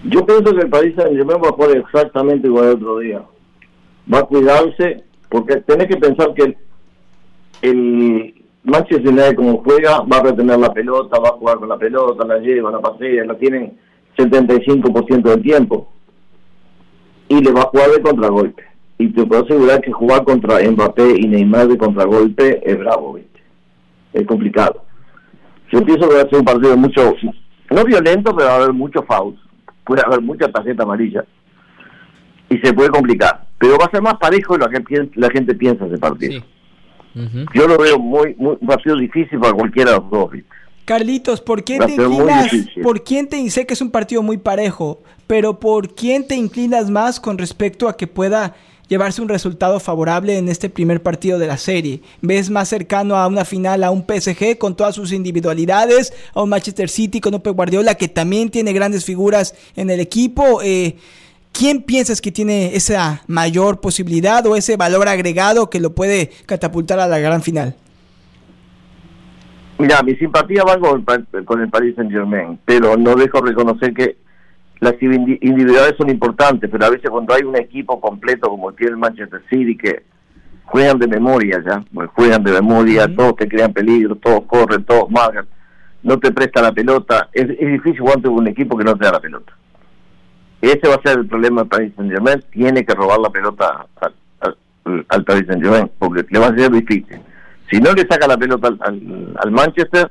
Yo 0.04 0.24
pienso 0.26 0.54
que 0.54 0.60
el 0.60 0.68
país 0.68 0.94
va 0.98 1.48
a 1.48 1.52
jugar 1.52 1.76
exactamente 1.76 2.46
igual 2.46 2.66
el 2.66 2.74
otro 2.74 2.98
día. 2.98 3.22
Va 4.12 4.18
a 4.18 4.24
cuidarse, 4.24 5.04
porque 5.30 5.56
tenés 5.56 5.88
que 5.88 5.96
pensar 5.96 6.34
que 6.34 6.56
el 7.64 8.34
Manchester 8.62 9.08
United 9.08 9.36
como 9.36 9.62
juega 9.62 10.00
va 10.00 10.18
a 10.18 10.22
retener 10.22 10.58
la 10.58 10.72
pelota, 10.72 11.18
va 11.18 11.30
a 11.30 11.38
jugar 11.38 11.58
con 11.58 11.68
la 11.68 11.78
pelota, 11.78 12.26
la 12.26 12.38
lleva, 12.38 12.70
la 12.70 12.80
pasea, 12.80 13.24
la 13.24 13.36
tienen 13.36 13.78
75% 14.16 15.22
del 15.22 15.42
tiempo 15.42 15.88
y 17.28 17.40
le 17.40 17.52
va 17.52 17.62
a 17.62 17.66
jugar 17.66 17.90
de 17.90 18.02
contragolpe. 18.02 18.62
Y 18.98 19.08
te 19.08 19.24
puedo 19.26 19.44
asegurar 19.44 19.80
que 19.80 19.92
jugar 19.92 20.24
contra 20.24 20.60
Mbappé 20.70 21.16
y 21.18 21.26
Neymar 21.26 21.68
de 21.68 21.78
contragolpe 21.78 22.60
es 22.64 22.78
bravo. 22.78 23.18
Es 24.12 24.26
complicado. 24.26 24.84
Yo 25.72 25.84
pienso 25.84 26.08
que 26.08 26.14
va 26.14 26.22
a 26.22 26.28
ser 26.28 26.38
un 26.38 26.44
partido 26.44 26.76
mucho, 26.76 27.14
no 27.70 27.84
violento, 27.84 28.36
pero 28.36 28.48
va 28.48 28.54
a 28.54 28.56
haber 28.56 28.72
muchos 28.72 29.04
fouls. 29.06 29.38
Puede 29.84 30.02
haber 30.06 30.20
mucha 30.20 30.48
tarjeta 30.48 30.84
amarilla. 30.84 31.24
Y 32.48 32.58
se 32.58 32.72
puede 32.72 32.90
complicar. 32.90 33.46
Pero 33.58 33.76
va 33.78 33.86
a 33.86 33.90
ser 33.90 34.02
más 34.02 34.14
parejo 34.14 34.56
de 34.56 34.64
lo 34.64 34.70
que 34.70 35.10
la 35.14 35.30
gente 35.30 35.54
piensa 35.54 35.86
ese 35.86 35.98
partido. 35.98 36.42
Yo 37.14 37.68
lo 37.68 37.78
veo 37.78 37.98
muy, 37.98 38.34
muy 38.36 38.56
un 38.60 38.66
partido 38.66 38.96
difícil 38.96 39.38
para 39.38 39.52
cualquiera 39.52 39.92
de 39.92 39.96
los 39.98 40.10
dos. 40.10 40.30
Carlitos, 40.84 41.40
¿por 41.40 41.64
qué 41.64 41.78
te 41.78 41.92
inclinas? 41.92 42.50
¿Por 42.82 43.04
quién 43.04 43.28
te 43.28 43.50
sé 43.50 43.66
que 43.66 43.74
es 43.74 43.80
un 43.80 43.90
partido 43.90 44.22
muy 44.22 44.36
parejo, 44.36 45.02
pero 45.26 45.58
por 45.58 45.94
quién 45.94 46.26
te 46.26 46.34
inclinas 46.34 46.90
más 46.90 47.20
con 47.20 47.38
respecto 47.38 47.88
a 47.88 47.96
que 47.96 48.06
pueda 48.06 48.54
llevarse 48.86 49.22
un 49.22 49.30
resultado 49.30 49.80
favorable 49.80 50.36
en 50.36 50.48
este 50.50 50.68
primer 50.68 51.02
partido 51.02 51.38
de 51.38 51.46
la 51.46 51.56
serie? 51.56 52.02
¿Ves 52.20 52.50
más 52.50 52.68
cercano 52.68 53.16
a 53.16 53.26
una 53.28 53.46
final 53.46 53.82
a 53.82 53.90
un 53.90 54.04
PSG 54.06 54.58
con 54.58 54.76
todas 54.76 54.94
sus 54.94 55.12
individualidades, 55.12 56.12
a 56.34 56.42
un 56.42 56.50
Manchester 56.50 56.90
City 56.90 57.20
con 57.20 57.34
un 57.34 57.40
Pep 57.40 57.56
Guardiola 57.56 57.94
que 57.94 58.08
también 58.08 58.50
tiene 58.50 58.74
grandes 58.74 59.06
figuras 59.06 59.54
en 59.76 59.88
el 59.88 60.00
equipo? 60.00 60.60
Eh, 60.62 60.96
¿Quién 61.56 61.82
piensas 61.82 62.20
que 62.20 62.32
tiene 62.32 62.74
esa 62.74 63.22
mayor 63.28 63.80
posibilidad 63.80 64.44
o 64.44 64.56
ese 64.56 64.76
valor 64.76 65.06
agregado 65.06 65.70
que 65.70 65.78
lo 65.78 65.94
puede 65.94 66.30
catapultar 66.46 66.98
a 66.98 67.06
la 67.06 67.20
gran 67.20 67.42
final? 67.42 67.76
Mira, 69.78 70.02
mi 70.02 70.16
simpatía 70.16 70.64
va 70.64 70.80
con, 70.80 71.04
con 71.44 71.60
el 71.60 71.68
Paris 71.70 71.94
Saint 71.94 72.10
Germain, 72.10 72.58
pero 72.64 72.96
no 72.96 73.14
dejo 73.14 73.40
reconocer 73.40 73.94
que 73.94 74.16
las 74.80 74.94
individualidades 75.00 75.94
son 75.96 76.10
importantes, 76.10 76.68
pero 76.68 76.86
a 76.86 76.90
veces 76.90 77.08
cuando 77.08 77.32
hay 77.32 77.44
un 77.44 77.56
equipo 77.56 78.00
completo 78.00 78.48
como 78.48 78.72
tiene 78.72 78.94
el 78.94 78.98
Manchester 78.98 79.40
City 79.48 79.76
que 79.76 80.02
juegan 80.64 80.98
de 80.98 81.06
memoria 81.06 81.62
ya, 81.64 81.84
pues 81.94 82.10
juegan 82.16 82.42
de 82.42 82.50
memoria, 82.50 83.06
todos 83.14 83.36
te 83.36 83.46
crean 83.46 83.72
peligro, 83.72 84.16
todos 84.16 84.42
corren, 84.46 84.82
todos 84.82 85.08
marcan, 85.08 85.46
no 86.02 86.18
te 86.18 86.32
presta 86.32 86.60
la 86.60 86.72
pelota, 86.72 87.28
es, 87.32 87.48
es 87.48 87.68
difícil 87.72 88.00
jugar 88.00 88.20
con 88.20 88.32
un 88.32 88.48
equipo 88.48 88.76
que 88.76 88.82
no 88.82 88.96
te 88.96 89.04
da 89.04 89.12
la 89.12 89.20
pelota. 89.20 89.52
Ese 90.64 90.88
va 90.88 90.94
a 90.94 91.02
ser 91.02 91.18
el 91.18 91.26
problema 91.26 91.60
del 91.60 91.68
Paris 91.68 91.92
Saint 91.94 92.10
Germain. 92.10 92.42
Tiene 92.50 92.86
que 92.86 92.94
robar 92.94 93.18
la 93.18 93.28
pelota 93.28 93.86
al, 94.40 95.24
Paris 95.24 95.44
Saint 95.46 95.62
Germain 95.62 95.90
porque 95.98 96.24
le 96.30 96.38
va 96.38 96.46
a 96.46 96.56
ser 96.56 96.70
difícil. 96.70 97.20
Si 97.70 97.78
no 97.80 97.92
le 97.92 98.06
saca 98.06 98.26
la 98.26 98.38
pelota 98.38 98.68
al, 98.80 99.50
Manchester, 99.50 100.10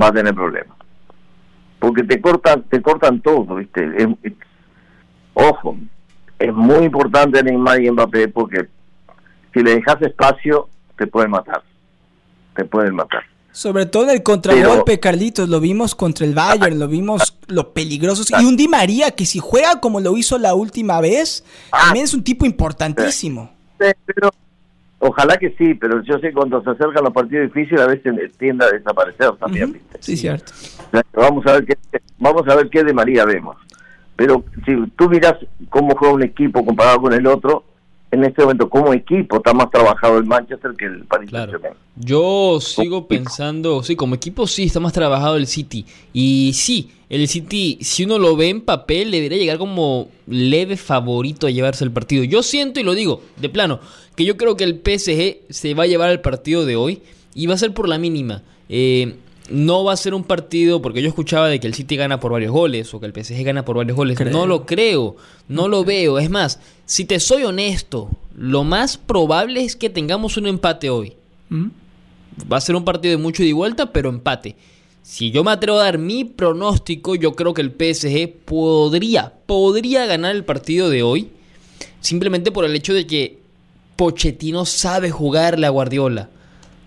va 0.00 0.08
a 0.08 0.12
tener 0.12 0.34
problemas. 0.34 0.76
Porque 1.78 2.02
te 2.02 2.20
cortan, 2.20 2.64
te 2.64 2.82
cortan 2.82 3.20
todo, 3.20 3.54
¿viste? 3.54 4.16
ojo, 5.34 5.76
es 6.38 6.52
muy 6.52 6.86
importante 6.86 7.42
Neymar 7.44 7.80
y 7.80 7.90
Mbappé 7.90 8.28
porque 8.28 8.66
si 9.54 9.62
le 9.62 9.76
dejas 9.76 10.02
espacio, 10.02 10.68
te 10.96 11.06
pueden 11.06 11.30
matar. 11.30 11.62
Te 12.56 12.64
pueden 12.64 12.96
matar. 12.96 13.22
Sobre 13.56 13.86
todo 13.86 14.02
en 14.02 14.10
el 14.10 14.22
contragolpe, 14.22 15.00
Carlitos, 15.00 15.48
lo 15.48 15.60
vimos 15.60 15.94
contra 15.94 16.26
el 16.26 16.34
Bayern, 16.34 16.78
lo 16.78 16.88
vimos 16.88 17.38
lo 17.46 17.72
peligrosos. 17.72 18.30
Y 18.30 18.44
un 18.44 18.54
Di 18.54 18.68
María 18.68 19.12
que 19.12 19.24
si 19.24 19.38
juega 19.38 19.80
como 19.80 19.98
lo 19.98 20.14
hizo 20.18 20.36
la 20.36 20.54
última 20.54 21.00
vez, 21.00 21.42
ah. 21.72 21.84
también 21.86 22.04
es 22.04 22.12
un 22.12 22.22
tipo 22.22 22.44
importantísimo. 22.44 23.50
pero 23.78 24.30
ojalá 24.98 25.38
que 25.38 25.54
sí, 25.56 25.72
pero 25.72 26.02
yo 26.02 26.18
sé 26.18 26.28
que 26.28 26.32
cuando 26.34 26.62
se 26.62 26.68
acercan 26.68 27.02
los 27.02 27.14
partidos 27.14 27.46
difíciles 27.46 27.80
a 27.80 27.86
veces 27.86 28.12
tiende 28.36 28.66
a 28.66 28.68
desaparecer 28.68 29.30
también. 29.40 29.80
Sí, 30.00 30.18
cierto. 30.18 30.52
vamos 31.14 31.46
a 31.46 31.52
ver 31.54 31.64
qué, 31.64 31.78
vamos 32.18 32.46
a 32.46 32.56
ver 32.56 32.68
qué 32.68 32.84
de 32.84 32.92
María 32.92 33.24
vemos. 33.24 33.56
Pero 34.16 34.44
si 34.66 34.76
tú 34.98 35.08
miras 35.08 35.36
cómo 35.70 35.96
juega 35.96 36.12
un 36.12 36.24
equipo 36.24 36.62
comparado 36.62 37.00
con 37.00 37.14
el 37.14 37.26
otro, 37.26 37.64
en 38.10 38.24
este 38.24 38.42
momento 38.42 38.68
como 38.68 38.92
equipo 38.92 39.36
está 39.36 39.52
más 39.52 39.70
trabajado 39.70 40.18
el 40.18 40.24
Manchester 40.24 40.72
que 40.76 40.86
el 40.86 41.04
Paris 41.04 41.28
claro. 41.28 41.60
Yo 41.96 42.58
sigo 42.60 43.08
pensando, 43.08 43.82
sí, 43.82 43.96
como 43.96 44.14
equipo 44.14 44.46
sí 44.46 44.64
está 44.64 44.80
más 44.80 44.92
trabajado 44.92 45.36
el 45.36 45.46
City. 45.46 45.86
Y 46.12 46.52
sí, 46.54 46.90
el 47.08 47.26
City, 47.26 47.78
si 47.80 48.04
uno 48.04 48.18
lo 48.18 48.36
ve 48.36 48.50
en 48.50 48.60
papel, 48.60 49.10
debería 49.10 49.38
llegar 49.38 49.58
como 49.58 50.08
leve 50.26 50.76
favorito 50.76 51.46
a 51.46 51.50
llevarse 51.50 51.84
el 51.84 51.90
partido. 51.90 52.22
Yo 52.24 52.42
siento 52.42 52.80
y 52.80 52.84
lo 52.84 52.94
digo, 52.94 53.22
de 53.36 53.48
plano, 53.48 53.80
que 54.14 54.24
yo 54.24 54.36
creo 54.36 54.56
que 54.56 54.64
el 54.64 54.74
PSG 54.74 55.52
se 55.52 55.74
va 55.74 55.84
a 55.84 55.86
llevar 55.86 56.10
el 56.10 56.20
partido 56.20 56.64
de 56.64 56.76
hoy 56.76 57.02
y 57.34 57.46
va 57.46 57.54
a 57.54 57.58
ser 57.58 57.74
por 57.74 57.88
la 57.88 57.98
mínima. 57.98 58.42
Eh, 58.68 59.16
no 59.50 59.84
va 59.84 59.92
a 59.92 59.96
ser 59.96 60.14
un 60.14 60.24
partido, 60.24 60.82
porque 60.82 61.02
yo 61.02 61.08
escuchaba 61.08 61.48
de 61.48 61.60
que 61.60 61.66
el 61.66 61.74
City 61.74 61.96
gana 61.96 62.20
por 62.20 62.32
varios 62.32 62.52
goles 62.52 62.92
o 62.92 63.00
que 63.00 63.06
el 63.06 63.12
PSG 63.12 63.42
gana 63.44 63.64
por 63.64 63.76
varios 63.76 63.96
goles. 63.96 64.18
No 64.20 64.46
lo 64.46 64.66
creo, 64.66 65.16
no 65.48 65.68
lo 65.68 65.84
veo. 65.84 66.18
Es 66.18 66.30
más, 66.30 66.60
si 66.84 67.04
te 67.04 67.20
soy 67.20 67.44
honesto, 67.44 68.10
lo 68.36 68.64
más 68.64 68.96
probable 68.96 69.62
es 69.62 69.76
que 69.76 69.90
tengamos 69.90 70.36
un 70.36 70.46
empate 70.46 70.90
hoy. 70.90 71.14
¿Mm? 71.48 71.68
Va 72.52 72.58
a 72.58 72.60
ser 72.60 72.76
un 72.76 72.84
partido 72.84 73.12
de 73.12 73.22
mucho 73.22 73.42
y 73.42 73.46
de 73.46 73.52
vuelta, 73.52 73.92
pero 73.92 74.08
empate. 74.08 74.56
Si 75.02 75.30
yo 75.30 75.44
me 75.44 75.52
atrevo 75.52 75.78
a 75.78 75.84
dar 75.84 75.98
mi 75.98 76.24
pronóstico, 76.24 77.14
yo 77.14 77.34
creo 77.34 77.54
que 77.54 77.62
el 77.62 77.70
PSG 77.70 78.28
podría, 78.44 79.32
podría 79.46 80.04
ganar 80.06 80.34
el 80.34 80.44
partido 80.44 80.90
de 80.90 81.02
hoy. 81.02 81.30
Simplemente 82.00 82.50
por 82.50 82.64
el 82.64 82.74
hecho 82.74 82.92
de 82.92 83.06
que 83.06 83.38
Pochettino 83.94 84.64
sabe 84.66 85.10
jugarle 85.10 85.66
a 85.66 85.70
Guardiola. 85.70 86.30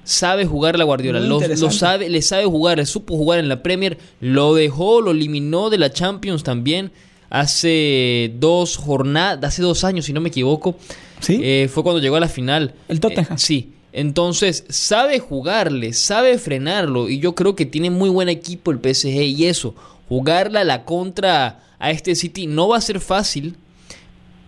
Sabe 0.10 0.48
jugarle 0.48 0.82
a 0.82 0.86
Guardiola. 0.86 1.20
Lo, 1.20 1.40
sabe, 1.70 2.10
le 2.10 2.24
sabe 2.24 2.46
jugar, 2.46 2.80
le 2.80 2.88
supo 2.88 3.16
jugar 3.16 3.38
en 3.38 3.48
la 3.48 3.62
Premier. 3.62 4.00
Lo 4.20 4.56
dejó, 4.56 5.02
lo 5.02 5.12
eliminó 5.12 5.70
de 5.70 5.78
la 5.78 5.94
Champions 5.94 6.42
también. 6.42 6.92
Hace 7.30 8.34
dos 8.40 8.76
jornadas, 8.76 9.44
hace 9.44 9.62
dos 9.62 9.84
años, 9.84 10.06
si 10.06 10.14
no 10.14 10.20
me 10.20 10.30
equivoco. 10.30 10.76
¿Sí? 11.20 11.40
Eh, 11.44 11.70
fue 11.72 11.84
cuando 11.84 12.02
llegó 12.02 12.16
a 12.16 12.20
la 12.20 12.28
final. 12.28 12.74
El 12.88 13.00
Tottenham. 13.00 13.34
Eh, 13.34 13.38
sí. 13.38 13.74
Entonces, 13.94 14.66
sabe 14.70 15.20
jugarle, 15.20 15.94
sabe 15.94 16.40
frenarlo. 16.40 17.08
Y 17.08 17.20
yo 17.20 17.36
creo 17.36 17.56
que 17.56 17.68
tiene 17.68 17.92
muy 17.92 18.10
buen 18.10 18.30
equipo 18.30 18.72
el 18.72 18.80
PSG. 18.80 19.22
Y 19.22 19.46
eso, 19.46 19.76
jugarle 20.08 20.58
a 20.58 20.64
la 20.64 20.86
contra 20.86 21.60
a 21.78 21.92
este 21.92 22.16
City 22.16 22.48
no 22.48 22.70
va 22.70 22.78
a 22.78 22.82
ser 22.82 23.00
fácil 23.00 23.58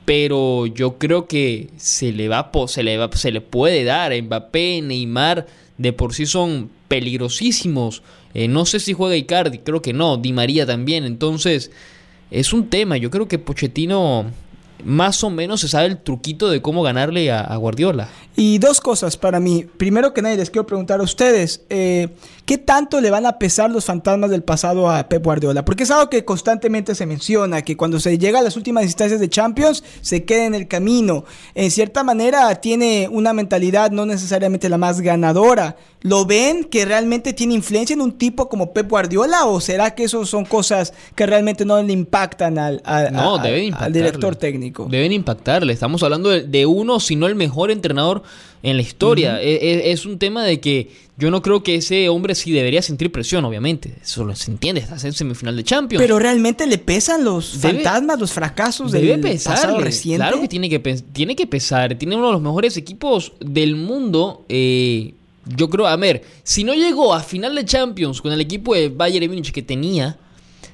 pero 0.06 0.66
yo 0.66 0.98
creo 0.98 1.28
que 1.28 1.70
se 1.78 2.12
le 2.12 2.28
va 2.28 2.50
se 2.68 2.84
le 2.84 2.98
va, 2.98 3.10
se 3.14 3.32
le 3.32 3.42
puede 3.42 3.84
dar 3.84 4.12
Mbappé, 4.22 4.82
Neymar 4.82 5.48
de 5.78 5.94
por 5.94 6.14
sí 6.14 6.26
son 6.26 6.70
peligrosísimos. 6.88 8.04
Eh, 8.34 8.48
no 8.48 8.66
sé 8.66 8.80
si 8.80 8.94
juega 8.94 9.16
Icardi, 9.16 9.60
creo 9.60 9.82
que 9.82 9.94
no, 9.94 10.18
Di 10.18 10.32
María 10.32 10.66
también. 10.66 11.06
Entonces, 11.06 11.72
es 12.30 12.54
un 12.54 12.70
tema. 12.70 12.98
Yo 12.98 13.10
creo 13.10 13.28
que 13.28 13.40
Pochettino 13.40 14.26
más 14.84 15.24
o 15.24 15.30
menos 15.30 15.62
se 15.62 15.68
sabe 15.68 15.88
el 15.88 15.98
truquito 15.98 16.50
de 16.50 16.62
cómo 16.62 16.84
ganarle 16.84 17.32
a, 17.32 17.56
Guardiola. 17.56 18.10
Y 18.36 18.58
dos 18.58 18.82
cosas 18.82 19.18
para 19.18 19.40
mí. 19.40 19.66
Primero 19.78 20.14
que 20.14 20.22
nada, 20.22 20.36
les 20.36 20.50
quiero 20.50 20.66
preguntar 20.66 21.00
a 21.00 21.04
ustedes, 21.04 21.64
eh, 21.70 22.10
¿qué 22.46 22.58
tanto 22.58 23.02
le 23.02 23.10
van 23.10 23.26
a 23.26 23.40
pesar 23.40 23.72
los 23.72 23.86
fantasmas 23.86 24.30
del 24.30 24.44
pasado 24.44 24.90
a 24.90 25.08
Pep 25.08 25.24
Guardiola? 25.24 25.66
Porque 25.66 25.84
es 25.84 25.92
algo 25.92 26.10
que 26.10 26.26
constantemente 26.26 26.96
se 26.96 27.06
menciona, 27.06 27.62
que 27.62 27.78
cuando 27.78 28.00
se 28.00 28.18
llega 28.18 28.40
a 28.40 28.42
las 28.42 28.58
últimas 28.58 28.84
instancias 28.84 29.20
de 29.20 29.30
Champions, 29.30 29.84
se 30.02 30.26
queda 30.26 30.46
en 30.46 30.56
el 30.56 30.68
camino. 30.68 31.26
En 31.56 31.72
cierta 31.72 32.04
manera, 32.04 32.54
tiene 32.56 33.08
una 33.12 33.34
mentalidad 33.34 33.92
no 33.92 34.06
necesariamente 34.06 34.70
la 34.70 34.78
más 34.78 35.02
ganadora. 35.02 35.76
¿Lo 36.04 36.26
ven 36.26 36.64
que 36.64 36.84
realmente 36.84 37.32
tiene 37.32 37.54
influencia 37.54 37.94
en 37.94 38.02
un 38.02 38.14
tipo 38.14 38.50
como 38.50 38.74
Pep 38.74 38.90
Guardiola 38.90 39.46
o 39.46 39.62
será 39.62 39.94
que 39.94 40.06
eso 40.06 40.26
son 40.26 40.46
cosas 40.46 40.94
que 41.14 41.28
realmente 41.28 41.64
no 41.64 41.82
le 41.82 41.94
impactan 41.94 42.58
al, 42.58 42.82
al 42.84 43.94
director 43.94 44.36
técnico? 44.36 44.88
Deben 44.90 45.12
impactarle. 45.12 45.74
Estamos 45.74 46.02
hablando 46.02 46.30
de, 46.30 46.66
uno, 46.66 47.00
si 47.00 47.16
no 47.16 47.28
el 47.28 47.36
mejor 47.36 47.70
entrenador 47.70 48.24
en 48.64 48.76
la 48.76 48.82
historia. 48.82 49.42
E, 49.42 49.54
e, 49.56 49.92
es, 49.92 50.06
un 50.06 50.20
tema 50.20 50.44
de 50.44 50.60
que 50.60 50.90
yo 51.18 51.32
no 51.32 51.42
creo 51.42 51.64
que 51.64 51.76
ese 51.76 52.10
hombre 52.10 52.36
sí 52.36 52.52
debería 52.52 52.82
sentir 52.82 53.12
presión, 53.12 53.46
obviamente. 53.46 53.96
Eso 54.02 54.34
se 54.36 54.52
entiende, 54.52 54.82
está 54.82 54.96
en 55.06 55.14
semifinal 55.14 55.56
de 55.56 55.64
Champions. 55.64 56.02
Pero 56.02 56.20
realmente 56.20 56.66
le 56.68 56.78
pesan 56.78 57.24
los 57.24 57.58
fantasmas, 57.58 58.20
los 58.20 58.32
fracasos 58.32 58.92
debe 58.92 59.18
del 59.18 59.40
pasado 59.40 59.80
reciente. 59.80 60.24
Claro 60.24 60.42
que 60.42 60.48
tiene 60.48 60.70
que, 60.70 60.80
tiene 60.80 61.36
que 61.36 61.48
pesar. 61.48 61.96
Tiene 61.96 62.16
uno 62.16 62.28
de 62.28 62.34
los 62.34 62.42
mejores 62.42 62.78
equipos 62.78 63.34
del 63.40 63.76
mundo. 63.76 64.46
Eh, 64.50 65.14
yo 65.46 65.70
creo, 65.70 65.88
a 65.88 65.96
ver, 65.96 66.24
si 66.44 66.64
no 66.64 66.74
llegó 66.74 67.14
a 67.14 67.22
final 67.22 67.56
de 67.56 67.66
Champions 67.66 68.22
con 68.22 68.32
el 68.32 68.42
equipo 68.42 68.76
de 68.76 68.90
Bayern 68.90 69.28
Múnich 69.28 69.52
que 69.52 69.62
tenía, 69.62 70.18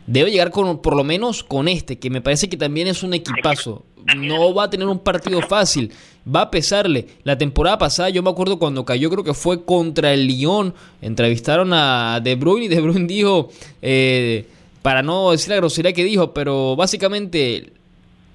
debe 0.07 0.31
llegar 0.31 0.51
con, 0.51 0.81
por 0.81 0.95
lo 0.95 1.03
menos 1.03 1.43
con 1.43 1.67
este, 1.67 1.99
que 1.99 2.09
me 2.09 2.21
parece 2.21 2.49
que 2.49 2.57
también 2.57 2.87
es 2.87 3.03
un 3.03 3.13
equipazo. 3.13 3.85
No 4.15 4.53
va 4.53 4.63
a 4.63 4.69
tener 4.69 4.87
un 4.87 4.99
partido 4.99 5.41
fácil, 5.41 5.91
va 6.33 6.41
a 6.41 6.51
pesarle. 6.51 7.07
La 7.23 7.37
temporada 7.37 7.77
pasada, 7.77 8.09
yo 8.09 8.23
me 8.23 8.29
acuerdo 8.29 8.59
cuando 8.59 8.85
cayó, 8.85 9.09
creo 9.09 9.23
que 9.23 9.33
fue 9.33 9.63
contra 9.63 10.13
el 10.13 10.27
Lyon, 10.27 10.73
entrevistaron 11.01 11.71
a 11.73 12.19
De 12.23 12.35
Bruyne 12.35 12.65
y 12.65 12.67
De 12.67 12.81
Bruyne 12.81 13.07
dijo, 13.07 13.49
eh, 13.81 14.45
para 14.81 15.01
no 15.01 15.31
decir 15.31 15.49
la 15.49 15.57
grosería 15.57 15.93
que 15.93 16.03
dijo, 16.03 16.33
pero 16.33 16.75
básicamente, 16.75 17.71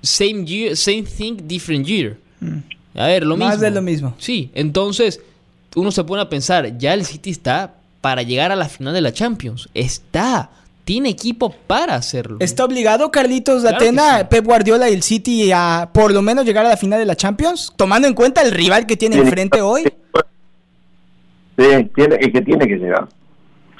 same, 0.02 0.44
year, 0.44 0.76
same 0.76 1.02
thing, 1.02 1.36
different 1.44 1.86
year. 1.86 2.16
Mm. 2.40 2.58
A 2.94 3.06
ver, 3.06 3.24
lo 3.24 3.36
mismo. 3.36 3.48
Más 3.48 3.60
de 3.60 3.70
lo 3.70 3.82
mismo. 3.82 4.14
Sí, 4.18 4.50
entonces 4.54 5.20
uno 5.74 5.90
se 5.90 6.04
pone 6.04 6.22
a 6.22 6.28
pensar, 6.28 6.78
ya 6.78 6.94
el 6.94 7.04
City 7.04 7.30
está 7.30 7.74
para 8.00 8.22
llegar 8.22 8.52
a 8.52 8.56
la 8.56 8.68
final 8.68 8.92
de 8.92 9.00
la 9.00 9.12
Champions. 9.12 9.68
Está. 9.74 10.50
Tiene 10.84 11.10
equipo 11.10 11.54
para 11.66 11.94
hacerlo. 11.94 12.38
¿Está 12.40 12.64
obligado 12.64 13.10
Carlitos 13.10 13.62
de 13.62 13.70
Atena, 13.70 14.28
Pep 14.28 14.44
Guardiola 14.44 14.90
y 14.90 14.94
el 14.94 15.02
City 15.02 15.52
a 15.54 15.90
por 15.94 16.12
lo 16.12 16.22
menos 16.22 16.44
llegar 16.44 16.66
a 16.66 16.70
la 16.70 16.76
final 16.76 16.98
de 16.98 17.06
la 17.06 17.14
Champions? 17.14 17.72
Tomando 17.76 18.08
en 18.08 18.14
cuenta 18.14 18.42
el 18.42 18.50
rival 18.50 18.86
que 18.86 18.96
tiene 18.96 19.16
enfrente 19.16 19.60
hoy. 19.60 19.84
Sí, 21.56 21.90
tiene, 21.94 22.16
es 22.18 22.32
que 22.32 22.40
tiene 22.40 22.66
que 22.66 22.76
llegar. 22.76 23.06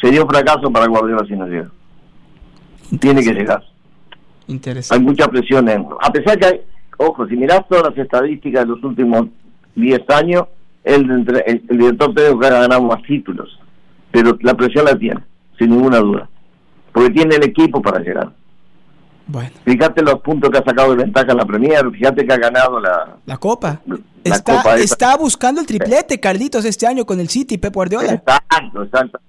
Sería 0.01 0.23
un 0.23 0.29
fracaso 0.29 0.71
para 0.71 0.87
Guardiola 0.87 1.27
si 1.27 1.35
no 1.35 1.47
llega. 1.47 1.71
Tiene 3.01 3.23
que 3.25 3.33
llegar. 3.33 3.65
Interesante. 4.47 5.01
Hay 5.01 5.07
mucha 5.07 5.27
presión 5.29 5.69
en... 5.69 5.87
A 6.01 6.13
pesar 6.13 6.39
que 6.39 6.47
hay... 6.47 6.61
Ojo, 6.99 7.27
si 7.27 7.37
miras 7.37 7.67
todas 7.69 7.89
las 7.89 7.99
estadísticas 7.99 8.63
de 8.63 8.69
los 8.69 8.85
últimos 8.85 9.27
10 9.75 10.01
años, 10.11 10.45
el, 10.85 11.11
el, 11.47 11.79
director 11.79 12.15
Pedro 12.15 12.39
que 12.39 12.47
ha 12.47 12.51
ganado 12.51 12.83
más 12.83 13.03
títulos, 13.03 13.59
pero 14.11 14.37
la 14.43 14.55
presión 14.55 14.85
la 14.85 14.97
tiene, 14.97 15.21
sin 15.59 15.71
ninguna 15.71 15.99
duda, 15.99 16.29
porque 16.93 17.11
tiene 17.11 17.37
el 17.37 17.45
equipo 17.45 17.81
para 17.81 18.01
llegar. 18.01 18.33
Bueno. 19.27 19.51
Fíjate 19.65 20.03
los 20.03 20.21
puntos 20.21 20.51
que 20.51 20.59
ha 20.59 20.65
sacado 20.65 20.91
de 20.91 21.05
ventaja 21.05 21.33
en 21.33 21.39
la 21.39 21.47
Premier, 21.47 21.91
fíjate 21.91 22.27
que 22.27 22.33
ha 22.33 22.39
ganado 22.39 22.81
la, 22.81 23.17
la 23.25 23.37
Copa. 23.39 23.81
está, 24.25 24.77
está 24.77 25.17
buscando 25.17 25.61
el 25.61 25.67
triplete, 25.67 26.19
Carlitos, 26.21 26.65
este 26.65 26.87
año 26.87 27.05
con 27.07 27.21
el 27.21 27.29
City, 27.29 27.57
Pep 27.57 27.73
Guardiola. 27.73 28.13
Exacto, 28.15 28.83
exacto. 28.83 29.21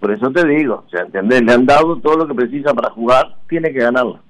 Por 0.00 0.12
eso 0.12 0.30
te 0.30 0.46
digo, 0.46 0.84
o 0.86 0.90
sea, 0.90 1.00
¿entendés? 1.00 1.42
Le 1.42 1.52
han 1.52 1.64
dado 1.64 1.96
todo 1.98 2.18
lo 2.18 2.28
que 2.28 2.34
precisa 2.34 2.74
para 2.74 2.90
jugar, 2.90 3.36
tiene 3.48 3.72
que 3.72 3.80
ganarlo. 3.80 4.20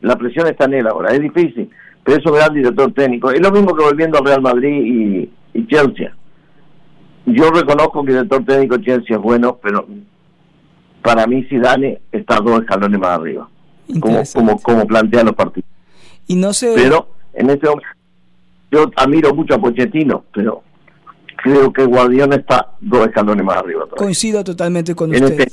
La 0.00 0.16
presión 0.16 0.48
está 0.48 0.64
en 0.64 0.74
él 0.74 0.86
ahora, 0.88 1.12
es 1.12 1.20
difícil, 1.20 1.70
pero 2.02 2.18
eso 2.18 2.36
es 2.36 2.48
el 2.48 2.54
director 2.54 2.92
técnico. 2.92 3.30
Es 3.30 3.40
lo 3.40 3.52
mismo 3.52 3.74
que 3.76 3.84
volviendo 3.84 4.18
al 4.18 4.24
Real 4.24 4.40
Madrid 4.40 4.82
y, 4.84 5.30
y 5.52 5.66
Chelsea. 5.66 6.12
Yo 7.26 7.50
reconozco 7.50 8.02
que 8.02 8.10
el 8.10 8.16
director 8.16 8.44
técnico 8.44 8.78
Chelsea 8.78 9.16
es 9.16 9.22
bueno, 9.22 9.58
pero 9.62 9.86
para 11.02 11.26
mí 11.26 11.44
Zidane 11.44 12.00
está 12.10 12.36
dos 12.36 12.60
escalones 12.60 12.98
más 12.98 13.18
arriba, 13.18 13.48
como, 14.00 14.22
como, 14.32 14.62
como 14.62 14.86
plantean 14.86 15.26
los 15.26 15.34
partidos. 15.34 15.68
Y 16.26 16.36
no 16.36 16.52
sé... 16.52 16.72
Pero 16.74 17.08
en 17.34 17.50
este 17.50 17.66
momento 17.66 17.88
yo 18.70 18.90
admiro 18.96 19.34
mucho 19.34 19.54
a 19.54 19.58
Pochettino, 19.58 20.24
pero 20.32 20.62
creo 21.36 21.72
que 21.72 21.84
Guardiola 21.84 22.36
está 22.36 22.70
dos 22.80 23.06
escalones 23.06 23.44
más 23.44 23.58
arriba. 23.58 23.86
Coincido 23.96 24.42
totalmente 24.42 24.94
con 24.94 25.10
usted. 25.12 25.48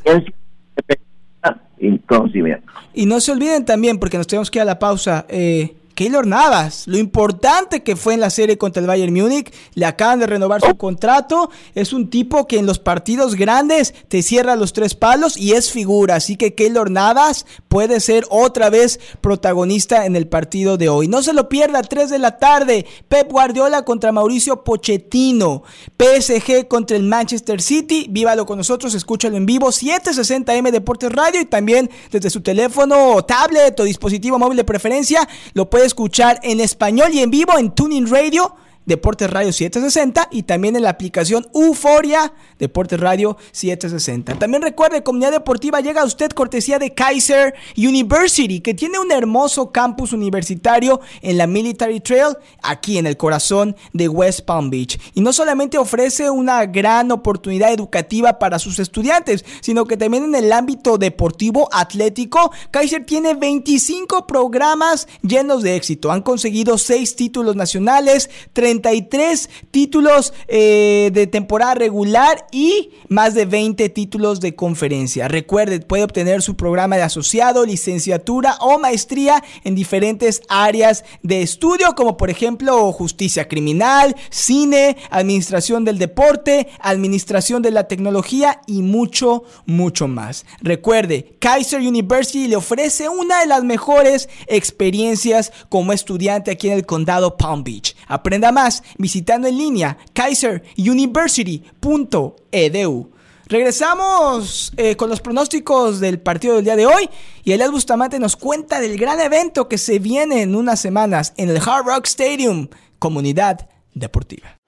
Y 2.93 3.05
no 3.05 3.19
se 3.19 3.31
olviden 3.31 3.65
también, 3.65 3.99
porque 3.99 4.17
nos 4.17 4.27
tenemos 4.27 4.49
que 4.49 4.59
ir 4.59 4.61
a 4.63 4.65
la 4.65 4.79
pausa, 4.79 5.25
eh, 5.29 5.75
Keylor 5.99 6.25
Navas, 6.25 6.87
lo 6.87 6.97
importante 6.97 7.83
que 7.83 7.97
fue 7.97 8.13
en 8.13 8.21
la 8.21 8.29
serie 8.29 8.57
contra 8.57 8.79
el 8.79 8.87
Bayern 8.87 9.13
Múnich, 9.13 9.53
le 9.73 9.85
acaban 9.85 10.19
de 10.19 10.27
renovar 10.27 10.61
su 10.61 10.77
contrato, 10.77 11.49
es 11.75 11.91
un 11.91 12.09
tipo 12.09 12.47
que 12.47 12.57
en 12.57 12.65
los 12.65 12.79
partidos 12.79 13.35
grandes 13.35 13.93
te 14.07 14.23
cierra 14.23 14.55
los 14.55 14.71
tres 14.71 14.95
palos 14.95 15.35
y 15.35 15.55
es 15.55 15.71
figura, 15.71 16.15
así 16.15 16.37
que 16.37 16.55
Keylor 16.55 16.89
Navas 16.89 17.45
puede 17.67 17.99
ser 17.99 18.25
otra 18.29 18.69
vez 18.69 18.97
protagonista 19.19 20.05
en 20.05 20.15
el 20.15 20.29
partido 20.29 20.77
de 20.77 20.87
hoy. 20.87 21.09
No 21.09 21.21
se 21.21 21.33
lo 21.33 21.49
pierda, 21.49 21.81
3 21.81 22.09
de 22.09 22.19
la 22.19 22.37
tarde, 22.37 22.85
Pep 23.09 23.29
Guardiola 23.29 23.83
contra 23.83 24.13
Mauricio 24.13 24.63
Pochettino, 24.63 25.63
PSG 25.97 26.69
contra 26.69 26.95
el 26.95 27.03
Manchester 27.03 27.61
City, 27.61 28.07
vívalo 28.09 28.45
con 28.45 28.57
nosotros, 28.57 28.93
escúchalo 28.93 29.35
en 29.35 29.45
vivo, 29.45 29.67
760M 29.67 30.71
Deportes 30.71 31.11
Radio 31.11 31.41
y 31.41 31.45
también 31.45 31.89
desde 32.09 32.29
su 32.29 32.39
teléfono, 32.39 33.21
tablet 33.25 33.77
o 33.81 33.83
dispositivo 33.83 34.39
móvil 34.39 34.55
de 34.55 34.63
preferencia, 34.63 35.27
lo 35.51 35.69
puede 35.69 35.88
escuchar 35.89 36.39
en 36.43 36.59
español 36.59 37.09
y 37.13 37.19
en 37.19 37.31
vivo 37.31 37.57
en 37.57 37.71
Tuning 37.71 38.07
Radio 38.07 38.55
Deportes 38.89 39.29
Radio 39.29 39.53
760 39.53 40.29
y 40.31 40.43
también 40.43 40.75
en 40.75 40.81
la 40.81 40.89
aplicación 40.89 41.47
Euforia 41.53 42.33
Deportes 42.57 42.99
Radio 42.99 43.37
760. 43.51 44.39
También 44.39 44.63
recuerde, 44.63 45.03
Comunidad 45.03 45.31
Deportiva 45.31 45.79
llega 45.79 46.01
a 46.01 46.05
usted 46.05 46.31
cortesía 46.31 46.79
de 46.79 46.95
Kaiser 46.95 47.53
University, 47.77 48.61
que 48.61 48.73
tiene 48.73 48.97
un 48.97 49.11
hermoso 49.11 49.71
campus 49.71 50.11
universitario 50.11 51.01
en 51.21 51.37
la 51.37 51.45
Military 51.45 51.99
Trail, 51.99 52.35
aquí 52.63 52.97
en 52.97 53.05
el 53.05 53.15
corazón 53.15 53.75
de 53.93 54.09
West 54.09 54.41
Palm 54.41 54.71
Beach. 54.71 54.99
Y 55.13 55.21
no 55.21 55.33
solamente 55.33 55.77
ofrece 55.77 56.31
una 56.31 56.65
gran 56.65 57.11
oportunidad 57.11 57.71
educativa 57.71 58.39
para 58.39 58.57
sus 58.57 58.79
estudiantes, 58.79 59.45
sino 59.61 59.85
que 59.85 59.97
también 59.97 60.23
en 60.23 60.33
el 60.33 60.51
ámbito 60.51 60.97
deportivo 60.97 61.69
atlético, 61.71 62.51
Kaiser 62.71 63.05
tiene 63.05 63.35
25 63.35 64.25
programas 64.25 65.07
llenos 65.21 65.61
de 65.61 65.75
éxito. 65.75 66.11
Han 66.11 66.23
conseguido 66.23 66.79
6 66.79 67.15
títulos 67.15 67.55
nacionales, 67.55 68.31
30 68.53 68.78
33 68.79 69.49
títulos 69.71 70.33
eh, 70.47 71.11
de 71.13 71.27
temporada 71.27 71.75
regular 71.75 72.47
y 72.51 72.91
más 73.07 73.33
de 73.33 73.45
20 73.45 73.89
títulos 73.89 74.39
de 74.39 74.55
conferencia. 74.55 75.27
Recuerde, 75.27 75.79
puede 75.79 76.03
obtener 76.03 76.41
su 76.41 76.55
programa 76.55 76.95
de 76.95 77.03
asociado, 77.03 77.65
licenciatura 77.65 78.57
o 78.61 78.79
maestría 78.79 79.43
en 79.63 79.75
diferentes 79.75 80.41
áreas 80.49 81.03
de 81.23 81.41
estudio, 81.41 81.93
como 81.95 82.17
por 82.17 82.29
ejemplo 82.29 82.91
justicia 82.91 83.47
criminal, 83.47 84.15
cine, 84.29 84.97
administración 85.09 85.85
del 85.85 85.97
deporte, 85.97 86.67
administración 86.79 87.61
de 87.61 87.71
la 87.71 87.87
tecnología 87.87 88.61
y 88.67 88.81
mucho, 88.81 89.43
mucho 89.65 90.07
más. 90.07 90.45
Recuerde, 90.61 91.35
Kaiser 91.39 91.81
University 91.81 92.47
le 92.47 92.55
ofrece 92.55 93.09
una 93.09 93.41
de 93.41 93.47
las 93.47 93.63
mejores 93.63 94.29
experiencias 94.47 95.51
como 95.69 95.93
estudiante 95.93 96.51
aquí 96.51 96.67
en 96.67 96.73
el 96.73 96.85
condado 96.85 97.37
Palm 97.37 97.63
Beach. 97.63 97.95
Aprenda 98.07 98.51
más 98.51 98.68
visitando 98.97 99.47
en 99.47 99.57
línea 99.57 99.97
kaiseruniversity.edu. 100.13 103.11
Regresamos 103.49 104.71
eh, 104.77 104.95
con 104.95 105.09
los 105.09 105.21
pronósticos 105.21 105.99
del 105.99 106.19
partido 106.19 106.55
del 106.55 106.65
día 106.65 106.75
de 106.75 106.85
hoy 106.85 107.09
y 107.43 107.53
Elias 107.53 107.71
Bustamante 107.71 108.19
nos 108.19 108.35
cuenta 108.35 108.79
del 108.79 108.95
gran 108.95 109.19
evento 109.19 109.67
que 109.67 109.79
se 109.79 109.97
viene 109.97 110.43
en 110.43 110.55
unas 110.55 110.79
semanas 110.79 111.33
en 111.35 111.49
el 111.49 111.57
Hard 111.57 111.87
Rock 111.87 112.05
Stadium, 112.05 112.67
comunidad 112.99 113.67
deportiva. 113.95 114.58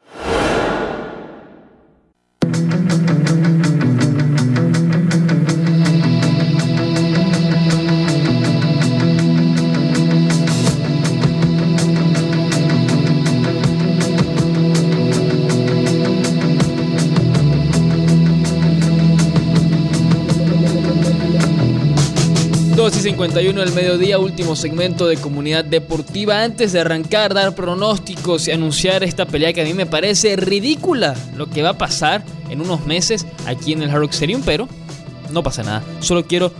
2 22.81 22.97
y 22.97 23.01
51 23.01 23.59
del 23.61 23.73
mediodía, 23.73 24.17
último 24.17 24.55
segmento 24.55 25.05
de 25.05 25.15
comunidad 25.15 25.63
deportiva. 25.63 26.41
Antes 26.41 26.71
de 26.71 26.79
arrancar, 26.79 27.31
dar 27.31 27.53
pronósticos 27.53 28.47
y 28.47 28.51
anunciar 28.51 29.03
esta 29.03 29.27
pelea 29.27 29.53
que 29.53 29.61
a 29.61 29.65
mí 29.65 29.75
me 29.75 29.85
parece 29.85 30.35
ridícula 30.35 31.15
lo 31.35 31.47
que 31.47 31.61
va 31.61 31.69
a 31.69 31.77
pasar 31.77 32.23
en 32.49 32.59
unos 32.59 32.87
meses 32.87 33.27
aquí 33.45 33.73
en 33.73 33.83
el 33.83 33.91
Hard 33.91 33.99
Rock 33.99 34.13
Stadium, 34.13 34.41
pero 34.43 34.67
no 35.29 35.43
pasa 35.43 35.61
nada. 35.61 35.83
Solo 35.99 36.25
quiero 36.25 36.51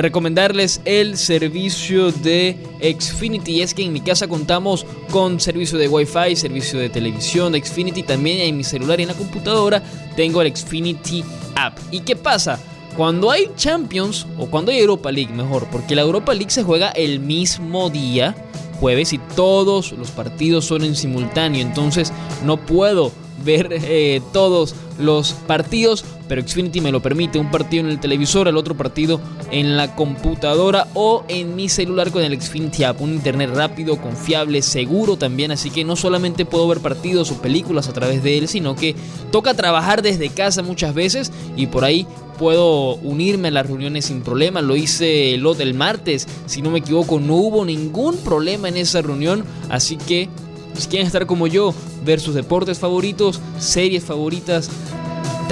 recomendarles 0.00 0.80
el 0.86 1.18
servicio 1.18 2.12
de 2.12 2.56
Xfinity. 2.80 3.60
Es 3.60 3.74
que 3.74 3.84
en 3.84 3.92
mi 3.92 4.00
casa 4.00 4.28
contamos 4.28 4.86
con 5.10 5.38
servicio 5.38 5.76
de 5.76 5.86
Wi-Fi, 5.86 6.34
servicio 6.34 6.80
de 6.80 6.88
televisión 6.88 7.52
de 7.52 7.62
Xfinity. 7.62 8.04
También 8.04 8.40
en 8.40 8.56
mi 8.56 8.64
celular 8.64 9.00
y 9.00 9.02
en 9.02 9.10
la 9.10 9.14
computadora 9.14 9.82
tengo 10.16 10.40
el 10.40 10.56
Xfinity 10.56 11.22
App. 11.56 11.78
¿Y 11.90 12.00
qué 12.00 12.16
pasa? 12.16 12.58
Cuando 12.96 13.30
hay 13.30 13.50
Champions 13.56 14.26
o 14.38 14.46
cuando 14.46 14.70
hay 14.70 14.78
Europa 14.78 15.10
League, 15.10 15.32
mejor, 15.32 15.66
porque 15.70 15.94
la 15.94 16.02
Europa 16.02 16.34
League 16.34 16.50
se 16.50 16.62
juega 16.62 16.90
el 16.90 17.20
mismo 17.20 17.88
día, 17.88 18.34
jueves, 18.80 19.12
y 19.12 19.18
todos 19.34 19.92
los 19.92 20.10
partidos 20.10 20.66
son 20.66 20.84
en 20.84 20.94
simultáneo, 20.94 21.62
entonces 21.62 22.12
no 22.44 22.58
puedo 22.58 23.12
ver 23.44 23.68
eh, 23.70 24.20
todos 24.32 24.74
los 25.02 25.32
partidos, 25.32 26.04
pero 26.28 26.46
Xfinity 26.46 26.80
me 26.80 26.92
lo 26.92 27.02
permite, 27.02 27.38
un 27.38 27.50
partido 27.50 27.84
en 27.84 27.90
el 27.90 28.00
televisor, 28.00 28.48
el 28.48 28.56
otro 28.56 28.76
partido 28.76 29.20
en 29.50 29.76
la 29.76 29.94
computadora 29.94 30.88
o 30.94 31.24
en 31.28 31.54
mi 31.56 31.68
celular 31.68 32.10
con 32.10 32.22
el 32.22 32.40
Xfinity 32.40 32.84
App, 32.84 33.00
un 33.00 33.12
internet 33.12 33.50
rápido, 33.54 34.00
confiable, 34.00 34.62
seguro 34.62 35.16
también, 35.16 35.50
así 35.50 35.70
que 35.70 35.84
no 35.84 35.96
solamente 35.96 36.44
puedo 36.44 36.66
ver 36.68 36.80
partidos 36.80 37.30
o 37.30 37.42
películas 37.42 37.88
a 37.88 37.92
través 37.92 38.22
de 38.22 38.38
él, 38.38 38.48
sino 38.48 38.76
que 38.76 38.94
toca 39.30 39.54
trabajar 39.54 40.02
desde 40.02 40.30
casa 40.30 40.62
muchas 40.62 40.94
veces 40.94 41.32
y 41.56 41.66
por 41.66 41.84
ahí 41.84 42.06
puedo 42.38 42.96
unirme 42.96 43.48
a 43.48 43.52
las 43.52 43.66
reuniones 43.66 44.06
sin 44.06 44.22
problema. 44.22 44.62
Lo 44.62 44.76
hice 44.76 45.34
el, 45.34 45.46
el 45.60 45.74
martes, 45.74 46.26
si 46.46 46.62
no 46.62 46.70
me 46.70 46.80
equivoco, 46.80 47.20
no 47.20 47.36
hubo 47.36 47.64
ningún 47.64 48.16
problema 48.16 48.68
en 48.68 48.76
esa 48.76 49.02
reunión. 49.02 49.44
Así 49.68 49.96
que 49.96 50.28
si 50.76 50.88
quieren 50.88 51.06
estar 51.06 51.26
como 51.26 51.46
yo, 51.46 51.74
ver 52.04 52.20
sus 52.20 52.34
deportes 52.34 52.78
favoritos, 52.78 53.40
series 53.58 54.04
favoritas, 54.04 54.70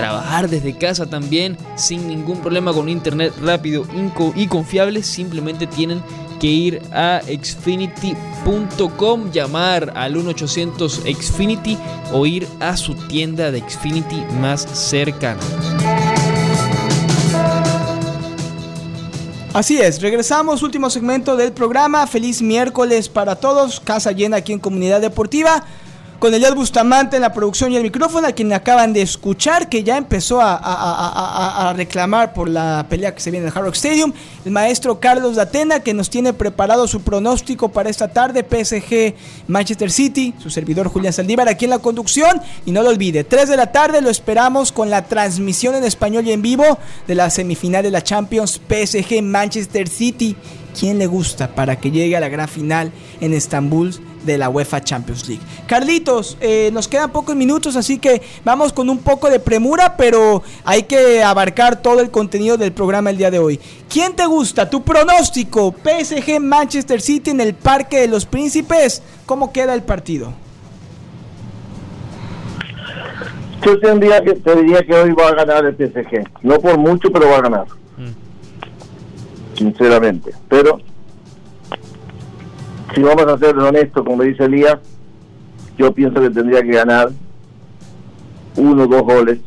trabajar 0.00 0.48
desde 0.48 0.76
casa 0.76 1.04
también 1.06 1.58
sin 1.76 2.08
ningún 2.08 2.40
problema 2.40 2.72
con 2.72 2.88
internet 2.88 3.34
rápido 3.42 3.84
y 4.34 4.46
confiable, 4.46 5.02
simplemente 5.02 5.66
tienen 5.66 6.02
que 6.40 6.46
ir 6.46 6.80
a 6.90 7.20
xfinity.com, 7.20 7.70
llamar 9.30 9.92
al 9.94 10.14
1800 10.14 11.02
Xfinity 11.04 11.76
o 12.12 12.24
ir 12.24 12.48
a 12.60 12.78
su 12.78 12.94
tienda 12.94 13.50
de 13.50 13.60
Xfinity 13.60 14.24
más 14.40 14.62
cercana. 14.62 15.40
Así 19.52 19.78
es, 19.78 20.00
regresamos, 20.00 20.62
último 20.62 20.88
segmento 20.88 21.36
del 21.36 21.52
programa. 21.52 22.06
Feliz 22.06 22.40
miércoles 22.40 23.10
para 23.10 23.36
todos, 23.36 23.80
casa 23.80 24.12
llena 24.12 24.38
aquí 24.38 24.54
en 24.54 24.60
Comunidad 24.60 25.02
Deportiva 25.02 25.64
con 26.20 26.34
Elias 26.34 26.54
Bustamante 26.54 27.16
en 27.16 27.22
la 27.22 27.32
producción 27.32 27.72
y 27.72 27.76
el 27.76 27.82
micrófono, 27.82 28.28
a 28.28 28.32
quien 28.32 28.52
acaban 28.52 28.92
de 28.92 29.00
escuchar, 29.00 29.70
que 29.70 29.82
ya 29.82 29.96
empezó 29.96 30.38
a, 30.40 31.72
reclamar 31.74 32.34
por 32.34 32.48
la 32.48 32.84
pelea 32.90 33.14
que 33.14 33.20
se 33.20 33.30
viene 33.30 33.46
en 33.46 33.52
el 33.52 33.56
Hard 33.56 33.64
Rock 33.64 33.74
Stadium. 33.74 34.12
El 34.44 34.52
maestro 34.52 35.00
Carlos 35.00 35.36
Datena, 35.36 35.80
que 35.80 35.94
nos 35.94 36.10
tiene 36.10 36.34
preparado 36.34 36.86
su 36.86 37.00
pronóstico 37.00 37.70
para 37.70 37.88
esta 37.88 38.08
tarde, 38.08 38.44
PSG 38.44 39.14
Manchester 39.48 39.90
City, 39.90 40.34
su 40.38 40.50
servidor 40.50 40.88
Julián 40.88 41.14
Saldívar 41.14 41.48
aquí 41.48 41.64
en 41.64 41.70
la 41.70 41.78
conducción. 41.78 42.42
Y 42.66 42.72
no 42.72 42.82
lo 42.82 42.90
olvide, 42.90 43.24
3 43.24 43.48
de 43.48 43.56
la 43.56 43.72
tarde 43.72 44.02
lo 44.02 44.10
esperamos 44.10 44.72
con 44.72 44.90
la 44.90 45.06
transmisión 45.06 45.74
en 45.74 45.84
español 45.84 46.26
y 46.26 46.32
en 46.32 46.42
vivo 46.42 46.78
de 47.08 47.14
la 47.14 47.30
semifinal 47.30 47.82
de 47.82 47.90
la 47.90 48.02
Champions 48.02 48.60
PSG 48.68 49.22
Manchester 49.22 49.88
City. 49.88 50.36
¿Quién 50.78 50.98
le 50.98 51.06
gusta 51.06 51.54
para 51.54 51.76
que 51.76 51.90
llegue 51.90 52.16
a 52.16 52.20
la 52.20 52.28
gran 52.28 52.48
final 52.48 52.92
en 53.20 53.34
Estambul? 53.34 53.94
de 54.24 54.38
la 54.38 54.48
UEFA 54.48 54.82
Champions 54.82 55.28
League. 55.28 55.42
Carlitos, 55.66 56.36
eh, 56.40 56.70
nos 56.72 56.88
quedan 56.88 57.10
pocos 57.10 57.34
minutos, 57.34 57.76
así 57.76 57.98
que 57.98 58.22
vamos 58.44 58.72
con 58.72 58.90
un 58.90 58.98
poco 58.98 59.30
de 59.30 59.40
premura, 59.40 59.96
pero 59.96 60.42
hay 60.64 60.84
que 60.84 61.22
abarcar 61.22 61.80
todo 61.80 62.00
el 62.00 62.10
contenido 62.10 62.56
del 62.56 62.72
programa 62.72 63.10
el 63.10 63.16
día 63.16 63.30
de 63.30 63.38
hoy. 63.38 63.60
¿Quién 63.88 64.14
te 64.14 64.26
gusta? 64.26 64.68
Tu 64.68 64.82
pronóstico, 64.82 65.74
PSG 65.82 66.40
Manchester 66.40 67.00
City 67.00 67.30
en 67.30 67.40
el 67.40 67.54
Parque 67.54 68.00
de 68.00 68.08
los 68.08 68.26
Príncipes. 68.26 69.02
¿Cómo 69.26 69.52
queda 69.52 69.74
el 69.74 69.82
partido? 69.82 70.32
Yo 73.64 73.78
tendría 73.78 74.22
que, 74.22 74.32
te 74.32 74.86
que 74.86 74.94
hoy 74.94 75.12
va 75.12 75.28
a 75.28 75.34
ganar 75.34 75.66
el 75.66 75.76
PSG. 75.76 76.24
No 76.42 76.58
por 76.58 76.78
mucho, 76.78 77.10
pero 77.12 77.28
va 77.28 77.38
a 77.38 77.42
ganar. 77.42 77.79
Sinceramente. 79.60 80.32
Pero 80.48 80.80
si 82.94 83.02
vamos 83.02 83.26
a 83.26 83.36
ser 83.36 83.58
honestos, 83.58 84.02
como 84.06 84.22
dice 84.22 84.44
Elías, 84.44 84.78
yo 85.76 85.92
pienso 85.92 86.18
que 86.18 86.30
tendría 86.30 86.62
que 86.62 86.70
ganar 86.70 87.10
uno 88.56 88.84
o 88.84 88.86
dos 88.86 89.02
goles, 89.02 89.38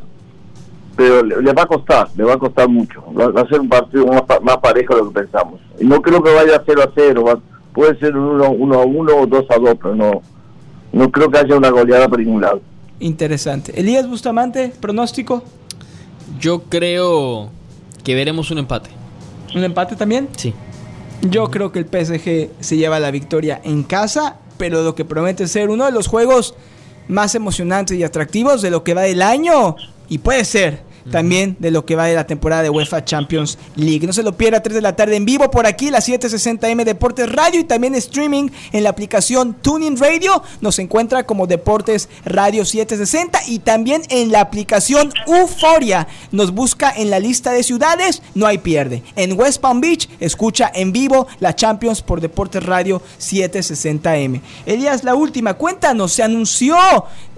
pero 0.96 1.24
le, 1.24 1.52
va 1.52 1.64
a 1.64 1.66
costar, 1.66 2.10
le 2.16 2.26
va 2.26 2.34
a 2.34 2.38
costar 2.38 2.70
mucho. 2.70 3.04
Va, 3.12 3.42
a 3.42 3.48
ser 3.48 3.60
un 3.60 3.70
partido 3.70 4.06
más, 4.06 4.58
parejo 4.58 4.94
de 4.94 5.02
lo 5.02 5.08
que 5.08 5.22
pensamos. 5.22 5.60
Y 5.80 5.86
no 5.86 6.00
creo 6.00 6.22
que 6.22 6.32
vaya 6.32 6.58
a 6.58 6.64
0 6.64 6.84
a 6.84 6.92
0, 6.94 7.42
puede 7.74 7.98
ser 7.98 8.16
1 8.16 8.50
uno, 8.52 8.80
a 8.80 8.86
1 8.86 9.16
o 9.18 9.26
2 9.26 9.46
a 9.50 9.58
2, 9.58 9.78
pero 9.82 9.96
no, 9.96 10.22
no 10.92 11.12
creo 11.12 11.32
que 11.32 11.40
haya 11.40 11.58
una 11.58 11.72
goleada 11.72 12.08
por 12.08 12.20
ningún 12.20 12.42
lado. 12.42 12.62
Interesante. 13.00 13.80
Elías 13.80 14.08
Bustamante, 14.08 14.74
pronóstico. 14.80 15.42
Yo 16.40 16.66
creo 16.70 17.50
que 18.04 18.14
veremos 18.14 18.52
un 18.52 18.60
empate. 18.60 19.03
¿Un 19.56 19.64
empate 19.64 19.96
también? 19.96 20.30
Sí. 20.36 20.54
Yo 21.22 21.50
creo 21.50 21.72
que 21.72 21.80
el 21.80 21.86
PSG 21.86 22.50
se 22.60 22.78
lleva 22.78 23.00
la 23.00 23.12
victoria 23.12 23.62
en 23.64 23.84
casa, 23.84 24.38
pero 24.58 24.84
lo 24.84 24.96
que 24.96 25.06
promete 25.06 25.48
ser 25.48 25.70
uno 25.70 25.86
de 25.86 25.92
los 25.92 26.08
juegos 26.08 26.56
más 27.08 27.36
emocionantes 27.36 27.98
y 27.98 28.04
atractivos 28.04 28.62
de 28.62 28.72
lo 28.72 28.84
que 28.84 28.94
va 28.94 29.04
del 29.04 29.22
año. 29.22 29.76
Y 30.10 30.18
puede 30.20 30.44
ser 30.46 30.82
también 31.12 31.58
de 31.60 31.72
lo 31.72 31.86
que 31.86 31.96
va 31.96 32.06
de 32.06 32.16
la 32.16 32.28
temporada 32.28 32.64
de 32.64 32.70
UEFA 32.70 33.06
Champions 33.06 33.58
League. 33.76 34.06
No 34.06 34.14
se 34.14 34.24
lo 34.24 34.38
pierda, 34.38 34.62
3 34.62 34.76
de 34.76 34.82
la 34.82 34.96
tarde 34.96 35.16
en 35.16 35.26
vivo 35.26 35.50
por 35.52 35.66
aquí, 35.66 35.90
las 35.90 36.08
760M 36.08 36.84
Deportes 36.84 37.32
Radio 37.32 37.60
y 37.60 37.64
también 37.64 37.96
streaming 37.96 38.50
en 38.72 38.84
la 38.84 38.90
aplicación 38.90 39.54
Tuning 39.54 39.98
Radio. 39.98 40.44
Nos 40.62 40.80
encuentra 40.80 41.26
como 41.26 41.48
Deportes 41.48 42.10
Radio 42.26 42.66
760 42.66 43.40
y 43.48 43.60
también 43.60 44.02
en 44.10 44.32
la 44.32 44.42
aplicación 44.42 45.12
Euforia. 45.28 46.08
Nos 46.32 46.52
busca 46.52 46.92
en 46.96 47.10
la 47.10 47.20
lista 47.20 47.52
de 47.52 47.64
ciudades, 47.64 48.22
no 48.36 48.46
hay 48.46 48.58
pierde. 48.58 49.04
En 49.16 49.40
West 49.40 49.62
Palm 49.62 49.82
Beach, 49.82 50.10
escucha 50.20 50.72
en 50.74 50.92
vivo 50.92 51.28
la 51.40 51.56
Champions 51.56 52.02
por 52.02 52.22
Deportes 52.22 52.64
Radio 52.64 53.02
760M. 53.20 54.42
Elías, 54.66 55.04
la 55.04 55.16
última, 55.16 55.56
cuéntanos, 55.56 56.14
se 56.14 56.24
anunció 56.24 56.76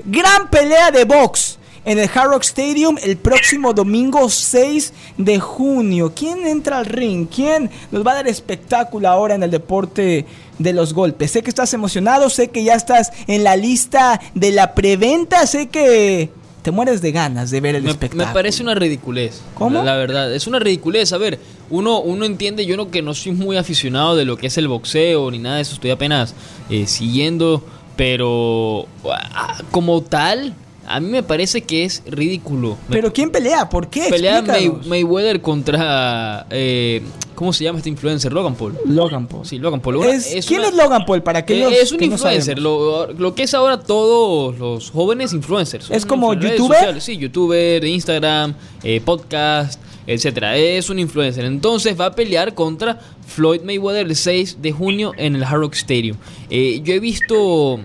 gran 0.06 0.50
pelea 0.50 0.92
de 0.92 1.06
box 1.06 1.58
en 1.86 2.00
el 2.00 2.10
Hard 2.14 2.32
Rock 2.32 2.44
Stadium 2.44 2.98
el 3.02 3.18
próximo 3.18 3.74
domingo 3.74 4.30
6 4.30 4.94
de 5.18 5.40
junio. 5.40 6.14
¿Quién 6.16 6.46
entra 6.46 6.80
al 6.80 6.86
ring? 6.86 7.28
¿Quién 7.34 7.70
nos 7.92 8.06
va 8.06 8.12
a 8.12 8.16
dar 8.16 8.28
espectáculo 8.28 9.08
ahora 9.08 9.36
en 9.36 9.44
el 9.44 9.52
deporte 9.52 10.26
de 10.58 10.74
los 10.74 10.94
golpes? 10.94 11.32
Sé 11.32 11.44
que 11.44 11.50
estás 11.50 11.74
emocionado, 11.74 12.30
sé 12.30 12.50
que 12.50 12.64
ya 12.64 12.74
estás 12.74 13.12
en 13.28 13.44
la 13.44 13.56
lista 13.56 14.20
de 14.34 14.52
la 14.52 14.74
preventa, 14.74 15.46
sé 15.48 15.68
que 15.68 16.32
te 16.64 16.72
mueres 16.72 17.00
de 17.04 17.12
ganas 17.12 17.52
de 17.52 17.62
ver 17.62 17.76
el 17.76 17.86
espectáculo. 17.88 18.26
Me 18.26 18.34
parece 18.34 18.64
una 18.64 18.74
ridiculez. 18.74 19.42
¿Cómo? 19.54 19.84
La, 19.84 19.96
verdad, 19.96 20.34
es 20.34 20.48
una 20.48 20.58
ridiculez. 20.58 21.14
A 21.14 21.20
ver, 21.20 21.40
uno, 21.70 22.02
uno 22.02 22.26
entiende, 22.26 22.66
yo 22.66 22.76
no 22.76 22.90
que 22.90 23.04
no 23.04 23.14
soy 23.14 23.34
muy 23.34 23.58
aficionado 23.58 24.16
de 24.16 24.26
lo 24.26 24.36
que 24.36 24.48
es 24.48 24.58
el 24.58 24.68
boxeo 24.68 25.30
ni 25.30 25.38
nada 25.38 25.58
de 25.58 25.62
eso, 25.62 25.76
estoy 25.76 25.92
apenas 25.92 26.34
eh, 26.72 26.88
siguiendo, 26.88 27.64
pero 27.96 28.88
ah, 29.12 29.62
como 29.70 30.02
tal, 30.02 30.56
a 30.88 31.00
mí 31.00 31.10
me 31.10 31.24
parece 31.24 31.62
que 31.62 31.84
es 31.84 32.04
ridículo. 32.06 32.78
¿Pero 32.90 33.12
quién 33.12 33.32
pelea? 33.32 33.70
¿Por 33.70 33.90
qué? 33.90 34.08
Pelea 34.10 34.44
Mayweather 34.86 35.42
contra... 35.42 36.46
Eh, 36.50 37.02
¿Cómo 37.36 37.52
se 37.52 37.66
llama 37.66 37.80
este 37.80 37.90
influencer? 37.90 38.32
Logan 38.32 38.56
Paul. 38.56 38.78
Logan 38.86 39.28
Paul. 39.28 39.46
Sí, 39.46 39.60
Logan 39.60 39.82
Paul. 39.82 40.00
¿Quién 40.48 40.62
es 40.64 40.74
Logan 40.74 41.06
Paul? 41.06 41.22
Para 41.22 41.40
aquellos 41.40 41.74
Es 41.74 41.92
un 41.92 42.02
influencer, 42.02 42.60
lo, 42.60 43.34
que 43.36 43.44
es 43.44 43.54
ahora 43.54 43.80
todos 43.82 44.58
los 44.58 44.90
jóvenes 44.92 45.34
influencers. 45.34 45.92
¿Es 45.92 46.06
como 46.06 46.34
youtuber? 46.34 47.02
Sí, 47.02 47.18
youtuber, 47.18 47.84
Instagram, 47.84 48.54
eh, 48.84 49.02
podcast, 49.04 49.82
etcétera. 50.08 50.56
Es 50.56 50.90
un 50.90 51.00
influencer. 51.00 51.44
Entonces 51.44 52.00
va 52.00 52.08
a 52.08 52.16
pelear 52.16 52.54
contra 52.54 53.00
Floyd 53.28 53.62
Mayweather 53.62 54.06
el 54.06 54.16
6 54.16 54.62
de 54.62 54.72
junio 54.72 55.12
en 55.18 55.36
el 55.36 55.44
Hard 55.44 55.60
Rock 55.60 55.74
Stadium. 55.74 56.18
Eh, 56.50 56.80
yo 56.84 56.94
he 56.94 57.00
visto 57.00 57.80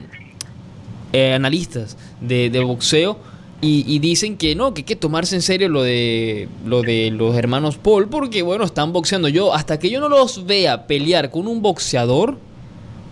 eh, 1.12 1.32
analistas 1.32 1.96
de, 2.20 2.60
boxeo 2.62 3.18
y, 3.62 3.98
dicen 3.98 4.36
que 4.36 4.54
no, 4.54 4.72
que 4.72 4.80
hay 4.80 4.84
que 4.84 4.96
tomarse 4.96 5.34
en 5.34 5.42
serio 5.42 5.68
lo 5.68 5.82
de, 5.82 6.48
lo 6.64 6.82
de 6.82 7.10
los 7.10 7.36
hermanos 7.36 7.76
Paul 7.76 8.08
porque, 8.08 8.42
bueno, 8.42 8.64
están 8.64 8.92
boxeando. 8.92 9.28
Yo, 9.28 9.52
hasta 9.52 9.78
que 9.78 9.90
yo 9.90 10.00
no 10.00 10.08
los 10.08 10.46
vea 10.46 10.86
pelear 10.86 11.30
con 11.30 11.46
un 11.46 11.60
boxeador 11.60 12.38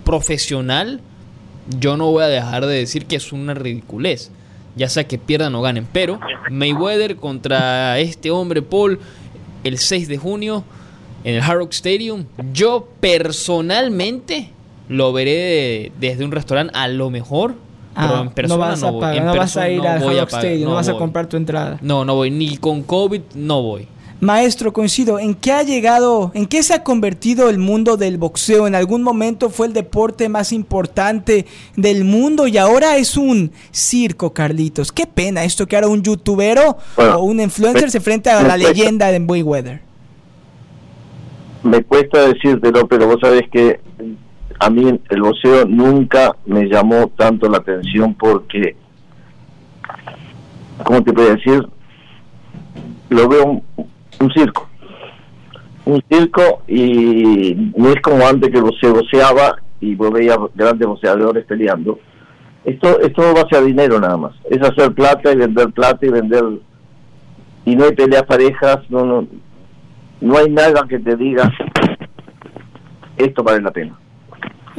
profesional, 0.05 1.03
yo 1.79 1.99
no 1.99 2.11
voy 2.11 2.25
a 2.25 2.29
dejar 2.29 2.65
de 2.65 2.77
decir 2.77 3.05
que 3.07 3.17
es 3.17 3.33
una 3.33 3.55
ridiculez. 3.55 4.31
Ya 4.75 4.89
sea 4.89 5.07
que 5.07 5.19
pierdan 5.19 5.55
o 5.55 5.61
ganen. 5.61 5.87
Pero 5.93 6.21
Mayweather 6.51 7.17
contra 7.17 7.99
este 7.99 8.31
hombre 8.31 8.63
Paul 8.63 9.01
el 9.65 9.79
6 9.79 10.09
de 10.09 10.19
junio 10.19 10.65
en 11.25 11.35
el 11.35 11.43
Hard 11.43 11.69
Stadium, 11.71 12.25
yo 12.53 12.89
personalmente 13.01 14.51
lo 14.89 15.13
veré 15.13 15.93
desde 16.01 16.25
un 16.25 16.31
restaurante 16.31 16.73
a 16.75 16.89
lo 16.89 17.11
mejor 17.11 17.57
Ah, 18.01 18.31
no 18.47 18.59
vas 18.59 18.85
a 18.85 18.93
pagar, 18.93 19.25
no, 19.25 19.35
vas 19.35 19.57
a 19.57 19.69
ir 19.69 19.81
al 19.85 20.01
Hard 20.01 20.29
Stadium, 20.29 20.71
no, 20.71 20.77
vas 20.77 20.89
a 20.89 20.95
comprar 20.95 21.27
tu 21.27 21.37
entrada. 21.37 21.79
No, 21.83 22.05
no 22.05 22.15
voy, 22.15 22.31
ni 22.31 22.57
con 22.57 22.85
COVID 22.85 23.23
no 23.35 23.61
voy. 23.61 23.89
Maestro, 24.21 24.73
coincido, 24.73 25.19
¿en 25.19 25.35
qué 25.35 25.51
ha 25.51 25.65
llegado, 25.65 26.31
en 26.35 26.47
qué 26.47 26.63
se 26.63 26.75
ha 26.75 26.85
convertido 26.85 27.49
el 27.49 27.59
mundo 27.59 27.97
del 27.97 28.19
boxeo? 28.19 28.69
En 28.69 28.77
algún 28.77 29.03
momento 29.03 29.51
fue 29.51 29.67
el 29.67 29.73
deporte 29.73 30.29
más 30.29 30.53
importante 30.53 31.47
del 31.75 32.05
mundo 32.05 32.47
y 32.47 32.57
ahora 32.57 32.97
es 32.99 33.17
un 33.17 33.51
circo, 33.73 34.33
Carlitos. 34.33 34.93
Qué 34.93 35.07
pena 35.07 35.43
esto 35.43 35.67
que 35.67 35.75
ahora 35.75 35.89
un 35.89 36.03
youtubero 36.03 36.79
o 36.97 37.23
un 37.23 37.41
influencer 37.41 37.91
se 37.91 37.99
enfrenta 37.99 38.39
a 38.39 38.43
la 38.45 38.57
leyenda 38.57 39.11
de 39.11 39.19
Weather. 39.19 39.83
Me 41.65 41.83
cuesta 41.83 42.29
decírtelo, 42.29 42.87
pero 42.87 43.09
vos 43.09 43.19
sabés 43.21 43.43
que 43.51 43.81
a 44.59 44.71
mí 44.71 45.01
el 45.09 45.23
boxeo 45.23 45.65
nunca 45.67 46.35
me 46.47 46.65
llamó 46.67 47.09
tanto 47.17 47.49
la 47.49 47.59
atención 47.59 48.15
porque, 48.15 48.77
¿cómo 50.85 51.03
te 51.03 51.13
puedo 51.13 51.35
decir? 51.35 51.67
Lo 53.11 53.29
veo 53.29 53.63
un, 54.19 54.33
circo. 54.33 54.69
Un 55.85 56.03
circo 56.11 56.63
y 56.67 57.73
no 57.77 57.91
es 57.91 58.01
como 58.03 58.27
antes 58.27 58.51
que 58.51 58.61
se 58.81 58.91
boxeaba 58.91 59.57
y 59.81 59.95
vos 59.95 60.13
veías 60.13 60.39
grandes 60.55 60.87
boxeadores 60.87 61.45
peleando. 61.45 61.99
Esto, 62.65 63.01
esto 63.01 63.23
va 63.35 63.43
hacia 63.43 63.63
dinero 63.63 63.99
nada 64.01 64.17
más. 64.17 64.35
Es 64.51 64.61
hacer 64.61 64.93
plata 64.93 65.33
y 65.33 65.37
vender 65.37 65.71
plata 65.73 66.05
y 66.05 66.11
vender... 66.11 66.45
Y 67.65 67.77
no 67.77 67.85
hay 67.85 67.95
peleas 67.95 68.23
parejas, 68.23 68.79
no, 68.89 69.05
no, 69.05 69.27
no 70.21 70.39
hay 70.39 70.51
nada 70.51 70.87
que 70.89 70.99
te 70.99 71.17
diga 71.17 71.53
esto 73.19 73.43
vale 73.43 73.61
la 73.61 73.71
pena. 73.71 73.99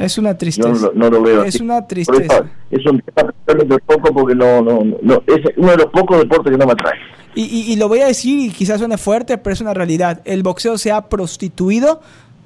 Es 0.00 0.16
una 0.16 0.36
tristeza. 0.36 0.90
No, 0.94 1.10
lo 1.10 1.22
veo. 1.22 1.44
Es 1.44 1.60
una 1.60 1.86
tristeza. 1.86 2.44
es 2.70 2.86
un 2.86 3.02
de 3.46 3.78
poco 3.80 4.14
porque 4.14 4.34
no, 4.34 4.62
no, 4.62 4.82
no, 5.02 5.22
es 5.26 5.40
uno 5.56 5.70
de 5.72 5.76
los 5.76 5.86
pocos 5.86 6.18
deportes 6.18 6.52
que 6.52 6.58
no 6.58 6.66
me 6.66 6.72
atrae. 6.72 6.98
Y, 7.34 7.42
y, 7.42 7.72
y, 7.72 7.76
lo 7.76 7.86
voy 7.86 8.00
a 8.00 8.06
decir, 8.06 8.38
y 8.38 8.50
quizás 8.50 8.78
suene 8.78 8.96
fuerte, 8.96 9.38
pero 9.38 9.52
es 9.52 9.60
una 9.60 9.74
realidad. 9.74 10.22
El 10.24 10.42
boxeo 10.42 10.78
se 10.78 10.90
ha 10.90 11.08
prostituido 11.08 12.00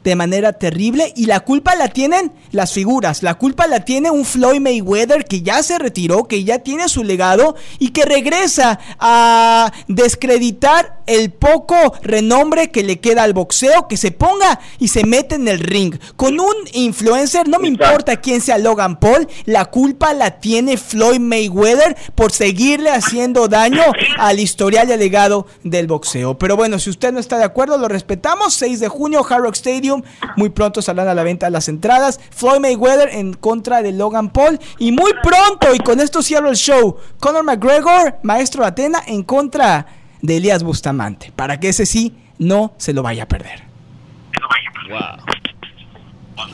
de 0.04 0.16
manera 0.16 0.52
terrible 0.52 1.12
y 1.16 1.26
la 1.26 1.40
culpa 1.40 1.74
la 1.74 1.88
tienen 1.88 2.32
las 2.52 2.72
figuras, 2.72 3.22
la 3.22 3.34
culpa 3.34 3.66
la 3.66 3.84
tiene 3.84 4.10
un 4.10 4.24
Floyd 4.24 4.60
Mayweather 4.60 5.24
que 5.24 5.42
ya 5.42 5.62
se 5.62 5.78
retiró, 5.78 6.24
que 6.24 6.44
ya 6.44 6.60
tiene 6.60 6.88
su 6.88 7.02
legado 7.02 7.56
y 7.78 7.88
que 7.88 8.04
regresa 8.04 8.78
a 9.00 9.72
descreditar 9.88 11.02
el 11.06 11.32
poco 11.32 11.74
renombre 12.02 12.70
que 12.70 12.82
le 12.82 13.00
queda 13.00 13.22
al 13.22 13.32
boxeo, 13.32 13.88
que 13.88 13.96
se 13.96 14.10
ponga 14.10 14.60
y 14.78 14.88
se 14.88 15.04
mete 15.04 15.34
en 15.34 15.48
el 15.48 15.58
ring. 15.58 15.96
Con 16.16 16.38
un 16.38 16.54
influencer, 16.72 17.48
no 17.48 17.58
me 17.58 17.68
importa 17.68 18.20
quién 18.20 18.40
sea 18.40 18.58
Logan 18.58 19.00
Paul, 19.00 19.26
la 19.46 19.66
culpa 19.66 20.12
la 20.12 20.38
tiene 20.38 20.76
Floyd 20.76 21.20
Mayweather 21.20 21.96
por 22.14 22.32
seguirle 22.32 22.90
haciendo 22.90 23.48
daño 23.48 23.82
al 24.18 24.38
historial 24.38 24.88
y 24.88 24.92
al 24.92 24.98
legado 24.98 25.46
del 25.62 25.86
boxeo. 25.86 26.38
Pero 26.38 26.56
bueno, 26.56 26.78
si 26.78 26.90
usted 26.90 27.12
no 27.12 27.20
está 27.20 27.38
de 27.38 27.44
acuerdo, 27.44 27.78
lo 27.78 27.88
respetamos. 27.88 28.54
6 28.54 28.80
de 28.80 28.88
junio, 28.88 29.24
Hard 29.28 29.42
Rock 29.42 29.54
Stadium 29.54 29.93
muy 30.36 30.50
pronto 30.50 30.82
saldrán 30.82 31.08
a 31.08 31.14
la 31.14 31.22
venta 31.22 31.50
las 31.50 31.68
entradas. 31.68 32.20
Floyd 32.30 32.60
Mayweather 32.60 33.10
en 33.10 33.34
contra 33.34 33.82
de 33.82 33.92
Logan 33.92 34.30
Paul. 34.30 34.58
Y 34.78 34.92
muy 34.92 35.12
pronto, 35.22 35.74
y 35.74 35.78
con 35.78 36.00
esto 36.00 36.22
cierro 36.22 36.50
el 36.50 36.56
show, 36.56 36.96
Conor 37.18 37.44
McGregor, 37.44 38.16
maestro 38.22 38.62
de 38.62 38.68
Atena, 38.68 39.00
en 39.06 39.22
contra 39.22 39.86
de 40.22 40.36
Elías 40.36 40.62
Bustamante. 40.62 41.32
Para 41.34 41.60
que 41.60 41.68
ese 41.68 41.86
sí 41.86 42.16
no 42.38 42.72
se 42.76 42.92
lo 42.92 43.02
vaya 43.02 43.24
a 43.24 43.28
perder. 43.28 43.64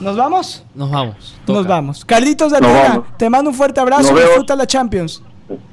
¿Nos 0.00 0.16
vamos? 0.16 0.64
Nos 0.74 0.90
vamos. 0.90 1.38
Nos 1.46 1.66
vamos. 1.66 2.04
Carlitos 2.04 2.52
de 2.52 2.58
Atena, 2.58 3.02
te 3.16 3.28
mando 3.30 3.50
un 3.50 3.56
fuerte 3.56 3.80
abrazo. 3.80 4.14
Disfruta 4.14 4.56
la 4.56 4.66
Champions. 4.66 5.22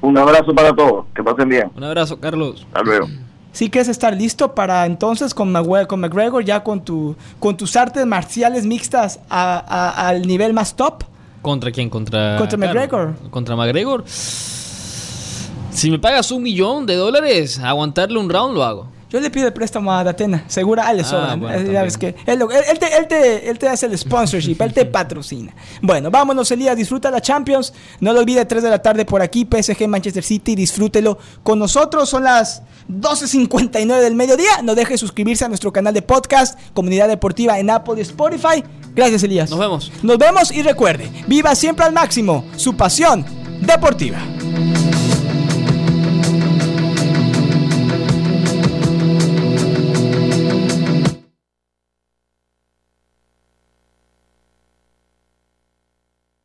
Un 0.02 0.18
abrazo 0.18 0.54
para 0.56 0.76
todos. 0.76 1.06
Que 1.14 1.24
pasen 1.24 1.50
bien. 1.50 1.72
Un 1.76 1.84
abrazo, 1.84 2.20
Carlos. 2.20 2.66
Hasta 2.72 2.84
luego 2.84 3.08
sí 3.52 3.70
que 3.70 3.80
es 3.80 3.88
estar 3.88 4.16
listo 4.16 4.54
para 4.54 4.86
entonces 4.86 5.34
con, 5.34 5.54
con 5.88 6.00
McGregor, 6.00 6.44
ya 6.44 6.64
con, 6.64 6.82
tu, 6.84 7.16
con 7.40 7.58
tus 7.58 7.76
artes 7.76 8.06
marciales 8.06 8.66
mixtas 8.66 9.20
al 9.30 10.26
nivel 10.28 10.54
más 10.54 10.76
top. 10.76 11.04
¿Contra 11.42 11.72
quién? 11.72 11.90
Contra, 11.90 12.38
contra 12.38 12.58
McGregor. 12.58 13.16
Contra 13.30 13.56
McGregor. 13.56 14.04
Si 14.08 15.92
me 15.92 16.00
pagas 16.00 16.32
un 16.32 16.42
millón 16.44 16.86
de 16.86 16.96
dólares, 16.96 17.60
aguantarle 17.60 18.20
un 18.20 18.30
round 18.30 18.56
lo 18.56 18.64
hago. 18.64 18.97
Yo 19.10 19.22
le 19.22 19.30
pido 19.30 19.48
el 19.48 19.54
préstamo 19.54 19.94
a 19.94 20.04
Datena. 20.04 20.44
Segura, 20.48 20.84
a 20.84 20.90
ah, 20.90 21.88
que 21.98 22.16
él, 22.26 22.78
te, 23.08 23.50
él, 23.50 23.58
te, 23.58 23.70
hace 23.70 23.86
el 23.86 23.98
sponsorship, 23.98 24.58
él 24.60 24.74
te 24.74 24.86
patrocina. 24.86 25.54
Bueno, 25.82 26.12
vámonos, 26.12 26.52
Elías. 26.52 26.76
Disfruta 26.76 27.10
la 27.10 27.22
Champions. 27.22 27.74
No 28.02 28.12
lo 28.12 28.20
olvide, 28.20 28.46
3 28.46 28.64
de 28.64 28.70
la 28.70 28.82
tarde 28.82 29.06
por 29.06 29.22
aquí, 29.22 29.48
PSG 29.50 29.88
Manchester 29.88 30.24
City. 30.24 30.56
Disfrútelo 30.56 31.18
con 31.44 31.58
nosotros. 31.58 32.10
Son 32.10 32.24
las 32.24 32.64
12.59 32.90 34.02
del 34.02 34.16
mediodía. 34.16 34.62
No 34.62 34.76
deje 34.76 34.94
de 34.94 34.98
suscribirse 34.98 35.46
a 35.46 35.48
nuestro 35.48 35.72
canal 35.72 35.94
de 35.94 36.02
podcast, 36.02 36.60
Comunidad 36.74 37.08
Deportiva 37.08 37.60
en 37.60 37.70
Apple 37.70 37.96
y 37.98 38.02
Spotify. 38.02 38.64
Gracias, 38.94 39.24
Elías. 39.24 39.50
Nos 39.50 39.60
vemos. 39.60 39.92
Nos 40.04 40.18
vemos 40.18 40.52
y 40.52 40.64
recuerde, 40.64 41.10
viva 41.28 41.56
siempre 41.56 41.86
al 41.86 41.94
máximo 41.94 42.44
su 42.56 42.76
pasión 42.76 43.26
deportiva. 43.62 44.20